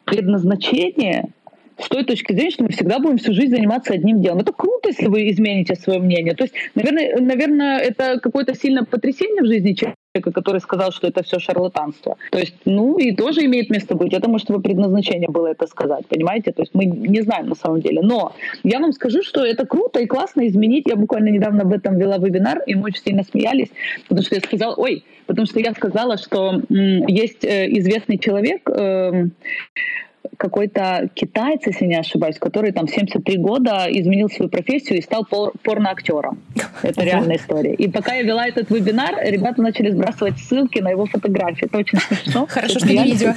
предназначение– 0.05 1.29
с 1.79 1.89
той 1.89 2.05
точки 2.05 2.33
зрения, 2.33 2.51
что 2.51 2.65
мы 2.65 2.71
всегда 2.71 2.99
будем 2.99 3.19
всю 3.19 3.33
жизнь 3.33 3.55
заниматься 3.55 3.95
одним 3.95 4.21
делом. 4.23 4.41
Это 4.41 4.53
круто, 4.53 4.89
если 4.89 5.07
вы 5.07 5.31
измените 5.31 5.75
свое 5.75 5.99
мнение. 5.99 6.35
То 6.35 6.45
есть, 6.45 6.55
наверное, 6.75 7.21
наверное 7.21 7.79
это 7.79 8.21
какое-то 8.21 8.55
сильное 8.55 8.85
потрясение 8.85 9.43
в 9.43 9.47
жизни 9.47 9.73
человека, 9.73 10.33
который 10.33 10.61
сказал, 10.61 10.93
что 10.93 11.07
это 11.09 11.23
все 11.23 11.39
шарлатанство. 11.39 12.17
То 12.31 12.39
есть, 12.39 12.55
ну, 12.65 12.99
и 12.99 13.15
тоже 13.15 13.45
имеет 13.45 13.71
место 13.71 13.95
быть. 13.95 14.13
Это, 14.13 14.29
может, 14.29 14.49
его 14.51 14.61
предназначение 14.61 15.29
было 15.29 15.49
это 15.49 15.67
сказать, 15.67 16.07
понимаете? 16.07 16.53
То 16.53 16.63
есть 16.63 16.75
мы 16.75 16.85
не 16.85 17.23
знаем 17.23 17.49
на 17.49 17.55
самом 17.55 17.81
деле. 17.81 18.03
Но 18.03 18.35
я 18.63 18.79
вам 18.79 18.93
скажу, 18.93 19.23
что 19.23 19.45
это 19.45 19.67
круто 19.67 20.01
и 20.01 20.07
классно 20.07 20.47
изменить. 20.47 20.87
Я 20.87 20.97
буквально 20.97 21.29
недавно 21.29 21.63
об 21.63 21.73
этом 21.73 21.99
вела 21.99 22.19
вебинар, 22.19 22.63
и 22.67 22.75
мы 22.75 22.85
очень 22.85 23.03
сильно 23.03 23.23
смеялись, 23.25 23.69
потому 24.09 24.23
что 24.23 24.35
я 24.35 24.41
сказала, 24.41 24.75
ой, 24.75 25.05
потому 25.27 25.47
что 25.47 25.61
я 25.61 25.73
сказала, 25.73 26.19
что 26.19 26.63
м, 26.69 27.07
есть 27.07 27.45
э, 27.45 27.69
известный 27.79 28.19
человек, 28.19 28.69
э, 28.69 29.27
какой-то 30.37 31.09
китаец, 31.15 31.61
если 31.67 31.87
не 31.87 31.97
ошибаюсь, 31.97 32.39
который 32.39 32.73
там 32.73 32.89
73 32.89 33.37
года 33.39 33.87
изменил 33.89 34.29
свою 34.29 34.51
профессию 34.51 34.99
и 34.99 35.03
стал 35.03 35.25
пор- 35.25 35.53
порноактером. 35.63 36.43
Это 36.83 37.05
реальная 37.05 37.37
история. 37.37 37.75
И 37.75 37.89
пока 37.89 38.15
я 38.15 38.23
вела 38.23 38.47
этот 38.47 38.71
вебинар, 38.71 39.17
ребята 39.25 39.63
начали 39.63 39.91
сбрасывать 39.91 40.39
ссылки 40.39 40.81
на 40.81 40.91
его 40.91 41.07
фотографии. 41.07 41.67
Это 41.67 41.79
очень 41.79 41.99
смешно. 41.99 42.47
Хорошо, 42.49 42.79
что 42.79 42.89
не 42.89 43.05
видео. 43.05 43.35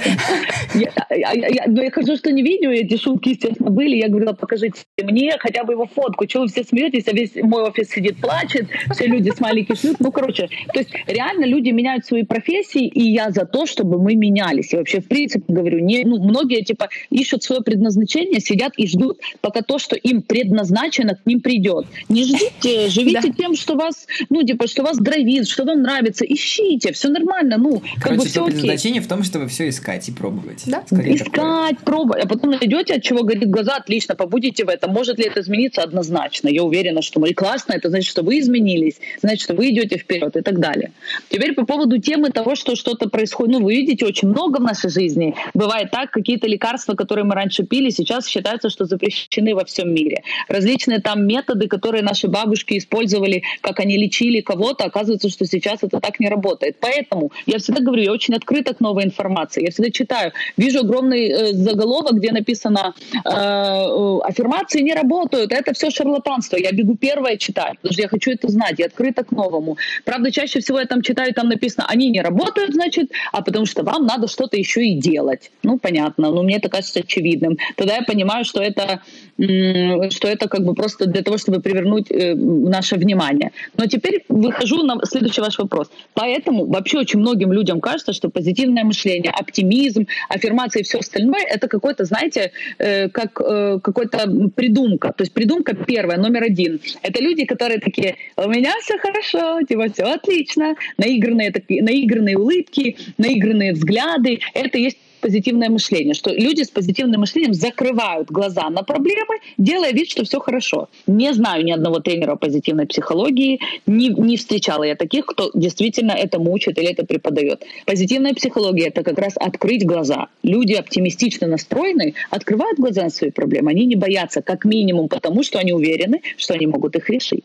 Но 1.66 1.82
я 1.82 1.90
хочу, 1.90 2.16
что 2.16 2.32
не 2.32 2.42
видео, 2.42 2.70
эти 2.70 2.96
шутки, 2.96 3.30
естественно, 3.30 3.70
были. 3.70 3.96
Я 3.96 4.08
говорила, 4.08 4.32
покажите 4.32 4.82
мне 5.02 5.36
хотя 5.38 5.64
бы 5.64 5.74
его 5.74 5.86
фотку. 5.86 6.26
Чего 6.26 6.44
вы 6.44 6.48
все 6.48 6.64
смеетесь, 6.64 7.08
а 7.08 7.12
весь 7.12 7.34
мой 7.36 7.62
офис 7.62 7.90
сидит, 7.90 8.20
плачет, 8.20 8.66
все 8.92 9.06
люди 9.06 9.30
смайлики 9.30 9.74
шлют. 9.74 9.96
Ну, 10.00 10.10
короче, 10.10 10.48
то 10.72 10.78
есть 10.78 10.90
реально 11.06 11.44
люди 11.44 11.70
меняют 11.70 12.06
свои 12.06 12.24
профессии, 12.24 12.86
и 12.86 13.12
я 13.12 13.30
за 13.30 13.44
то, 13.44 13.66
чтобы 13.66 14.00
мы 14.00 14.14
менялись. 14.14 14.72
И 14.72 14.76
вообще, 14.76 15.00
в 15.00 15.08
принципе, 15.08 15.44
говорю, 15.48 15.80
не, 15.80 16.04
ну, 16.04 16.22
многие 16.22 16.62
типа 16.62 16.88
ищут 17.10 17.42
свое 17.42 17.62
предназначение, 17.62 18.40
сидят 18.40 18.72
и 18.76 18.86
ждут, 18.86 19.18
пока 19.40 19.62
то, 19.62 19.78
что 19.78 19.96
им 19.96 20.22
предназначено, 20.22 21.14
к 21.14 21.26
ним 21.26 21.40
придет. 21.40 21.86
Не 22.08 22.24
ждите, 22.24 22.88
живите 22.88 23.32
тем, 23.32 23.54
что 23.54 23.74
вас, 23.74 24.06
ну, 24.28 24.42
типа, 24.42 24.66
что 24.66 24.82
вас 24.82 24.98
драйвит, 24.98 25.48
что 25.48 25.64
вам 25.64 25.82
нравится, 25.82 26.24
ищите, 26.24 26.92
все 26.92 27.08
нормально, 27.08 27.56
ну, 27.58 27.80
как 27.96 28.02
Короче, 28.02 28.22
бы 28.22 28.28
все 28.28 28.44
предназначение 28.44 29.02
в 29.02 29.08
том, 29.08 29.22
чтобы 29.22 29.48
все 29.48 29.68
искать 29.68 30.08
и 30.08 30.12
пробовать. 30.12 30.62
Да? 30.66 30.82
искать, 30.90 31.78
пробовать, 31.80 32.24
а 32.24 32.28
потом 32.28 32.50
найдете, 32.50 32.94
от 32.94 33.02
чего 33.02 33.22
горит 33.22 33.48
глаза, 33.50 33.76
отлично, 33.76 34.14
побудете 34.14 34.64
в 34.64 34.68
этом. 34.68 34.92
Может 34.92 35.18
ли 35.18 35.24
это 35.24 35.40
измениться? 35.40 35.82
Однозначно. 35.82 36.48
Я 36.48 36.62
уверена, 36.62 37.02
что 37.02 37.20
мы 37.20 37.32
классно, 37.34 37.72
это 37.72 37.90
значит, 37.90 38.08
что 38.08 38.22
вы 38.22 38.40
изменились, 38.40 39.00
значит, 39.20 39.40
что 39.40 39.54
вы 39.54 39.70
идете 39.70 39.98
вперед 39.98 40.36
и 40.36 40.42
так 40.42 40.58
далее. 40.58 40.92
Теперь 41.28 41.54
по 41.54 41.64
поводу 41.64 41.98
темы 41.98 42.30
того, 42.30 42.54
что 42.54 42.76
что-то 42.76 43.08
происходит. 43.08 43.52
Ну, 43.52 43.64
вы 43.64 43.76
видите, 43.76 44.06
очень 44.06 44.28
много 44.28 44.58
в 44.58 44.62
нашей 44.62 44.90
жизни. 44.90 45.34
Бывает 45.54 45.90
так, 45.90 46.10
какие-то 46.10 46.46
лекарства, 46.46 46.75
которые 46.84 47.24
мы 47.24 47.34
раньше 47.34 47.64
пили, 47.64 47.90
сейчас 47.90 48.26
считается, 48.26 48.70
что 48.70 48.84
запрещены 48.84 49.54
во 49.54 49.64
всем 49.64 49.92
мире. 49.94 50.22
Различные 50.48 51.00
там 51.00 51.26
методы, 51.26 51.68
которые 51.68 52.02
наши 52.02 52.28
бабушки 52.28 52.78
использовали, 52.78 53.42
как 53.60 53.80
они 53.80 53.96
лечили 53.96 54.40
кого-то, 54.40 54.84
оказывается, 54.84 55.28
что 55.28 55.44
сейчас 55.44 55.82
это 55.82 56.00
так 56.00 56.20
не 56.20 56.28
работает. 56.28 56.76
Поэтому 56.80 57.32
я 57.46 57.58
всегда 57.58 57.80
говорю, 57.80 58.02
я 58.02 58.12
очень 58.12 58.34
открыта 58.34 58.74
к 58.74 58.80
новой 58.80 59.04
информации. 59.04 59.64
Я 59.64 59.70
всегда 59.70 59.90
читаю, 59.90 60.32
вижу 60.56 60.80
огромный 60.80 61.28
э, 61.28 61.52
заголовок, 61.52 62.14
где 62.14 62.32
написано 62.32 62.94
э, 63.12 63.18
э, 63.24 64.18
аффирмации 64.24 64.82
не 64.82 64.94
работают, 64.94 65.52
это 65.52 65.72
все 65.72 65.90
шарлатанство. 65.90 66.56
Я 66.56 66.72
бегу 66.72 66.96
первая 66.96 67.36
читать, 67.36 67.74
потому 67.80 67.92
что 67.92 68.02
я 68.02 68.08
хочу 68.08 68.30
это 68.30 68.48
знать, 68.48 68.78
я 68.78 68.86
открыта 68.86 69.24
к 69.24 69.32
новому. 69.32 69.76
Правда, 70.04 70.30
чаще 70.30 70.60
всего 70.60 70.80
я 70.80 70.86
там 70.86 71.02
читаю, 71.02 71.32
там 71.34 71.48
написано, 71.48 71.86
они 71.88 72.10
не 72.10 72.20
работают, 72.20 72.74
значит, 72.74 73.10
а 73.32 73.42
потому 73.42 73.66
что 73.66 73.82
вам 73.82 74.06
надо 74.06 74.28
что-то 74.28 74.56
еще 74.56 74.84
и 74.86 74.94
делать. 74.94 75.50
Ну, 75.62 75.78
понятно, 75.78 76.30
но 76.30 76.42
мне 76.42 76.56
это 76.56 76.65
кажется 76.68 77.00
очевидным. 77.00 77.56
Тогда 77.76 77.96
я 77.96 78.02
понимаю, 78.02 78.44
что 78.44 78.60
это, 78.60 79.00
что 79.38 80.28
это 80.28 80.48
как 80.48 80.64
бы 80.64 80.74
просто 80.74 81.06
для 81.06 81.22
того, 81.22 81.38
чтобы 81.38 81.60
привернуть 81.60 82.10
э, 82.10 82.34
наше 82.34 82.96
внимание. 82.96 83.52
Но 83.76 83.86
теперь 83.86 84.24
выхожу 84.28 84.82
на 84.82 84.98
следующий 85.04 85.40
ваш 85.40 85.58
вопрос. 85.58 85.90
Поэтому 86.14 86.66
вообще 86.66 86.98
очень 86.98 87.20
многим 87.20 87.52
людям 87.52 87.80
кажется, 87.80 88.12
что 88.12 88.28
позитивное 88.28 88.84
мышление, 88.84 89.32
оптимизм, 89.32 90.06
аффирмация 90.28 90.80
и 90.80 90.84
все 90.84 90.98
остальное— 90.98 91.42
это 91.48 91.68
какой-то, 91.68 92.04
знаете, 92.04 92.52
э, 92.78 93.08
как 93.08 93.40
э, 93.40 93.78
какой-то 93.82 94.50
придумка. 94.54 95.12
То 95.16 95.22
есть 95.22 95.32
придумка 95.32 95.74
первая, 95.74 96.18
номер 96.18 96.44
один. 96.44 96.80
Это 97.02 97.22
люди, 97.22 97.44
которые 97.44 97.80
такие, 97.80 98.16
у 98.36 98.48
меня 98.48 98.72
все 98.82 98.98
хорошо, 98.98 99.62
типа 99.62 99.88
все 99.92 100.04
отлично, 100.04 100.74
наигранные, 100.98 101.50
такие, 101.50 101.82
наигранные 101.82 102.36
улыбки, 102.36 102.96
наигранные 103.18 103.72
взгляды. 103.72 104.40
Это 104.54 104.78
есть 104.78 104.98
позитивное 105.26 105.68
мышление, 105.70 106.14
что 106.14 106.30
люди 106.32 106.62
с 106.62 106.70
позитивным 106.70 107.20
мышлением 107.22 107.52
закрывают 107.52 108.30
глаза 108.30 108.70
на 108.70 108.84
проблемы, 108.84 109.40
делая 109.58 109.90
вид, 109.90 110.08
что 110.08 110.22
все 110.22 110.38
хорошо. 110.38 110.88
Не 111.08 111.34
знаю 111.34 111.64
ни 111.64 111.72
одного 111.72 111.98
тренера 111.98 112.36
позитивной 112.36 112.86
психологии, 112.86 113.58
не, 113.86 114.10
не 114.10 114.36
встречала 114.36 114.84
я 114.84 114.94
таких, 114.94 115.26
кто 115.26 115.50
действительно 115.52 116.12
этому 116.12 116.52
учит 116.52 116.78
или 116.78 116.92
это 116.92 117.04
преподает. 117.04 117.64
Позитивная 117.86 118.34
психология— 118.34 118.86
это 118.94 119.02
как 119.02 119.18
раз 119.18 119.32
открыть 119.36 119.84
глаза. 119.84 120.28
Люди 120.44 120.74
оптимистично 120.74 121.48
настроены, 121.48 122.14
открывают 122.30 122.78
глаза 122.78 123.02
на 123.02 123.10
свои 123.10 123.32
проблемы, 123.32 123.72
они 123.72 123.84
не 123.84 123.96
боятся, 123.96 124.42
как 124.42 124.64
минимум 124.64 125.08
потому, 125.08 125.42
что 125.42 125.58
они 125.58 125.72
уверены, 125.72 126.20
что 126.36 126.54
они 126.54 126.68
могут 126.68 126.94
их 126.94 127.10
решить. 127.10 127.42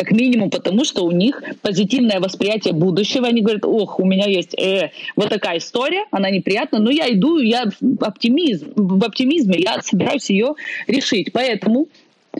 Как 0.00 0.12
минимум 0.12 0.48
потому, 0.48 0.84
что 0.84 1.04
у 1.04 1.10
них 1.10 1.42
позитивное 1.60 2.20
восприятие 2.20 2.72
будущего. 2.72 3.26
Они 3.26 3.42
говорят, 3.42 3.66
ох, 3.66 4.00
у 4.00 4.06
меня 4.06 4.26
есть 4.26 4.58
э, 4.58 4.92
вот 5.14 5.28
такая 5.28 5.58
история, 5.58 6.06
она 6.10 6.30
неприятна, 6.30 6.78
но 6.78 6.90
я 6.90 7.12
иду, 7.12 7.36
я 7.36 7.66
оптимизм, 8.00 8.72
в 8.76 9.04
оптимизме, 9.04 9.58
я 9.58 9.82
собираюсь 9.82 10.30
ее 10.30 10.54
решить. 10.86 11.32
Поэтому 11.34 11.88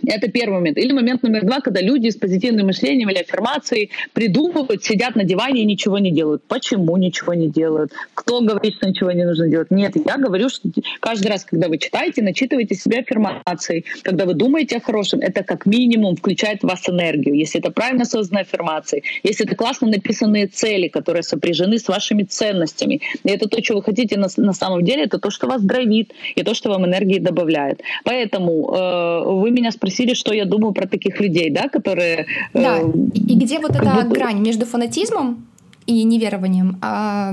это 0.07 0.30
первый 0.30 0.55
момент. 0.55 0.78
Или 0.78 0.93
момент 0.93 1.22
номер 1.22 1.45
два, 1.45 1.61
когда 1.61 1.80
люди 1.80 2.09
с 2.09 2.16
позитивным 2.16 2.66
мышлением 2.66 3.11
или 3.11 3.18
аффирмацией 3.18 3.91
придумывают, 4.12 4.84
сидят 4.84 5.16
на 5.16 5.24
диване 5.24 5.62
и 5.62 5.64
ничего 5.64 5.99
не 5.99 6.11
делают. 6.11 6.43
Почему 6.45 6.97
ничего 6.97 7.34
не 7.34 7.49
делают? 7.49 7.93
Кто 8.14 8.41
говорит, 8.41 8.74
что 8.74 8.88
ничего 8.88 9.11
не 9.12 9.24
нужно 9.24 9.49
делать? 9.49 9.70
Нет, 9.70 9.95
я 9.97 10.16
говорю, 10.16 10.49
что 10.49 10.68
каждый 11.01 11.28
раз, 11.28 11.45
когда 11.45 11.68
вы 11.68 11.78
читаете, 11.78 12.22
начитываете 12.22 12.74
себя 12.74 13.01
аффирмацией, 13.01 13.84
когда 14.03 14.26
вы 14.26 14.34
думаете 14.34 14.76
о 14.76 14.80
хорошем, 14.80 15.20
это 15.20 15.43
как 15.43 15.66
минимум 15.66 16.16
включает 16.16 16.61
в 16.61 16.64
вас 16.64 16.88
энергию. 16.88 17.34
Если 17.34 17.61
это 17.61 17.70
правильно 17.70 18.05
созданные 18.05 18.43
аффирмации, 18.43 19.03
если 19.22 19.47
это 19.47 19.57
классно 19.57 19.88
написанные 19.88 20.47
цели, 20.47 20.88
которые 20.88 21.22
сопряжены 21.22 21.78
с 21.78 21.88
вашими 21.88 22.22
ценностями, 22.22 23.01
и 23.24 23.30
это 23.30 23.49
то, 23.49 23.62
что 23.62 23.74
вы 23.74 23.82
хотите 23.82 24.18
на, 24.18 24.28
на 24.36 24.53
самом 24.53 24.84
деле, 24.84 25.05
это 25.05 25.18
то, 25.18 25.30
что 25.30 25.47
вас 25.47 25.62
драйвит, 25.62 26.12
и 26.34 26.43
то, 26.43 26.55
что 26.55 26.70
вам 26.70 26.86
энергии 26.86 27.18
добавляет. 27.18 27.82
Поэтому 28.05 28.74
э, 28.74 29.22
вы 29.24 29.51
меня 29.51 29.70
спросили, 29.81 30.12
что 30.12 30.35
я 30.35 30.45
думаю 30.45 30.74
про 30.74 30.87
таких 30.87 31.20
людей, 31.20 31.51
да, 31.51 31.68
которые... 31.68 32.26
Э, 32.53 32.62
да, 32.62 32.78
и 33.14 33.35
где 33.35 33.59
вот 33.59 33.70
эта 33.70 33.85
будто... 33.85 34.09
грань 34.09 34.41
между 34.41 34.66
фанатизмом 34.66 35.47
и 35.87 36.05
неверованием. 36.05 36.78
А, 36.83 37.33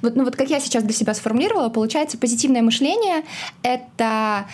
вот, 0.00 0.16
ну 0.16 0.24
вот 0.24 0.34
как 0.34 0.48
я 0.48 0.58
сейчас 0.58 0.84
для 0.84 0.94
себя 0.94 1.12
сформулировала, 1.12 1.68
получается, 1.68 2.16
позитивное 2.16 2.62
мышление— 2.62 3.24
это 3.62 4.46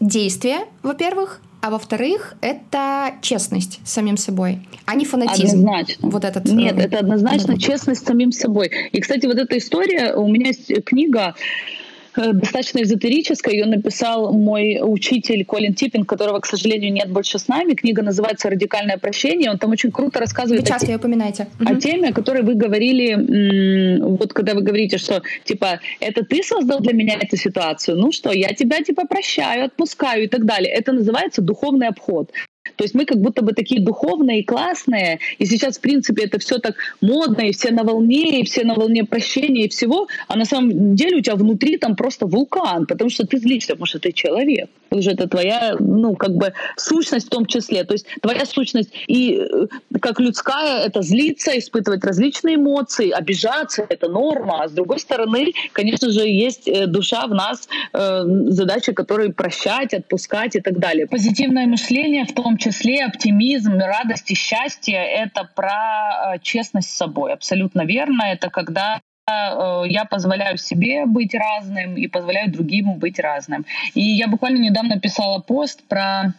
действие, 0.00 0.58
во-первых, 0.84 1.40
а 1.60 1.70
во-вторых, 1.70 2.34
это 2.42 3.14
честность 3.22 3.80
с 3.84 3.92
самим 3.92 4.16
собой, 4.16 4.60
а 4.84 4.94
не 4.94 5.04
фанатизм. 5.04 5.58
Однозначно. 5.58 6.10
Вот 6.10 6.24
этот. 6.24 6.44
Нет, 6.44 6.78
это 6.78 6.98
однозначно 6.98 7.58
честность 7.58 8.02
с 8.02 8.06
самим 8.06 8.30
собой. 8.30 8.70
И, 8.92 9.00
кстати, 9.00 9.26
вот 9.26 9.36
эта 9.36 9.58
история, 9.58 10.14
у 10.14 10.28
меня 10.28 10.48
есть 10.48 10.84
книга 10.84 11.34
Э, 11.34 11.83
достаточно 12.16 12.82
эзотерическая. 12.82 13.54
Ее 13.54 13.66
написал 13.66 14.32
мой 14.32 14.78
учитель 14.82 15.44
Колин 15.44 15.74
Типпин, 15.74 16.04
которого, 16.04 16.40
к 16.40 16.46
сожалению, 16.46 16.92
нет 16.92 17.10
больше 17.10 17.38
с 17.38 17.48
нами. 17.48 17.74
Книга 17.74 18.02
называется 18.02 18.50
«Радикальное 18.50 18.98
прощение». 18.98 19.50
Он 19.50 19.58
там 19.58 19.70
очень 19.70 19.90
круто 19.90 20.20
рассказывает... 20.20 20.62
Вы 20.62 20.68
часто 20.68 20.86
ее 20.90 20.96
упоминаете. 20.96 21.46
О 21.64 21.74
теме, 21.74 22.08
о 22.10 22.12
которой 22.12 22.42
вы 22.42 22.54
говорили, 22.54 24.00
вот 24.00 24.32
когда 24.32 24.54
вы 24.54 24.62
говорите, 24.62 24.98
что, 24.98 25.22
типа, 25.44 25.80
это 26.00 26.24
ты 26.24 26.42
создал 26.42 26.80
для 26.80 26.92
меня 26.92 27.14
эту 27.20 27.36
ситуацию, 27.36 27.96
ну 27.96 28.12
что, 28.12 28.32
я 28.32 28.52
тебя, 28.54 28.82
типа, 28.82 29.06
прощаю, 29.06 29.66
отпускаю 29.66 30.24
и 30.24 30.28
так 30.28 30.44
далее. 30.44 30.72
Это 30.72 30.92
называется 30.92 31.42
духовный 31.42 31.88
обход. 31.88 32.30
То 32.76 32.84
есть 32.84 32.94
мы 32.94 33.04
как 33.04 33.18
будто 33.18 33.42
бы 33.42 33.52
такие 33.52 33.80
духовные 33.80 34.40
и 34.40 34.44
классные, 34.44 35.18
и 35.38 35.46
сейчас, 35.46 35.78
в 35.78 35.80
принципе, 35.80 36.24
это 36.24 36.38
все 36.38 36.58
так 36.58 36.76
модно, 37.00 37.42
и 37.42 37.52
все 37.52 37.70
на 37.70 37.84
волне, 37.84 38.40
и 38.40 38.44
все 38.44 38.64
на 38.64 38.74
волне 38.74 39.04
прощения 39.04 39.64
и 39.64 39.68
всего, 39.68 40.08
а 40.28 40.36
на 40.36 40.44
самом 40.44 40.94
деле 40.94 41.18
у 41.18 41.20
тебя 41.20 41.36
внутри 41.36 41.78
там 41.78 41.96
просто 41.96 42.26
вулкан, 42.26 42.86
потому 42.86 43.10
что 43.10 43.26
ты 43.26 43.38
злишься, 43.38 43.72
потому 43.72 43.86
что 43.86 43.98
ты 43.98 44.12
человек. 44.12 44.68
Уже 44.90 45.12
это 45.12 45.28
твоя, 45.28 45.76
ну, 45.78 46.14
как 46.14 46.34
бы 46.36 46.52
сущность 46.76 47.26
в 47.26 47.30
том 47.30 47.46
числе. 47.46 47.84
То 47.84 47.94
есть 47.94 48.06
твоя 48.22 48.46
сущность 48.46 48.90
и 49.06 49.40
э, 49.40 49.66
как 50.00 50.20
людская— 50.20 50.84
это 50.86 51.02
злиться, 51.02 51.58
испытывать 51.58 52.04
различные 52.04 52.56
эмоции, 52.56 53.10
обижаться— 53.10 53.84
это 53.88 54.08
норма. 54.08 54.62
А 54.62 54.68
с 54.68 54.72
другой 54.72 55.00
стороны, 55.00 55.52
конечно 55.72 56.10
же, 56.10 56.26
есть 56.28 56.68
э, 56.68 56.86
душа 56.86 57.26
в 57.26 57.34
нас, 57.34 57.68
э, 57.92 58.22
задача 58.48 58.92
которой 58.92 59.32
прощать, 59.32 59.94
отпускать 59.94 60.56
и 60.56 60.60
так 60.60 60.78
далее. 60.78 61.06
Позитивное 61.06 61.66
мышление 61.66 62.24
в 62.24 62.34
том 62.34 62.56
числе 62.56 63.04
оптимизм, 63.04 63.78
радость 63.78 64.30
и 64.30 64.34
счастье— 64.34 64.96
это 64.96 65.48
про 65.54 66.34
э, 66.34 66.38
честность 66.42 66.90
с 66.90 66.96
собой. 66.96 67.32
Абсолютно 67.32 67.84
верно. 67.84 68.22
Это 68.22 68.50
когда 68.50 69.00
я 69.26 70.04
позволяю 70.04 70.58
себе 70.58 71.06
быть 71.06 71.34
разным 71.34 71.96
и 71.96 72.06
позволяю 72.08 72.50
другим 72.50 72.94
быть 72.94 73.18
разным. 73.18 73.64
И 73.94 74.02
я 74.02 74.28
буквально 74.28 74.58
недавно 74.58 75.00
писала 75.00 75.40
пост 75.40 75.82
про 75.88 76.34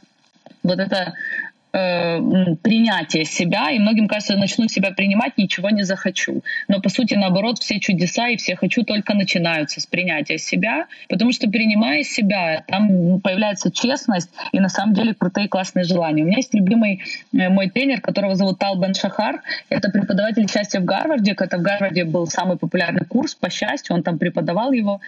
вот 0.61 0.79
это 0.79 1.13
э, 1.75 2.55
принятие 2.61 3.25
себя, 3.25 3.71
и 3.71 3.79
многим 3.79 4.07
кажется, 4.07 4.33
я 4.33 4.39
начну 4.39 4.67
себя 4.67 4.91
принимать, 4.91 5.37
ничего 5.37 5.69
не 5.69 5.83
захочу. 5.83 6.43
Но 6.67 6.79
по 6.79 6.89
сути, 6.89 7.15
наоборот, 7.15 7.59
все 7.59 7.79
чудеса 7.79 8.29
и 8.29 8.37
все 8.37 8.55
хочу 8.55 8.83
только 8.83 9.13
начинаются 9.13 9.81
с 9.81 9.85
принятия 9.85 10.37
себя, 10.37 10.87
потому 11.09 11.31
что 11.31 11.49
принимая 11.49 12.03
себя, 12.03 12.63
там 12.67 13.19
появляется 13.19 13.71
честность 13.71 14.29
и 14.51 14.59
на 14.59 14.69
самом 14.69 14.93
деле 14.93 15.13
крутые 15.13 15.47
классные 15.47 15.83
желания. 15.85 16.23
У 16.23 16.27
меня 16.27 16.37
есть 16.37 16.53
любимый 16.53 17.01
э, 17.33 17.49
мой 17.49 17.69
тренер, 17.69 18.01
которого 18.01 18.35
зовут 18.35 18.59
Тал 18.59 18.77
Бен 18.77 18.93
Шахар, 18.93 19.41
это 19.69 19.89
преподаватель 19.89 20.49
счастья 20.49 20.79
в 20.79 20.85
Гарварде, 20.85 21.35
это 21.37 21.57
в 21.57 21.61
Гарварде 21.61 22.05
был 22.05 22.27
самый 22.27 22.57
популярный 22.57 23.05
курс 23.05 23.35
по 23.35 23.49
счастью, 23.49 23.95
он 23.95 24.03
там 24.03 24.17
преподавал 24.17 24.71
его, 24.71 25.01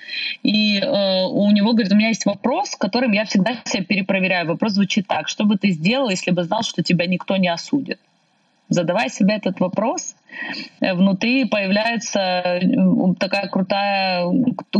и 0.44 0.80
э, 0.80 1.26
у 1.26 1.50
него, 1.52 1.72
говорит, 1.72 1.92
у 1.92 1.96
меня 1.96 2.10
есть 2.10 2.26
вопрос, 2.26 2.76
которым 2.76 3.12
я 3.12 3.26
всегда 3.26 3.52
себя 3.66 3.84
перепроверяю. 3.84 4.48
Вопрос 4.48 4.74
звучит 4.74 5.08
так, 5.08 5.28
что 5.28 5.46
бы 5.46 5.58
ты 5.58 5.72
сделал, 5.72 6.10
если 6.10 6.32
бы 6.32 6.44
знал, 6.44 6.57
что 6.64 6.84
тебя 6.84 7.06
никто 7.08 7.38
не 7.38 7.48
осудит. 7.48 8.00
Задавай 8.70 9.10
себе 9.10 9.36
этот 9.36 9.60
вопрос, 9.60 10.16
внутри 10.80 11.46
появляется 11.46 12.20
э, 12.20 12.60
такая 13.20 13.48
крутая, 13.48 14.26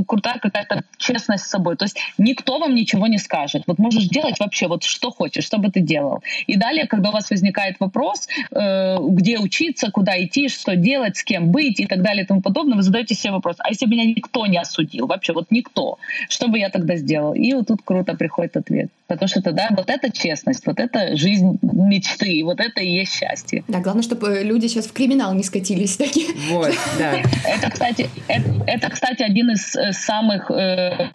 крутая 0.06 0.40
какая-то 0.40 0.84
честность 0.98 1.46
с 1.46 1.50
собой. 1.50 1.76
То 1.76 1.86
есть 1.86 1.98
никто 2.18 2.60
вам 2.60 2.76
ничего 2.76 3.08
не 3.08 3.18
скажет. 3.18 3.64
Вот 3.68 3.80
можешь 3.80 4.08
делать 4.08 4.40
вообще 4.40 4.68
вот 4.68 4.84
что 4.84 5.12
хочешь, 5.12 5.46
что 5.46 5.58
бы 5.58 5.70
ты 5.70 5.80
делал. 5.80 6.24
И 6.48 6.58
далее, 6.58 6.88
когда 6.88 7.10
у 7.10 7.14
вас 7.14 7.30
возникает 7.30 7.78
вопрос, 7.80 8.28
э, 8.52 8.98
где 9.00 9.40
учиться, 9.40 9.92
куда 9.92 10.22
идти, 10.24 10.50
что 10.50 10.76
делать, 10.76 11.18
с 11.18 11.24
кем 11.24 11.52
быть 11.52 11.80
и 11.80 11.86
так 11.86 12.02
далее 12.02 12.24
и 12.24 12.28
тому 12.28 12.42
подобное, 12.42 12.76
вы 12.76 12.84
задаете 12.84 13.16
себе 13.16 13.34
вопрос, 13.34 13.56
а 13.60 13.70
если 13.70 13.86
меня 13.86 14.06
никто 14.06 14.46
не 14.46 14.58
осудил, 14.58 15.08
вообще 15.08 15.34
вот 15.34 15.48
никто, 15.52 15.98
что 16.30 16.48
бы 16.48 16.60
я 16.60 16.70
тогда 16.70 16.96
сделал? 16.96 17.34
И 17.34 17.54
вот 17.54 17.68
тут 17.68 17.82
круто 17.84 18.16
приходит 18.16 18.58
ответ. 18.58 18.90
Потому 19.08 19.30
что 19.30 19.42
тогда 19.42 19.70
вот 19.72 19.90
это 19.90 20.12
честность, 20.12 20.66
вот 20.66 20.80
это 20.80 21.16
жизнь 21.16 21.58
мечты, 21.62 22.44
вот 22.44 22.60
это 22.60 22.82
и 22.82 22.90
есть 22.90 23.14
счастье. 23.14 23.64
Да, 23.68 23.80
главное, 23.80 24.04
чтобы 24.04 24.42
люди 24.44 24.68
сейчас 24.68 24.88
в 24.88 24.94
криминал 24.94 25.34
не 25.38 25.44
скатились 25.44 25.98
такие. 25.98 26.28
Вот, 26.50 26.74
да. 26.98 27.22
Это, 27.46 27.70
кстати, 27.72 28.10
это, 28.28 28.64
это, 28.68 28.90
кстати, 28.90 29.24
один 29.24 29.52
из 29.52 29.76
э, 29.76 29.94
самых 29.94 30.52
э, 30.52 30.88
Э, 30.88 31.10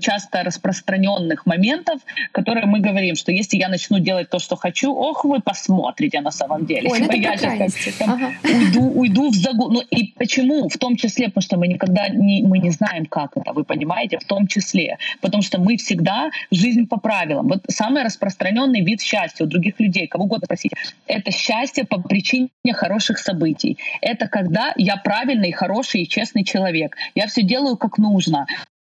часто 0.00 0.42
распространенных 0.42 1.46
моментов, 1.46 2.00
которые 2.32 2.66
мы 2.66 2.80
говорим, 2.80 3.14
что 3.14 3.32
если 3.32 3.56
я 3.56 3.68
начну 3.68 3.98
делать 3.98 4.28
то, 4.28 4.38
что 4.38 4.56
хочу, 4.56 4.92
ох, 4.92 5.24
вы 5.24 5.40
посмотрите 5.40 6.20
на 6.20 6.30
самом 6.30 6.66
деле. 6.66 6.88
Ой, 6.90 7.00
типа, 7.00 7.12
я 7.12 7.36
сейчас 7.36 7.96
там, 7.98 8.10
ага. 8.10 8.32
уйду, 8.44 8.90
уйду 8.90 9.30
в 9.30 9.34
загул. 9.34 9.70
Ну 9.70 9.80
и 9.80 10.12
почему? 10.16 10.68
В 10.68 10.78
том 10.78 10.96
числе, 10.96 11.28
потому 11.28 11.42
что 11.42 11.56
мы 11.58 11.68
никогда 11.68 12.08
не, 12.08 12.42
мы 12.42 12.58
не 12.58 12.70
знаем, 12.70 13.06
как 13.06 13.36
это, 13.36 13.52
вы 13.52 13.64
понимаете, 13.64 14.18
в 14.18 14.24
том 14.24 14.46
числе. 14.46 14.98
Потому 15.20 15.42
что 15.42 15.60
мы 15.60 15.76
всегда 15.76 16.30
жизнь 16.50 16.86
по 16.86 16.98
правилам. 16.98 17.48
Вот 17.48 17.64
самый 17.68 18.02
распространенный 18.02 18.82
вид 18.82 19.00
счастья 19.00 19.44
у 19.44 19.46
других 19.46 19.78
людей, 19.78 20.06
кого 20.06 20.24
угодно 20.24 20.46
спросите, 20.46 20.76
это 21.06 21.30
счастье 21.30 21.84
по 21.84 22.00
причине 22.00 22.48
хороших 22.72 23.18
событий. 23.18 23.78
Это 24.00 24.28
когда 24.28 24.72
я 24.76 24.96
правильный, 24.96 25.52
хороший 25.52 26.02
и 26.02 26.08
честный 26.08 26.44
человек. 26.44 26.96
Я 27.14 27.26
все 27.26 27.42
делаю 27.42 27.76
как 27.76 27.98
нужно 27.98 28.46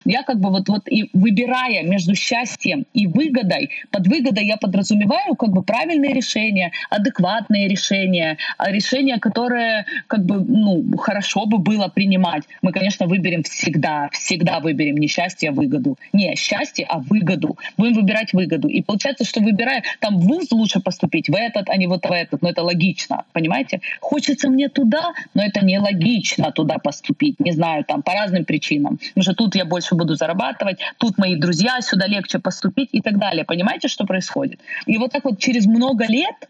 я 0.05 0.23
как 0.23 0.39
бы 0.39 0.49
вот, 0.49 0.69
вот 0.69 0.87
и 0.89 1.09
выбирая 1.13 1.83
между 1.83 2.15
счастьем 2.15 2.85
и 2.93 3.07
выгодой, 3.07 3.69
под 3.91 4.07
выгодой 4.07 4.45
я 4.45 4.57
подразумеваю 4.57 5.35
как 5.35 5.49
бы 5.49 5.63
правильные 5.63 6.13
решения, 6.13 6.71
адекватные 6.89 7.67
решения, 7.67 8.37
а 8.57 8.71
решения, 8.71 9.17
которые 9.19 9.85
как 10.07 10.25
бы, 10.25 10.39
ну, 10.39 10.97
хорошо 10.97 11.45
бы 11.45 11.57
было 11.57 11.87
принимать. 11.89 12.43
Мы, 12.61 12.71
конечно, 12.71 13.05
выберем 13.07 13.43
всегда, 13.43 14.09
всегда 14.11 14.59
выберем 14.59 14.97
не 14.97 15.07
счастье, 15.07 15.49
а 15.49 15.51
выгоду. 15.51 15.97
Не 16.13 16.35
счастье, 16.35 16.85
а 16.87 16.99
выгоду. 16.99 17.57
Будем 17.77 17.93
выбирать 17.93 18.33
выгоду. 18.33 18.67
И 18.67 18.81
получается, 18.81 19.25
что 19.25 19.41
выбирая, 19.41 19.83
там 19.99 20.19
в 20.19 20.25
вуз 20.25 20.51
лучше 20.51 20.79
поступить, 20.79 21.29
в 21.29 21.35
этот, 21.35 21.69
а 21.69 21.77
не 21.77 21.87
вот 21.87 22.05
в 22.05 22.11
этот. 22.11 22.41
Но 22.41 22.49
это 22.49 22.63
логично, 22.63 23.25
понимаете? 23.33 23.81
Хочется 23.99 24.49
мне 24.49 24.69
туда, 24.69 25.13
но 25.33 25.43
это 25.43 25.65
не 25.65 25.79
логично 25.79 26.51
туда 26.51 26.77
поступить. 26.77 27.39
Не 27.39 27.51
знаю, 27.51 27.83
там 27.83 28.01
по 28.01 28.13
разным 28.13 28.45
причинам. 28.45 28.97
Потому 28.97 29.23
что 29.23 29.33
тут 29.33 29.55
я 29.55 29.65
больше 29.65 29.86
буду 29.95 30.15
зарабатывать, 30.15 30.79
тут 30.97 31.17
мои 31.17 31.35
друзья, 31.35 31.79
сюда 31.81 32.07
легче 32.07 32.39
поступить 32.39 32.89
и 32.91 33.01
так 33.01 33.17
далее. 33.17 33.45
Понимаете, 33.45 33.87
что 33.87 34.05
происходит? 34.05 34.59
И 34.85 34.97
вот 34.97 35.11
так 35.11 35.23
вот 35.25 35.39
через 35.39 35.65
много 35.65 36.05
лет 36.05 36.49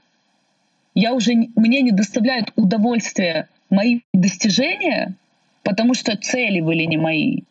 я 0.96 1.14
уже, 1.14 1.34
мне 1.56 1.82
не 1.82 1.92
доставляют 1.92 2.52
удовольствия 2.56 3.48
мои 3.70 4.00
достижения, 4.14 5.14
потому 5.64 5.94
что 5.94 6.16
цели 6.18 6.62
были 6.62 6.84
не 6.84 6.98
мои. 6.98 7.42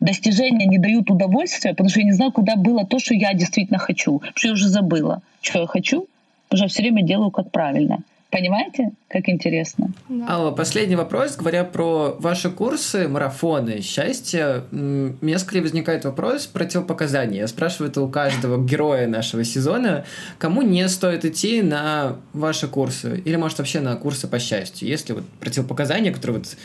достижения 0.00 0.66
не 0.66 0.78
дают 0.78 1.10
удовольствия, 1.10 1.70
потому 1.70 1.88
что 1.88 2.00
я 2.00 2.06
не 2.06 2.12
знаю, 2.12 2.32
куда 2.32 2.56
было 2.56 2.86
то, 2.86 2.98
что 2.98 3.14
я 3.14 3.34
действительно 3.34 3.78
хочу. 3.78 4.22
Что 4.34 4.48
я 4.48 4.52
уже 4.52 4.68
забыла, 4.68 5.22
что 5.40 5.60
я 5.60 5.66
хочу, 5.66 6.06
потому 6.48 6.58
что 6.58 6.64
я 6.64 6.68
все 6.68 6.82
время 6.82 7.02
делаю 7.02 7.30
как 7.30 7.50
правильно. 7.50 8.00
Понимаете, 8.34 8.90
как 9.06 9.28
интересно? 9.28 9.92
Да. 10.08 10.26
Алла, 10.28 10.50
последний 10.50 10.96
вопрос. 10.96 11.36
Говоря 11.36 11.62
про 11.62 12.16
ваши 12.18 12.50
курсы, 12.50 13.06
марафоны 13.06 13.80
счастья, 13.80 14.64
у 14.72 14.76
меня 15.24 15.38
скорее 15.38 15.60
возникает 15.60 16.04
вопрос 16.04 16.48
противопоказаний. 16.48 17.38
Я 17.38 17.46
спрашиваю 17.46 17.92
это 17.92 18.00
у 18.00 18.08
каждого 18.08 18.60
героя 18.60 19.06
нашего 19.06 19.44
сезона. 19.44 20.04
Кому 20.38 20.62
не 20.62 20.88
стоит 20.88 21.24
идти 21.24 21.62
на 21.62 22.16
ваши 22.32 22.66
курсы? 22.66 23.22
Или, 23.24 23.36
может, 23.36 23.58
вообще 23.58 23.78
на 23.78 23.94
курсы 23.94 24.26
по 24.26 24.40
счастью? 24.40 24.88
Если 24.88 25.12
вот 25.12 25.22
противопоказания, 25.38 26.12
которые 26.12 26.38
вот 26.38 26.56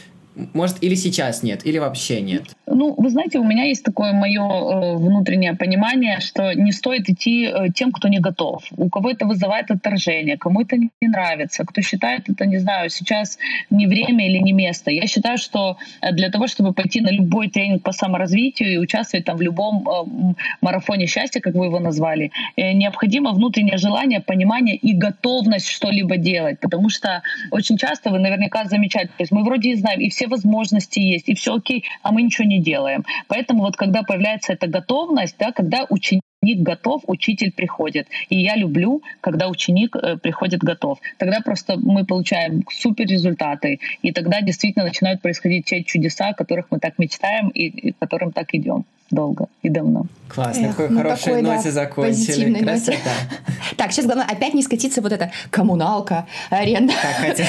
может, 0.53 0.77
или 0.81 0.95
сейчас 0.95 1.43
нет, 1.43 1.65
или 1.65 1.77
вообще 1.79 2.21
нет? 2.21 2.43
Ну, 2.65 2.93
вы 2.97 3.09
знаете, 3.09 3.39
у 3.39 3.43
меня 3.43 3.63
есть 3.63 3.83
такое 3.83 4.13
мое 4.13 4.41
э, 4.41 4.95
внутреннее 4.95 5.55
понимание, 5.55 6.19
что 6.19 6.53
не 6.53 6.71
стоит 6.71 7.09
идти 7.09 7.45
э, 7.45 7.69
тем, 7.73 7.91
кто 7.91 8.07
не 8.07 8.19
готов. 8.19 8.63
У 8.77 8.89
кого 8.89 9.09
это 9.09 9.25
вызывает 9.25 9.71
отторжение, 9.71 10.37
кому 10.37 10.61
это 10.61 10.77
не 10.77 11.07
нравится, 11.07 11.65
кто 11.65 11.81
считает 11.81 12.29
это, 12.29 12.45
не 12.45 12.59
знаю, 12.59 12.89
сейчас 12.89 13.37
не 13.69 13.87
время 13.87 14.27
или 14.27 14.37
не 14.37 14.53
место. 14.53 14.91
Я 14.91 15.07
считаю, 15.07 15.37
что 15.37 15.77
э, 16.01 16.13
для 16.13 16.29
того, 16.29 16.47
чтобы 16.47 16.73
пойти 16.73 17.01
на 17.01 17.09
любой 17.09 17.49
тренинг 17.49 17.83
по 17.83 17.91
саморазвитию 17.91 18.73
и 18.73 18.77
участвовать 18.77 19.25
там 19.25 19.37
в 19.37 19.41
любом 19.41 19.87
э, 19.87 20.35
марафоне 20.61 21.07
счастья, 21.07 21.41
как 21.41 21.55
вы 21.55 21.65
его 21.65 21.79
назвали, 21.79 22.31
э, 22.55 22.73
необходимо 22.73 23.31
внутреннее 23.31 23.77
желание, 23.77 24.21
понимание 24.21 24.75
и 24.75 24.93
готовность 24.93 25.67
что-либо 25.67 26.17
делать. 26.17 26.59
Потому 26.59 26.89
что 26.89 27.23
очень 27.51 27.77
часто 27.77 28.11
вы 28.11 28.19
наверняка 28.19 28.65
замечаете, 28.65 29.09
то 29.17 29.23
есть 29.23 29.31
мы 29.31 29.43
вроде 29.43 29.71
и 29.71 29.75
знаем, 29.75 29.99
и 29.99 30.09
все 30.09 30.28
возможности 30.29 30.99
есть, 30.99 31.27
и 31.29 31.35
все 31.35 31.55
окей, 31.55 31.85
а 32.01 32.11
мы 32.11 32.21
ничего 32.21 32.47
не 32.47 32.61
делаем. 32.61 33.03
Поэтому 33.27 33.63
вот 33.63 33.75
когда 33.75 34.03
появляется 34.03 34.53
эта 34.53 34.67
готовность, 34.67 35.35
да, 35.37 35.51
когда 35.51 35.85
ученик 35.89 36.23
готов, 36.41 37.03
учитель 37.07 37.51
приходит. 37.51 38.07
И 38.29 38.39
я 38.39 38.55
люблю, 38.55 39.01
когда 39.21 39.49
ученик 39.49 39.95
э, 39.95 40.17
приходит 40.17 40.61
готов. 40.61 40.99
Тогда 41.17 41.41
просто 41.41 41.77
мы 41.77 42.05
получаем 42.05 42.63
супер 42.71 43.05
результаты, 43.05 43.79
и 44.01 44.11
тогда 44.11 44.41
действительно 44.41 44.85
начинают 44.85 45.21
происходить 45.21 45.65
те 45.65 45.83
чудеса, 45.83 46.29
о 46.29 46.33
которых 46.33 46.67
мы 46.71 46.79
так 46.79 46.97
мечтаем 46.97 47.49
и, 47.49 47.67
и 47.67 47.91
к 47.91 47.97
которым 47.97 48.31
так 48.31 48.53
идем 48.53 48.85
долго 49.11 49.47
и 49.61 49.69
давно. 49.69 50.05
Классно, 50.27 50.67
Эх, 50.67 50.75
какой 50.75 50.89
ну 50.89 51.01
хорошей 51.01 51.23
такой, 51.23 51.41
ноте 51.41 51.63
да, 51.65 51.71
закончили. 51.71 52.53
Красота. 52.63 52.91
Ноте. 52.91 52.99
Так, 53.77 53.93
сейчас 53.93 54.05
главное 54.05 54.25
опять 54.25 54.53
не 54.53 54.61
скатиться 54.61 55.01
вот 55.01 55.11
это 55.11 55.31
коммуналка, 55.51 56.27
аренда. 56.49 56.93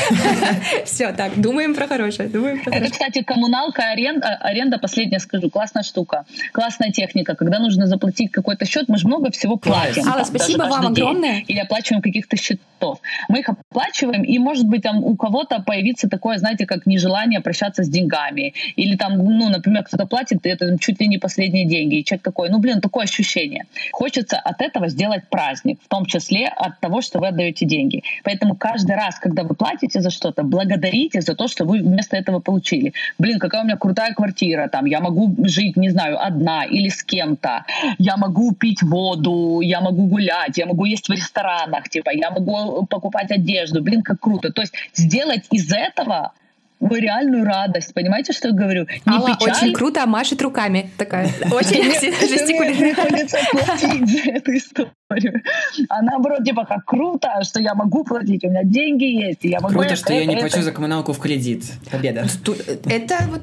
Все, 0.84 1.12
так, 1.12 1.38
думаем 1.40 1.74
про 1.74 1.88
хорошее, 1.88 2.28
думаем 2.28 2.62
про 2.62 2.74
Это, 2.76 2.90
кстати, 2.90 3.22
коммуналка, 3.22 3.90
аренда, 3.90 4.36
аренда, 4.40 4.78
последняя 4.78 5.18
скажу, 5.18 5.50
классная 5.50 5.82
штука, 5.82 6.24
классная 6.52 6.92
техника. 6.92 7.34
Когда 7.34 7.58
нужно 7.58 7.86
заплатить 7.86 8.30
какой-то 8.30 8.64
счет, 8.64 8.79
мы 8.88 8.98
же 8.98 9.06
много 9.06 9.30
всего 9.30 9.56
платим. 9.56 10.08
Алла, 10.08 10.24
спасибо 10.24 10.62
вам 10.62 10.86
огромное. 10.86 11.40
Или 11.40 11.58
оплачиваем 11.58 12.02
каких-то 12.02 12.36
счетов. 12.36 13.00
Мы 13.28 13.40
их 13.40 13.48
оплачиваем, 13.48 14.22
и, 14.22 14.38
может 14.38 14.66
быть, 14.66 14.82
там 14.82 15.04
у 15.04 15.14
кого-то 15.16 15.60
появится 15.60 16.08
такое, 16.08 16.38
знаете, 16.38 16.66
как 16.66 16.86
нежелание 16.86 17.40
прощаться 17.40 17.84
с 17.84 17.88
деньгами. 17.88 18.54
Или 18.76 18.96
там, 18.96 19.18
ну, 19.18 19.48
например, 19.48 19.84
кто-то 19.84 20.06
платит, 20.06 20.46
и 20.46 20.48
это 20.48 20.78
чуть 20.78 21.00
ли 21.00 21.08
не 21.08 21.18
последние 21.18 21.66
деньги. 21.66 21.96
И 21.96 22.04
человек 22.04 22.22
такой, 22.22 22.48
ну, 22.48 22.58
блин, 22.58 22.80
такое 22.80 23.04
ощущение. 23.04 23.66
Хочется 23.92 24.38
от 24.38 24.62
этого 24.62 24.88
сделать 24.88 25.28
праздник, 25.28 25.78
в 25.84 25.88
том 25.88 26.06
числе 26.06 26.48
от 26.48 26.80
того, 26.80 27.02
что 27.02 27.18
вы 27.18 27.28
отдаете 27.28 27.66
деньги. 27.66 28.02
Поэтому 28.24 28.56
каждый 28.56 28.96
раз, 28.96 29.18
когда 29.18 29.42
вы 29.42 29.54
платите 29.54 30.00
за 30.00 30.10
что-то, 30.10 30.42
благодарите 30.42 31.20
за 31.20 31.34
то, 31.34 31.48
что 31.48 31.64
вы 31.64 31.78
вместо 31.78 32.16
этого 32.16 32.40
получили. 32.40 32.94
Блин, 33.18 33.38
какая 33.38 33.62
у 33.62 33.64
меня 33.64 33.76
крутая 33.76 34.14
квартира, 34.14 34.68
там, 34.68 34.86
я 34.86 35.00
могу 35.00 35.34
жить, 35.46 35.76
не 35.76 35.90
знаю, 35.90 36.24
одна 36.24 36.64
или 36.64 36.88
с 36.88 37.02
кем-то, 37.02 37.64
я 37.98 38.16
могу 38.16 38.52
пить 38.52 38.69
воду, 38.82 39.60
я 39.60 39.80
могу 39.80 40.06
гулять, 40.06 40.58
я 40.58 40.66
могу 40.66 40.84
есть 40.84 41.08
в 41.08 41.12
ресторанах, 41.12 41.88
типа, 41.88 42.10
я 42.12 42.30
могу 42.30 42.86
покупать 42.86 43.30
одежду, 43.30 43.82
блин, 43.82 44.02
как 44.02 44.20
круто. 44.20 44.52
То 44.52 44.62
есть 44.62 44.74
сделать 44.94 45.44
из 45.50 45.72
этого 45.72 46.32
реальную 46.88 47.44
радость. 47.44 47.92
Понимаете, 47.94 48.32
что 48.32 48.48
я 48.48 48.54
говорю? 48.54 48.86
Не 49.06 49.12
Алла 49.12 49.36
печаль. 49.36 49.52
очень 49.52 49.72
круто 49.74 50.06
машет 50.06 50.40
руками 50.42 50.90
такая. 50.96 51.26
Очень 51.52 51.84
жестикулирует. 51.84 52.96
приходится 52.96 53.38
платить 53.52 54.08
за 54.08 54.30
эту 54.30 54.56
историю. 54.56 55.42
А 55.88 56.02
наоборот, 56.02 56.44
типа, 56.44 56.64
как 56.64 56.84
круто, 56.84 57.28
что 57.42 57.60
я 57.60 57.74
могу 57.74 58.04
платить, 58.04 58.44
у 58.44 58.48
меня 58.48 58.62
деньги 58.64 59.04
есть, 59.04 59.40
я 59.42 59.60
могу... 59.60 59.74
Круто, 59.74 59.96
что 59.96 60.12
я 60.12 60.24
не 60.24 60.36
плачу 60.36 60.62
за 60.62 60.72
коммуналку 60.72 61.12
в 61.12 61.18
кредит. 61.18 61.64
Победа. 61.90 62.26
Это 62.86 63.28
вот... 63.28 63.42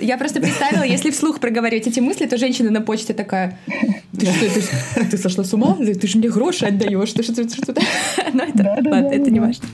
Я 0.00 0.16
просто 0.16 0.40
представила, 0.40 0.84
если 0.84 1.10
вслух 1.10 1.40
проговаривать 1.40 1.86
эти 1.86 2.00
мысли, 2.00 2.26
то 2.26 2.38
женщина 2.38 2.70
на 2.70 2.80
почте 2.80 3.12
такая... 3.12 3.58
Ты 4.18 4.26
что, 4.26 5.10
ты 5.10 5.18
сошла 5.18 5.44
с 5.44 5.52
ума? 5.52 5.76
Ты 5.76 6.06
же 6.06 6.18
мне 6.18 6.28
гроши 6.28 6.66
отдаешь. 6.66 7.12
Ты 7.12 7.22
что, 7.22 7.32
что, 7.32 7.74
Ну, 8.32 8.42
это, 8.42 8.62
ладно, 8.90 9.08
это 9.10 9.30
не 9.30 9.40
важно. 9.40 9.66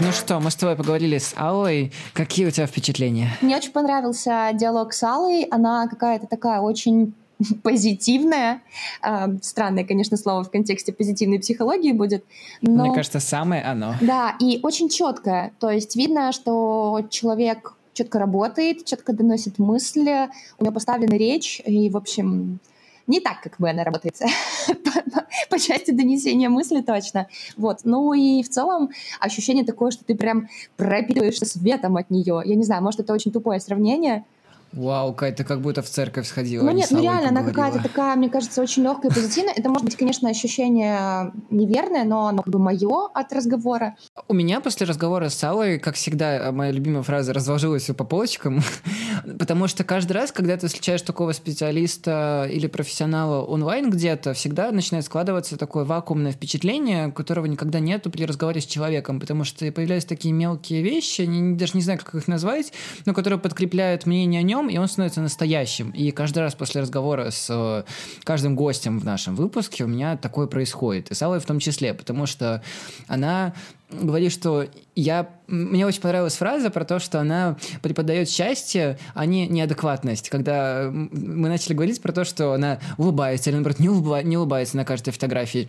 Ну 0.00 0.12
что, 0.12 0.40
мы 0.40 0.50
с 0.50 0.56
тобой 0.56 0.76
поговорили 0.76 1.18
с 1.18 1.34
Аллой. 1.36 1.92
Какие 2.14 2.46
у 2.46 2.50
тебя 2.50 2.66
впечатления? 2.66 3.30
Мне 3.40 3.56
очень 3.56 3.72
понравился 3.72 4.50
диалог 4.54 4.92
с 4.92 5.02
Аллой. 5.02 5.42
Она 5.44 5.86
какая-то 5.88 6.26
такая 6.26 6.60
очень 6.60 7.14
позитивная. 7.62 8.62
Э, 9.02 9.36
странное, 9.42 9.84
конечно, 9.84 10.16
слово 10.16 10.44
в 10.44 10.50
контексте 10.50 10.92
позитивной 10.92 11.40
психологии 11.40 11.92
будет. 11.92 12.24
Но... 12.62 12.86
Мне 12.86 12.94
кажется, 12.94 13.20
самое 13.20 13.62
оно. 13.62 13.94
Да, 14.00 14.36
и 14.40 14.60
очень 14.62 14.88
четкое. 14.88 15.52
То 15.58 15.70
есть 15.70 15.94
видно, 15.96 16.32
что 16.32 17.02
человек 17.10 17.74
четко 17.92 18.18
работает, 18.18 18.84
четко 18.84 19.12
доносит 19.12 19.58
мысли, 19.58 20.30
у 20.58 20.64
него 20.64 20.74
поставлена 20.74 21.14
речь, 21.14 21.60
и, 21.64 21.90
в 21.90 21.96
общем, 21.96 22.60
не 23.12 23.20
так, 23.20 23.42
как 23.42 23.58
бы 23.58 23.68
она 23.68 23.84
работает 23.84 24.18
по 25.50 25.58
части 25.58 25.90
донесения 25.90 26.48
мысли 26.48 26.80
точно. 26.80 27.28
Вот. 27.56 27.80
Ну 27.84 28.14
и 28.14 28.42
в 28.42 28.48
целом 28.48 28.90
ощущение 29.20 29.64
такое, 29.64 29.90
что 29.90 30.04
ты 30.04 30.14
прям 30.14 30.48
пропитываешься 30.76 31.44
светом 31.44 31.96
от 31.96 32.10
нее. 32.10 32.42
Я 32.44 32.56
не 32.56 32.64
знаю, 32.64 32.82
может, 32.82 33.00
это 33.00 33.12
очень 33.12 33.30
тупое 33.32 33.60
сравнение, 33.60 34.24
Вау, 34.72 35.12
Кать, 35.14 35.36
ты 35.36 35.44
как 35.44 35.60
будто 35.60 35.82
в 35.82 35.88
церковь 35.88 36.26
сходила. 36.26 36.64
Ну 36.64 36.70
нет, 36.70 36.90
ну 36.90 37.02
реально, 37.02 37.28
она 37.28 37.42
какая-то 37.42 37.82
такая, 37.82 38.16
мне 38.16 38.30
кажется, 38.30 38.62
очень 38.62 38.82
легкая 38.82 39.10
и 39.10 39.14
позитивная. 39.14 39.52
Это 39.54 39.68
может 39.68 39.84
быть, 39.84 39.96
конечно, 39.96 40.30
ощущение 40.30 41.32
неверное, 41.50 42.04
но 42.04 42.28
оно 42.28 42.42
как 42.42 42.52
бы 42.52 42.58
мое 42.58 43.08
от 43.12 43.32
разговора. 43.32 43.96
У 44.28 44.34
меня 44.34 44.60
после 44.60 44.86
разговора 44.86 45.28
с 45.28 45.34
Салой, 45.34 45.78
как 45.78 45.96
всегда, 45.96 46.50
моя 46.52 46.72
любимая 46.72 47.02
фраза 47.02 47.34
«разложилась 47.34 47.82
все 47.82 47.94
по 47.94 48.04
полочкам», 48.04 48.62
потому 49.38 49.68
что 49.68 49.84
каждый 49.84 50.12
раз, 50.12 50.32
когда 50.32 50.56
ты 50.56 50.68
встречаешь 50.68 51.02
такого 51.02 51.32
специалиста 51.32 52.48
или 52.50 52.66
профессионала 52.66 53.44
онлайн 53.44 53.90
где-то, 53.90 54.32
всегда 54.32 54.70
начинает 54.70 55.04
складываться 55.04 55.58
такое 55.58 55.84
вакуумное 55.84 56.32
впечатление, 56.32 57.12
которого 57.12 57.44
никогда 57.44 57.78
нету 57.78 58.10
при 58.10 58.24
разговоре 58.24 58.60
с 58.60 58.66
человеком, 58.66 59.20
потому 59.20 59.44
что 59.44 59.70
появляются 59.70 60.08
такие 60.08 60.32
мелкие 60.32 60.82
вещи, 60.82 61.22
я 61.22 61.56
даже 61.56 61.72
не 61.74 61.82
знаю, 61.82 61.98
как 61.98 62.14
их 62.14 62.26
назвать, 62.26 62.72
но 63.04 63.12
которые 63.12 63.38
подкрепляют 63.38 64.06
мнение 64.06 64.40
о 64.40 64.42
нем, 64.42 64.61
нем, 64.62 64.70
и 64.70 64.78
он 64.78 64.88
становится 64.88 65.20
настоящим. 65.20 65.90
И 65.90 66.10
каждый 66.10 66.40
раз 66.40 66.54
после 66.54 66.80
разговора 66.80 67.30
с 67.30 67.48
э, 67.50 67.84
каждым 68.24 68.56
гостем 68.56 68.98
в 68.98 69.04
нашем 69.04 69.34
выпуске 69.34 69.84
у 69.84 69.86
меня 69.86 70.16
такое 70.16 70.46
происходит. 70.46 71.10
И 71.10 71.14
с 71.14 71.22
в 71.22 71.46
том 71.46 71.58
числе, 71.58 71.94
потому 71.94 72.26
что 72.26 72.62
она 73.08 73.54
говорит, 73.90 74.32
что 74.32 74.66
я... 74.94 75.28
Мне 75.46 75.86
очень 75.86 76.00
понравилась 76.00 76.36
фраза 76.36 76.70
про 76.70 76.84
то, 76.84 76.98
что 76.98 77.20
она 77.20 77.56
преподает 77.82 78.28
счастье, 78.28 78.98
а 79.14 79.26
не 79.26 79.46
неадекватность. 79.46 80.30
Когда 80.30 80.88
мы 80.90 81.48
начали 81.48 81.74
говорить 81.74 82.00
про 82.00 82.12
то, 82.12 82.24
что 82.24 82.52
она 82.52 82.78
улыбается, 82.96 83.50
или, 83.50 83.56
наоборот, 83.56 83.78
не, 83.78 83.88
улыба... 83.88 84.22
не 84.22 84.36
улыбается 84.36 84.76
на 84.76 84.84
каждой 84.84 85.12
фотографии. 85.12 85.68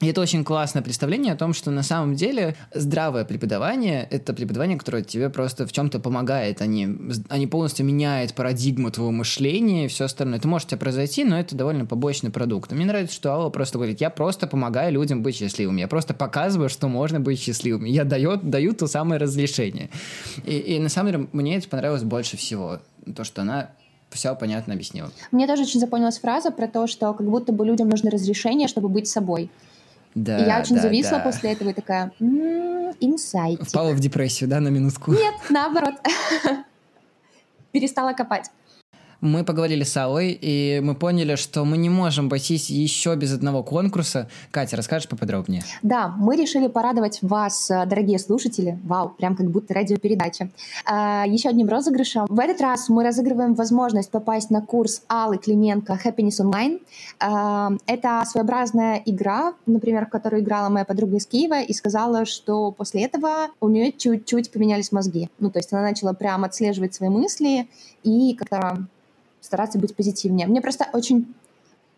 И 0.00 0.06
это 0.06 0.22
очень 0.22 0.44
классное 0.44 0.82
представление 0.82 1.34
о 1.34 1.36
том, 1.36 1.52
что 1.52 1.70
на 1.70 1.82
самом 1.82 2.14
деле 2.14 2.56
здравое 2.72 3.26
преподавание— 3.26 4.06
это 4.10 4.32
преподавание, 4.32 4.78
которое 4.78 5.04
тебе 5.04 5.28
просто 5.28 5.66
в 5.66 5.72
чем-то 5.72 6.00
помогает, 6.00 6.62
а 6.62 6.66
не, 6.66 6.88
а 7.28 7.36
не 7.36 7.46
полностью 7.46 7.84
меняет 7.84 8.34
парадигму 8.34 8.90
твоего 8.90 9.12
мышления 9.12 9.84
и 9.84 9.88
все 9.88 10.06
остальное. 10.06 10.38
Это 10.38 10.48
может 10.48 10.68
тебе 10.68 10.78
произойти, 10.78 11.24
но 11.24 11.38
это 11.38 11.54
довольно 11.54 11.84
побочный 11.84 12.30
продукт. 12.30 12.72
И 12.72 12.74
мне 12.74 12.86
нравится, 12.86 13.14
что 13.14 13.32
Алла 13.32 13.50
просто 13.50 13.76
говорит, 13.76 14.00
я 14.00 14.08
просто 14.08 14.46
помогаю 14.46 14.90
людям 14.92 15.22
быть 15.22 15.36
счастливыми, 15.36 15.82
я 15.82 15.88
просто 15.88 16.14
показываю, 16.14 16.70
что 16.70 16.88
можно 16.88 17.20
быть 17.20 17.38
счастливым. 17.38 17.84
Я 17.84 18.04
даю, 18.04 18.36
даю 18.36 18.72
то 18.72 18.86
самое 18.86 19.20
разрешение. 19.20 19.90
И, 20.46 20.56
и 20.56 20.78
на 20.78 20.88
самом 20.88 21.12
деле 21.12 21.28
мне 21.32 21.58
это 21.58 21.68
понравилось 21.68 22.04
больше 22.04 22.38
всего. 22.38 22.78
То, 23.14 23.24
что 23.24 23.42
она 23.42 23.70
все 24.10 24.34
понятно 24.34 24.74
объяснила. 24.74 25.10
Мне 25.30 25.46
тоже 25.46 25.62
очень 25.62 25.78
запомнилась 25.80 26.18
фраза 26.18 26.50
про 26.50 26.68
то, 26.68 26.86
что 26.86 27.12
как 27.12 27.28
будто 27.28 27.52
бы 27.52 27.66
людям 27.66 27.88
нужно 27.88 28.10
разрешение, 28.10 28.66
чтобы 28.66 28.88
быть 28.88 29.06
собой. 29.06 29.50
Да, 30.14 30.38
и 30.38 30.46
я 30.46 30.60
очень 30.60 30.76
да, 30.76 30.82
зависла 30.82 31.18
да. 31.18 31.24
после 31.24 31.52
этого 31.52 31.70
и 31.70 31.72
такая, 31.72 32.12
инсайт. 33.00 33.62
Впала 33.68 33.92
в 33.92 34.00
депрессию, 34.00 34.48
да, 34.50 34.60
на 34.60 34.68
минутку? 34.68 35.12
Нет, 35.12 35.34
наоборот. 35.50 35.94
Перестала 37.72 38.12
копать. 38.12 38.50
Мы 39.20 39.44
поговорили 39.44 39.84
с 39.84 39.96
Аллой, 39.96 40.38
и 40.40 40.80
мы 40.82 40.94
поняли, 40.94 41.34
что 41.36 41.64
мы 41.64 41.76
не 41.76 41.90
можем 41.90 42.26
обойтись 42.26 42.70
еще 42.70 43.16
без 43.16 43.32
одного 43.32 43.62
конкурса. 43.62 44.28
Катя, 44.50 44.76
расскажешь 44.76 45.08
поподробнее? 45.08 45.64
Да, 45.82 46.08
мы 46.16 46.36
решили 46.36 46.68
порадовать 46.68 47.18
вас, 47.22 47.70
э, 47.70 47.84
дорогие 47.86 48.18
слушатели. 48.18 48.78
Вау, 48.84 49.10
прям 49.10 49.36
как 49.36 49.50
будто 49.50 49.74
радиопередача. 49.74 50.50
А, 50.86 51.24
еще 51.26 51.48
одним 51.48 51.68
розыгрышем. 51.68 52.26
В 52.28 52.38
этот 52.38 52.60
раз 52.60 52.88
мы 52.88 53.02
разыгрываем 53.02 53.54
возможность 53.54 54.10
попасть 54.10 54.50
на 54.50 54.62
курс 54.62 55.02
Аллы 55.08 55.38
Клименко 55.38 55.98
Happiness 56.04 56.40
Online. 56.40 56.80
А, 57.18 57.72
это 57.86 58.22
своеобразная 58.26 59.02
игра, 59.04 59.54
например, 59.66 60.06
в 60.06 60.10
которую 60.10 60.42
играла 60.42 60.68
моя 60.68 60.84
подруга 60.84 61.16
из 61.16 61.26
Киева 61.26 61.60
и 61.60 61.72
сказала, 61.72 62.24
что 62.24 62.70
после 62.70 63.04
этого 63.04 63.48
у 63.60 63.68
нее 63.68 63.92
чуть-чуть 63.92 64.52
поменялись 64.52 64.92
мозги. 64.92 65.28
Ну, 65.40 65.50
то 65.50 65.58
есть 65.58 65.72
она 65.72 65.82
начала 65.82 66.12
прям 66.12 66.44
отслеживать 66.44 66.94
свои 66.94 67.08
мысли 67.08 67.68
и 68.02 68.34
как-то 68.34 68.86
стараться 69.40 69.78
быть 69.78 69.94
позитивнее. 69.94 70.46
Мне 70.46 70.60
просто 70.60 70.86
очень 70.92 71.26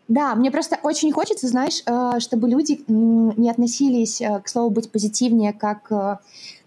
да, 0.09 0.35
мне 0.35 0.51
просто 0.51 0.77
очень 0.83 1.11
хочется, 1.13 1.47
знаешь, 1.47 1.81
э, 1.85 2.19
чтобы 2.19 2.49
люди 2.49 2.83
не 2.87 3.49
относились 3.49 4.19
э, 4.19 4.41
к 4.41 4.49
слову 4.49 4.69
быть 4.69 4.91
позитивнее 4.91 5.53
как 5.53 5.89
э, 5.91 6.17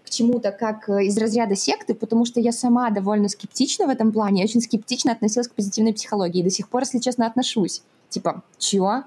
к 0.03 0.09
чему-то, 0.09 0.51
как 0.51 0.89
из 0.89 1.15
разряда 1.17 1.55
секты, 1.55 1.93
потому 1.93 2.25
что 2.25 2.39
я 2.39 2.51
сама 2.51 2.89
довольно 2.89 3.29
скептична 3.29 3.85
в 3.85 3.89
этом 3.89 4.11
плане, 4.11 4.39
я 4.39 4.45
очень 4.45 4.61
скептично 4.61 5.11
относилась 5.11 5.49
к 5.49 5.53
позитивной 5.53 5.93
психологии, 5.93 6.39
и 6.39 6.43
до 6.43 6.49
сих 6.49 6.69
пор, 6.69 6.81
если 6.81 6.99
честно, 6.99 7.27
отношусь. 7.27 7.83
Типа, 8.09 8.41
чего? 8.57 9.03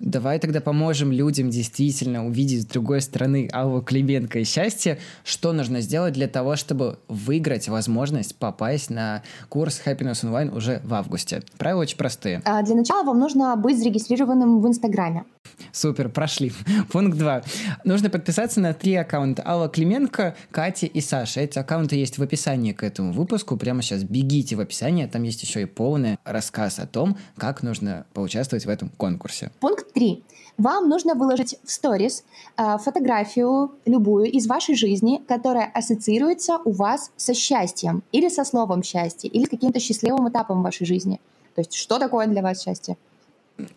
Давай 0.00 0.38
тогда 0.38 0.60
поможем 0.60 1.10
людям 1.10 1.50
действительно 1.50 2.24
увидеть 2.26 2.62
с 2.62 2.66
другой 2.66 3.00
стороны 3.00 3.48
Аллу 3.52 3.82
Клименко 3.82 4.38
и 4.38 4.44
счастье. 4.44 4.98
Что 5.24 5.52
нужно 5.52 5.80
сделать 5.80 6.14
для 6.14 6.28
того, 6.28 6.54
чтобы 6.54 6.98
выиграть 7.08 7.68
возможность 7.68 8.36
попасть 8.36 8.90
на 8.90 9.22
курс 9.48 9.82
Happiness 9.84 10.24
Online 10.24 10.56
уже 10.56 10.80
в 10.84 10.94
августе? 10.94 11.42
Правила 11.58 11.82
очень 11.82 11.96
простые. 11.96 12.42
А 12.44 12.62
для 12.62 12.76
начала 12.76 13.02
вам 13.02 13.18
нужно 13.18 13.56
быть 13.56 13.78
зарегистрированным 13.78 14.60
в 14.60 14.68
Инстаграме. 14.68 15.24
Супер, 15.72 16.08
прошли. 16.08 16.52
Пункт 16.92 17.16
2. 17.16 17.42
Нужно 17.84 18.10
подписаться 18.10 18.60
на 18.60 18.74
три 18.74 18.94
аккаунта. 18.94 19.42
Алла 19.46 19.68
Клименко, 19.68 20.36
Катя 20.50 20.86
и 20.86 21.00
Саша. 21.00 21.40
Эти 21.40 21.58
аккаунты 21.58 21.96
есть 21.96 22.18
в 22.18 22.22
описании 22.22 22.72
к 22.72 22.82
этому 22.82 23.12
выпуску. 23.12 23.56
Прямо 23.56 23.82
сейчас 23.82 24.02
бегите 24.02 24.56
в 24.56 24.60
описание. 24.60 25.06
Там 25.06 25.22
есть 25.22 25.42
еще 25.42 25.62
и 25.62 25.66
полный 25.66 26.18
рассказ 26.24 26.78
о 26.78 26.86
том, 26.86 27.16
как 27.36 27.62
нужно 27.62 28.06
поучаствовать 28.14 28.66
в 28.66 28.68
этом 28.68 28.88
конкурсе. 28.90 29.50
Пункт 29.60 29.92
Три. 29.92 30.22
Вам 30.58 30.88
нужно 30.88 31.14
выложить 31.14 31.56
в 31.64 31.70
сторис 31.70 32.24
э, 32.56 32.78
фотографию 32.78 33.72
любую 33.86 34.26
из 34.26 34.48
вашей 34.48 34.74
жизни, 34.74 35.22
которая 35.28 35.70
ассоциируется 35.72 36.58
у 36.64 36.72
вас 36.72 37.12
со 37.16 37.32
счастьем, 37.32 38.02
или 38.10 38.28
со 38.28 38.44
словом 38.44 38.82
счастье, 38.82 39.30
или 39.30 39.44
с 39.44 39.48
каким-то 39.48 39.78
счастливым 39.78 40.28
этапом 40.28 40.60
в 40.60 40.64
вашей 40.64 40.84
жизни. 40.84 41.20
То 41.54 41.60
есть, 41.60 41.74
что 41.74 41.98
такое 41.98 42.26
для 42.26 42.42
вас 42.42 42.62
счастье? 42.62 42.96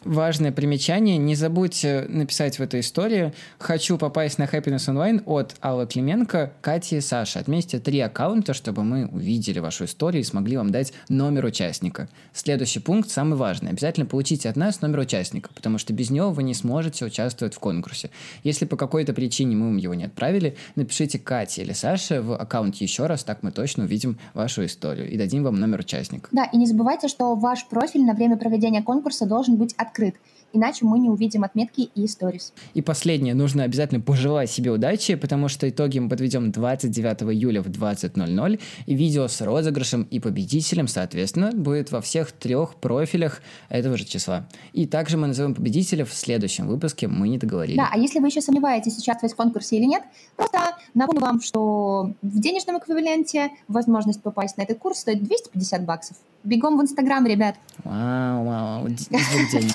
Важное 0.03 0.51
примечание. 0.51 1.17
Не 1.17 1.35
забудьте 1.35 2.05
написать 2.07 2.59
в 2.59 2.61
этой 2.61 2.81
истории 2.81 3.33
«Хочу 3.57 3.97
попасть 3.97 4.37
на 4.37 4.43
Happiness 4.43 4.87
Online» 4.87 5.23
от 5.25 5.55
Аллы 5.61 5.87
Клименко, 5.87 6.53
Кати 6.61 6.97
и 6.97 7.01
Саши. 7.01 7.39
Отметьте 7.39 7.79
три 7.79 7.99
аккаунта, 7.99 8.53
чтобы 8.53 8.83
мы 8.83 9.07
увидели 9.07 9.59
вашу 9.59 9.85
историю 9.85 10.21
и 10.21 10.25
смогли 10.25 10.57
вам 10.57 10.71
дать 10.71 10.93
номер 11.09 11.45
участника. 11.45 12.09
Следующий 12.33 12.79
пункт, 12.79 13.09
самый 13.09 13.37
важный. 13.37 13.71
Обязательно 13.71 14.05
получите 14.05 14.49
от 14.49 14.55
нас 14.55 14.81
номер 14.81 14.99
участника, 14.99 15.49
потому 15.53 15.77
что 15.77 15.93
без 15.93 16.09
него 16.09 16.31
вы 16.31 16.43
не 16.43 16.53
сможете 16.53 17.05
участвовать 17.05 17.53
в 17.53 17.59
конкурсе. 17.59 18.09
Если 18.43 18.65
по 18.65 18.77
какой-то 18.77 19.13
причине 19.13 19.55
мы 19.55 19.67
вам 19.67 19.77
его 19.77 19.93
не 19.93 20.05
отправили, 20.05 20.55
напишите 20.75 21.19
Кате 21.19 21.63
или 21.63 21.73
Саше 21.73 22.21
в 22.21 22.33
аккаунт 22.33 22.75
еще 22.75 23.07
раз, 23.07 23.23
так 23.23 23.43
мы 23.43 23.51
точно 23.51 23.85
увидим 23.85 24.17
вашу 24.33 24.65
историю 24.65 25.09
и 25.09 25.17
дадим 25.17 25.43
вам 25.43 25.59
номер 25.59 25.79
участника. 25.79 26.29
Да, 26.31 26.45
и 26.45 26.57
не 26.57 26.65
забывайте, 26.65 27.07
что 27.07 27.35
ваш 27.35 27.67
профиль 27.67 28.03
на 28.03 28.13
время 28.13 28.37
проведения 28.37 28.81
конкурса 28.81 29.25
должен 29.25 29.55
быть 29.55 29.70
быть 29.71 29.75
открыт. 29.77 30.15
Иначе 30.53 30.83
мы 30.83 30.99
не 30.99 31.09
увидим 31.09 31.45
отметки 31.45 31.89
и 31.95 32.07
сторис. 32.07 32.51
И 32.73 32.81
последнее, 32.81 33.33
нужно 33.33 33.63
обязательно 33.63 34.01
пожелать 34.01 34.51
себе 34.51 34.71
удачи, 34.71 35.15
потому 35.15 35.47
что 35.47 35.69
итоги 35.69 35.99
мы 35.99 36.09
подведем 36.09 36.51
29 36.51 37.21
июля 37.33 37.61
в 37.61 37.67
20.00, 37.67 38.59
и 38.85 38.93
видео 38.93 39.29
с 39.29 39.39
розыгрышем 39.39 40.03
и 40.03 40.19
победителем, 40.19 40.89
соответственно, 40.89 41.51
будет 41.53 41.93
во 41.93 42.01
всех 42.01 42.33
трех 42.33 42.75
профилях 42.75 43.41
этого 43.69 43.95
же 43.95 44.03
числа. 44.03 44.45
И 44.73 44.87
также 44.87 45.15
мы 45.15 45.27
назовем 45.27 45.55
победителя 45.55 46.03
в 46.03 46.13
следующем 46.13 46.67
выпуске 46.67 47.07
«Мы 47.07 47.29
не 47.29 47.37
договорились». 47.37 47.77
Да, 47.77 47.89
а 47.89 47.97
если 47.97 48.19
вы 48.19 48.27
еще 48.27 48.41
сомневаетесь, 48.41 48.97
участвовать 48.97 49.31
в 49.31 49.37
конкурсе 49.37 49.77
или 49.77 49.85
нет, 49.85 50.03
просто 50.35 50.75
напомню 50.93 51.21
вам, 51.21 51.41
что 51.41 52.13
в 52.21 52.39
денежном 52.41 52.77
эквиваленте 52.77 53.51
возможность 53.69 54.21
попасть 54.21 54.57
на 54.57 54.63
этот 54.63 54.79
курс 54.79 54.99
стоит 54.99 55.23
250 55.23 55.85
баксов. 55.85 56.17
Бегом 56.43 56.77
в 56.77 56.81
Инстаграм, 56.81 57.25
ребят. 57.25 57.55
Вау, 57.83 58.45
вау, 58.45 58.87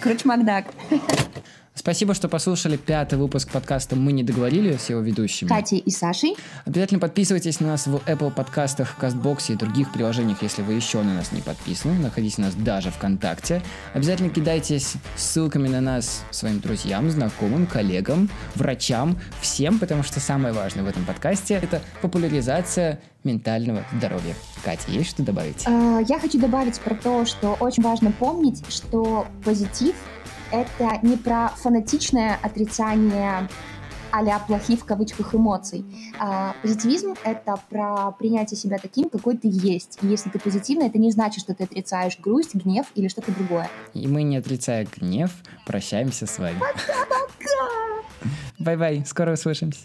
Крыч 0.00 0.24
Макдак. 0.24 0.66
Спасибо, 1.78 2.14
что 2.14 2.30
послушали 2.30 2.78
пятый 2.78 3.18
выпуск 3.18 3.50
подкаста 3.50 3.96
«Мы 3.96 4.12
не 4.12 4.22
договорили» 4.22 4.78
с 4.78 4.88
его 4.88 5.00
ведущими. 5.00 5.50
Катей 5.50 5.78
и 5.78 5.90
Сашей. 5.90 6.34
Обязательно 6.64 6.98
подписывайтесь 6.98 7.60
на 7.60 7.66
нас 7.66 7.86
в 7.86 7.96
Apple 8.06 8.32
подкастах, 8.32 8.96
Кастбоксе 8.96 9.52
и 9.52 9.56
других 9.56 9.92
приложениях, 9.92 10.42
если 10.42 10.62
вы 10.62 10.72
еще 10.72 11.02
на 11.02 11.12
нас 11.12 11.32
не 11.32 11.42
подписаны. 11.42 11.98
Находите 11.98 12.40
нас 12.40 12.54
даже 12.54 12.90
ВКонтакте. 12.90 13.62
Обязательно 13.92 14.30
кидайтесь 14.30 14.94
ссылками 15.16 15.68
на 15.68 15.82
нас 15.82 16.24
своим 16.30 16.60
друзьям, 16.60 17.10
знакомым, 17.10 17.66
коллегам, 17.66 18.30
врачам, 18.54 19.18
всем, 19.42 19.78
потому 19.78 20.02
что 20.02 20.18
самое 20.18 20.54
важное 20.54 20.82
в 20.82 20.88
этом 20.88 21.04
подкасте– 21.04 21.60
это 21.62 21.82
популяризация 22.00 23.00
ментального 23.22 23.84
здоровья. 23.98 24.34
Катя, 24.64 24.90
есть 24.90 25.10
что 25.10 25.22
добавить? 25.22 25.62
А, 25.66 26.00
я 26.08 26.18
хочу 26.18 26.38
добавить 26.38 26.80
про 26.80 26.94
то, 26.94 27.26
что 27.26 27.54
очень 27.60 27.82
важно 27.82 28.12
помнить, 28.12 28.64
что 28.70 29.26
позитив 29.44 29.94
это 30.52 30.98
не 31.02 31.16
про 31.16 31.48
фанатичное 31.56 32.38
отрицание 32.42 33.48
а 34.12 34.38
плохих 34.38 34.80
в 34.80 34.84
кавычках 34.84 35.34
эмоций. 35.34 35.84
А, 36.18 36.54
позитивизм— 36.62 37.14
это 37.24 37.56
про 37.68 38.12
принятие 38.12 38.56
себя 38.56 38.78
таким, 38.78 39.10
какой 39.10 39.36
ты 39.36 39.48
есть. 39.50 39.98
И 40.00 40.06
если 40.06 40.30
ты 40.30 40.38
позитивный, 40.38 40.86
это 40.86 40.98
не 40.98 41.10
значит, 41.10 41.40
что 41.42 41.54
ты 41.54 41.64
отрицаешь 41.64 42.18
грусть, 42.18 42.54
гнев 42.54 42.86
или 42.94 43.08
что-то 43.08 43.32
другое. 43.32 43.68
И 43.92 44.06
мы, 44.06 44.22
не 44.22 44.38
отрицая 44.38 44.86
гнев, 44.96 45.32
прощаемся 45.66 46.26
с 46.26 46.38
вами. 46.38 46.58
Пока-пока! 46.58 48.30
Bye-bye, 48.58 49.04
скоро 49.06 49.34
услышимся. 49.34 49.80